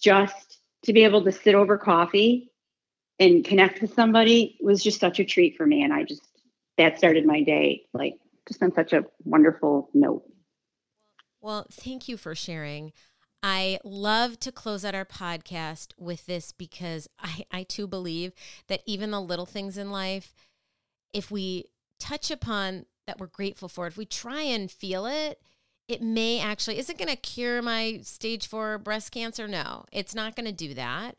just 0.00 0.58
to 0.84 0.92
be 0.92 1.04
able 1.04 1.24
to 1.24 1.32
sit 1.32 1.54
over 1.54 1.78
coffee 1.78 2.52
and 3.18 3.44
connect 3.44 3.80
with 3.80 3.94
somebody 3.94 4.58
was 4.60 4.82
just 4.82 5.00
such 5.00 5.20
a 5.20 5.24
treat 5.24 5.56
for 5.56 5.66
me. 5.66 5.82
And 5.82 5.92
I 5.92 6.04
just, 6.04 6.22
that 6.78 6.98
started 6.98 7.26
my 7.26 7.42
day 7.42 7.84
like 7.92 8.14
just 8.46 8.62
on 8.62 8.72
such 8.72 8.92
a 8.92 9.04
wonderful 9.24 9.90
note. 9.94 10.24
Well, 11.40 11.66
thank 11.70 12.08
you 12.08 12.16
for 12.16 12.34
sharing. 12.34 12.92
I 13.42 13.78
love 13.84 14.40
to 14.40 14.52
close 14.52 14.84
out 14.84 14.94
our 14.94 15.04
podcast 15.04 15.92
with 15.98 16.26
this 16.26 16.52
because 16.52 17.08
I, 17.18 17.44
I 17.52 17.62
too 17.62 17.86
believe 17.86 18.32
that 18.68 18.82
even 18.86 19.10
the 19.10 19.20
little 19.20 19.46
things 19.46 19.78
in 19.78 19.90
life, 19.90 20.34
if 21.12 21.30
we 21.30 21.66
touch 22.00 22.30
upon 22.30 22.86
that 23.06 23.18
we're 23.18 23.26
grateful 23.26 23.68
for, 23.68 23.86
if 23.86 23.96
we 23.96 24.04
try 24.04 24.42
and 24.42 24.70
feel 24.70 25.06
it, 25.06 25.40
it 25.88 26.02
may 26.02 26.40
actually, 26.40 26.78
is 26.78 26.90
it 26.90 26.98
going 26.98 27.08
to 27.08 27.16
cure 27.16 27.62
my 27.62 28.00
stage 28.02 28.48
four 28.48 28.78
breast 28.78 29.12
cancer? 29.12 29.46
No, 29.46 29.84
it's 29.92 30.14
not 30.14 30.34
going 30.34 30.46
to 30.46 30.52
do 30.52 30.74
that. 30.74 31.16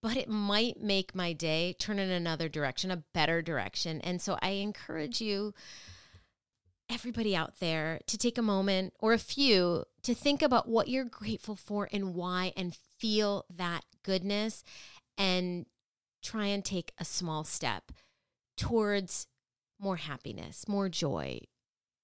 But 0.00 0.16
it 0.16 0.28
might 0.28 0.80
make 0.80 1.14
my 1.14 1.34
day 1.34 1.74
turn 1.78 1.98
in 1.98 2.10
another 2.10 2.48
direction, 2.48 2.90
a 2.90 3.02
better 3.12 3.42
direction. 3.42 4.00
And 4.00 4.22
so 4.22 4.38
I 4.40 4.50
encourage 4.50 5.20
you 5.20 5.52
everybody 6.88 7.36
out 7.36 7.60
there 7.60 8.00
to 8.06 8.16
take 8.16 8.38
a 8.38 8.42
moment 8.42 8.94
or 9.00 9.12
a 9.12 9.18
few 9.18 9.84
to 10.02 10.14
think 10.14 10.40
about 10.40 10.68
what 10.68 10.88
you're 10.88 11.04
grateful 11.04 11.56
for 11.56 11.88
and 11.92 12.14
why 12.14 12.52
and 12.56 12.74
feel 12.98 13.44
that 13.54 13.84
goodness 14.02 14.64
and 15.18 15.66
try 16.22 16.46
and 16.46 16.64
take 16.64 16.92
a 16.98 17.04
small 17.04 17.44
step 17.44 17.92
towards 18.56 19.26
more 19.82 19.96
happiness, 19.96 20.68
more 20.68 20.88
joy, 20.88 21.40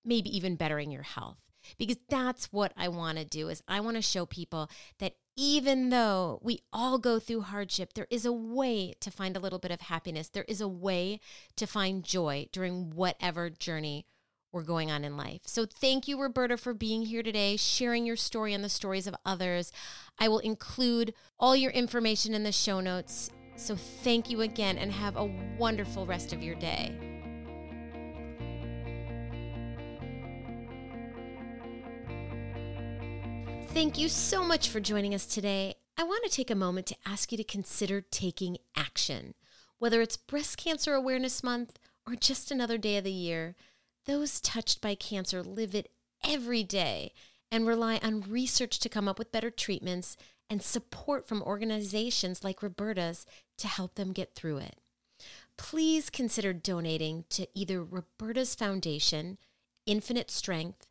maybe 0.04 0.34
even 0.36 0.56
bettering 0.56 0.90
your 0.90 1.02
health. 1.02 1.38
Because 1.78 1.98
that's 2.08 2.52
what 2.52 2.72
I 2.76 2.88
want 2.88 3.18
to 3.18 3.24
do 3.24 3.48
is 3.48 3.62
I 3.68 3.80
want 3.80 3.96
to 3.96 4.02
show 4.02 4.26
people 4.26 4.70
that 4.98 5.14
even 5.36 5.90
though 5.90 6.40
we 6.42 6.60
all 6.72 6.98
go 6.98 7.18
through 7.18 7.42
hardship, 7.42 7.92
there 7.92 8.08
is 8.10 8.24
a 8.24 8.32
way 8.32 8.94
to 9.00 9.10
find 9.10 9.36
a 9.36 9.40
little 9.40 9.58
bit 9.58 9.70
of 9.70 9.82
happiness. 9.82 10.28
There 10.28 10.46
is 10.48 10.60
a 10.60 10.68
way 10.68 11.20
to 11.56 11.66
find 11.66 12.04
joy 12.04 12.48
during 12.52 12.90
whatever 12.90 13.50
journey 13.50 14.06
we're 14.50 14.62
going 14.62 14.90
on 14.90 15.04
in 15.04 15.16
life. 15.16 15.42
So 15.44 15.66
thank 15.66 16.08
you, 16.08 16.20
Roberta, 16.20 16.56
for 16.56 16.74
being 16.74 17.02
here 17.02 17.22
today, 17.22 17.56
sharing 17.56 18.06
your 18.06 18.16
story 18.16 18.54
and 18.54 18.64
the 18.64 18.68
stories 18.68 19.06
of 19.06 19.14
others. 19.24 19.70
I 20.18 20.28
will 20.28 20.38
include 20.38 21.12
all 21.38 21.54
your 21.54 21.70
information 21.70 22.34
in 22.34 22.44
the 22.44 22.52
show 22.52 22.80
notes. 22.80 23.30
So 23.56 23.76
thank 23.76 24.30
you 24.30 24.40
again 24.40 24.78
and 24.78 24.90
have 24.90 25.16
a 25.16 25.30
wonderful 25.58 26.06
rest 26.06 26.32
of 26.32 26.42
your 26.42 26.54
day. 26.54 27.17
Thank 33.70 33.98
you 33.98 34.08
so 34.08 34.42
much 34.42 34.70
for 34.70 34.80
joining 34.80 35.14
us 35.14 35.24
today. 35.26 35.74
I 35.96 36.02
want 36.02 36.24
to 36.24 36.30
take 36.30 36.50
a 36.50 36.56
moment 36.56 36.86
to 36.86 36.96
ask 37.06 37.30
you 37.30 37.38
to 37.38 37.44
consider 37.44 38.00
taking 38.00 38.58
action. 38.74 39.34
Whether 39.78 40.00
it's 40.00 40.16
Breast 40.16 40.56
Cancer 40.56 40.94
Awareness 40.94 41.44
Month 41.44 41.78
or 42.06 42.16
just 42.16 42.50
another 42.50 42.76
day 42.76 42.96
of 42.96 43.04
the 43.04 43.12
year, 43.12 43.54
those 44.06 44.40
touched 44.40 44.80
by 44.80 44.94
cancer 44.94 45.42
live 45.42 45.74
it 45.74 45.92
every 46.24 46.64
day 46.64 47.12
and 47.52 47.66
rely 47.66 48.00
on 48.02 48.22
research 48.22 48.80
to 48.80 48.88
come 48.88 49.06
up 49.06 49.18
with 49.18 49.32
better 49.32 49.50
treatments 49.50 50.16
and 50.50 50.62
support 50.62 51.28
from 51.28 51.42
organizations 51.42 52.42
like 52.42 52.62
Roberta's 52.62 53.26
to 53.58 53.68
help 53.68 53.94
them 53.94 54.12
get 54.12 54.34
through 54.34 54.58
it. 54.58 54.80
Please 55.56 56.10
consider 56.10 56.52
donating 56.52 57.26
to 57.30 57.46
either 57.54 57.84
Roberta's 57.84 58.54
Foundation, 58.54 59.38
Infinite 59.86 60.30
Strength, 60.30 60.86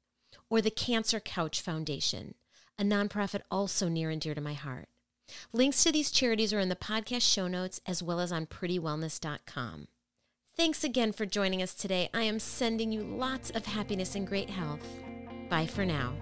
or 0.49 0.61
the 0.61 0.71
Cancer 0.71 1.19
Couch 1.19 1.59
Foundation, 1.59 2.35
a 2.79 2.83
nonprofit 2.83 3.41
also 3.49 3.89
near 3.89 4.09
and 4.09 4.21
dear 4.21 4.35
to 4.35 4.41
my 4.41 4.53
heart. 4.53 4.87
Links 5.51 5.83
to 5.83 5.91
these 5.91 6.11
charities 6.11 6.53
are 6.53 6.59
in 6.59 6.69
the 6.69 6.75
podcast 6.75 7.21
show 7.21 7.47
notes 7.47 7.81
as 7.85 8.01
well 8.01 8.19
as 8.19 8.31
on 8.31 8.45
prettywellness.com. 8.45 9.87
Thanks 10.55 10.83
again 10.83 11.11
for 11.11 11.25
joining 11.25 11.61
us 11.61 11.73
today. 11.73 12.09
I 12.13 12.23
am 12.23 12.39
sending 12.39 12.91
you 12.91 13.01
lots 13.01 13.51
of 13.51 13.65
happiness 13.65 14.15
and 14.15 14.25
great 14.25 14.49
health. 14.49 14.85
Bye 15.49 15.67
for 15.67 15.85
now. 15.85 16.13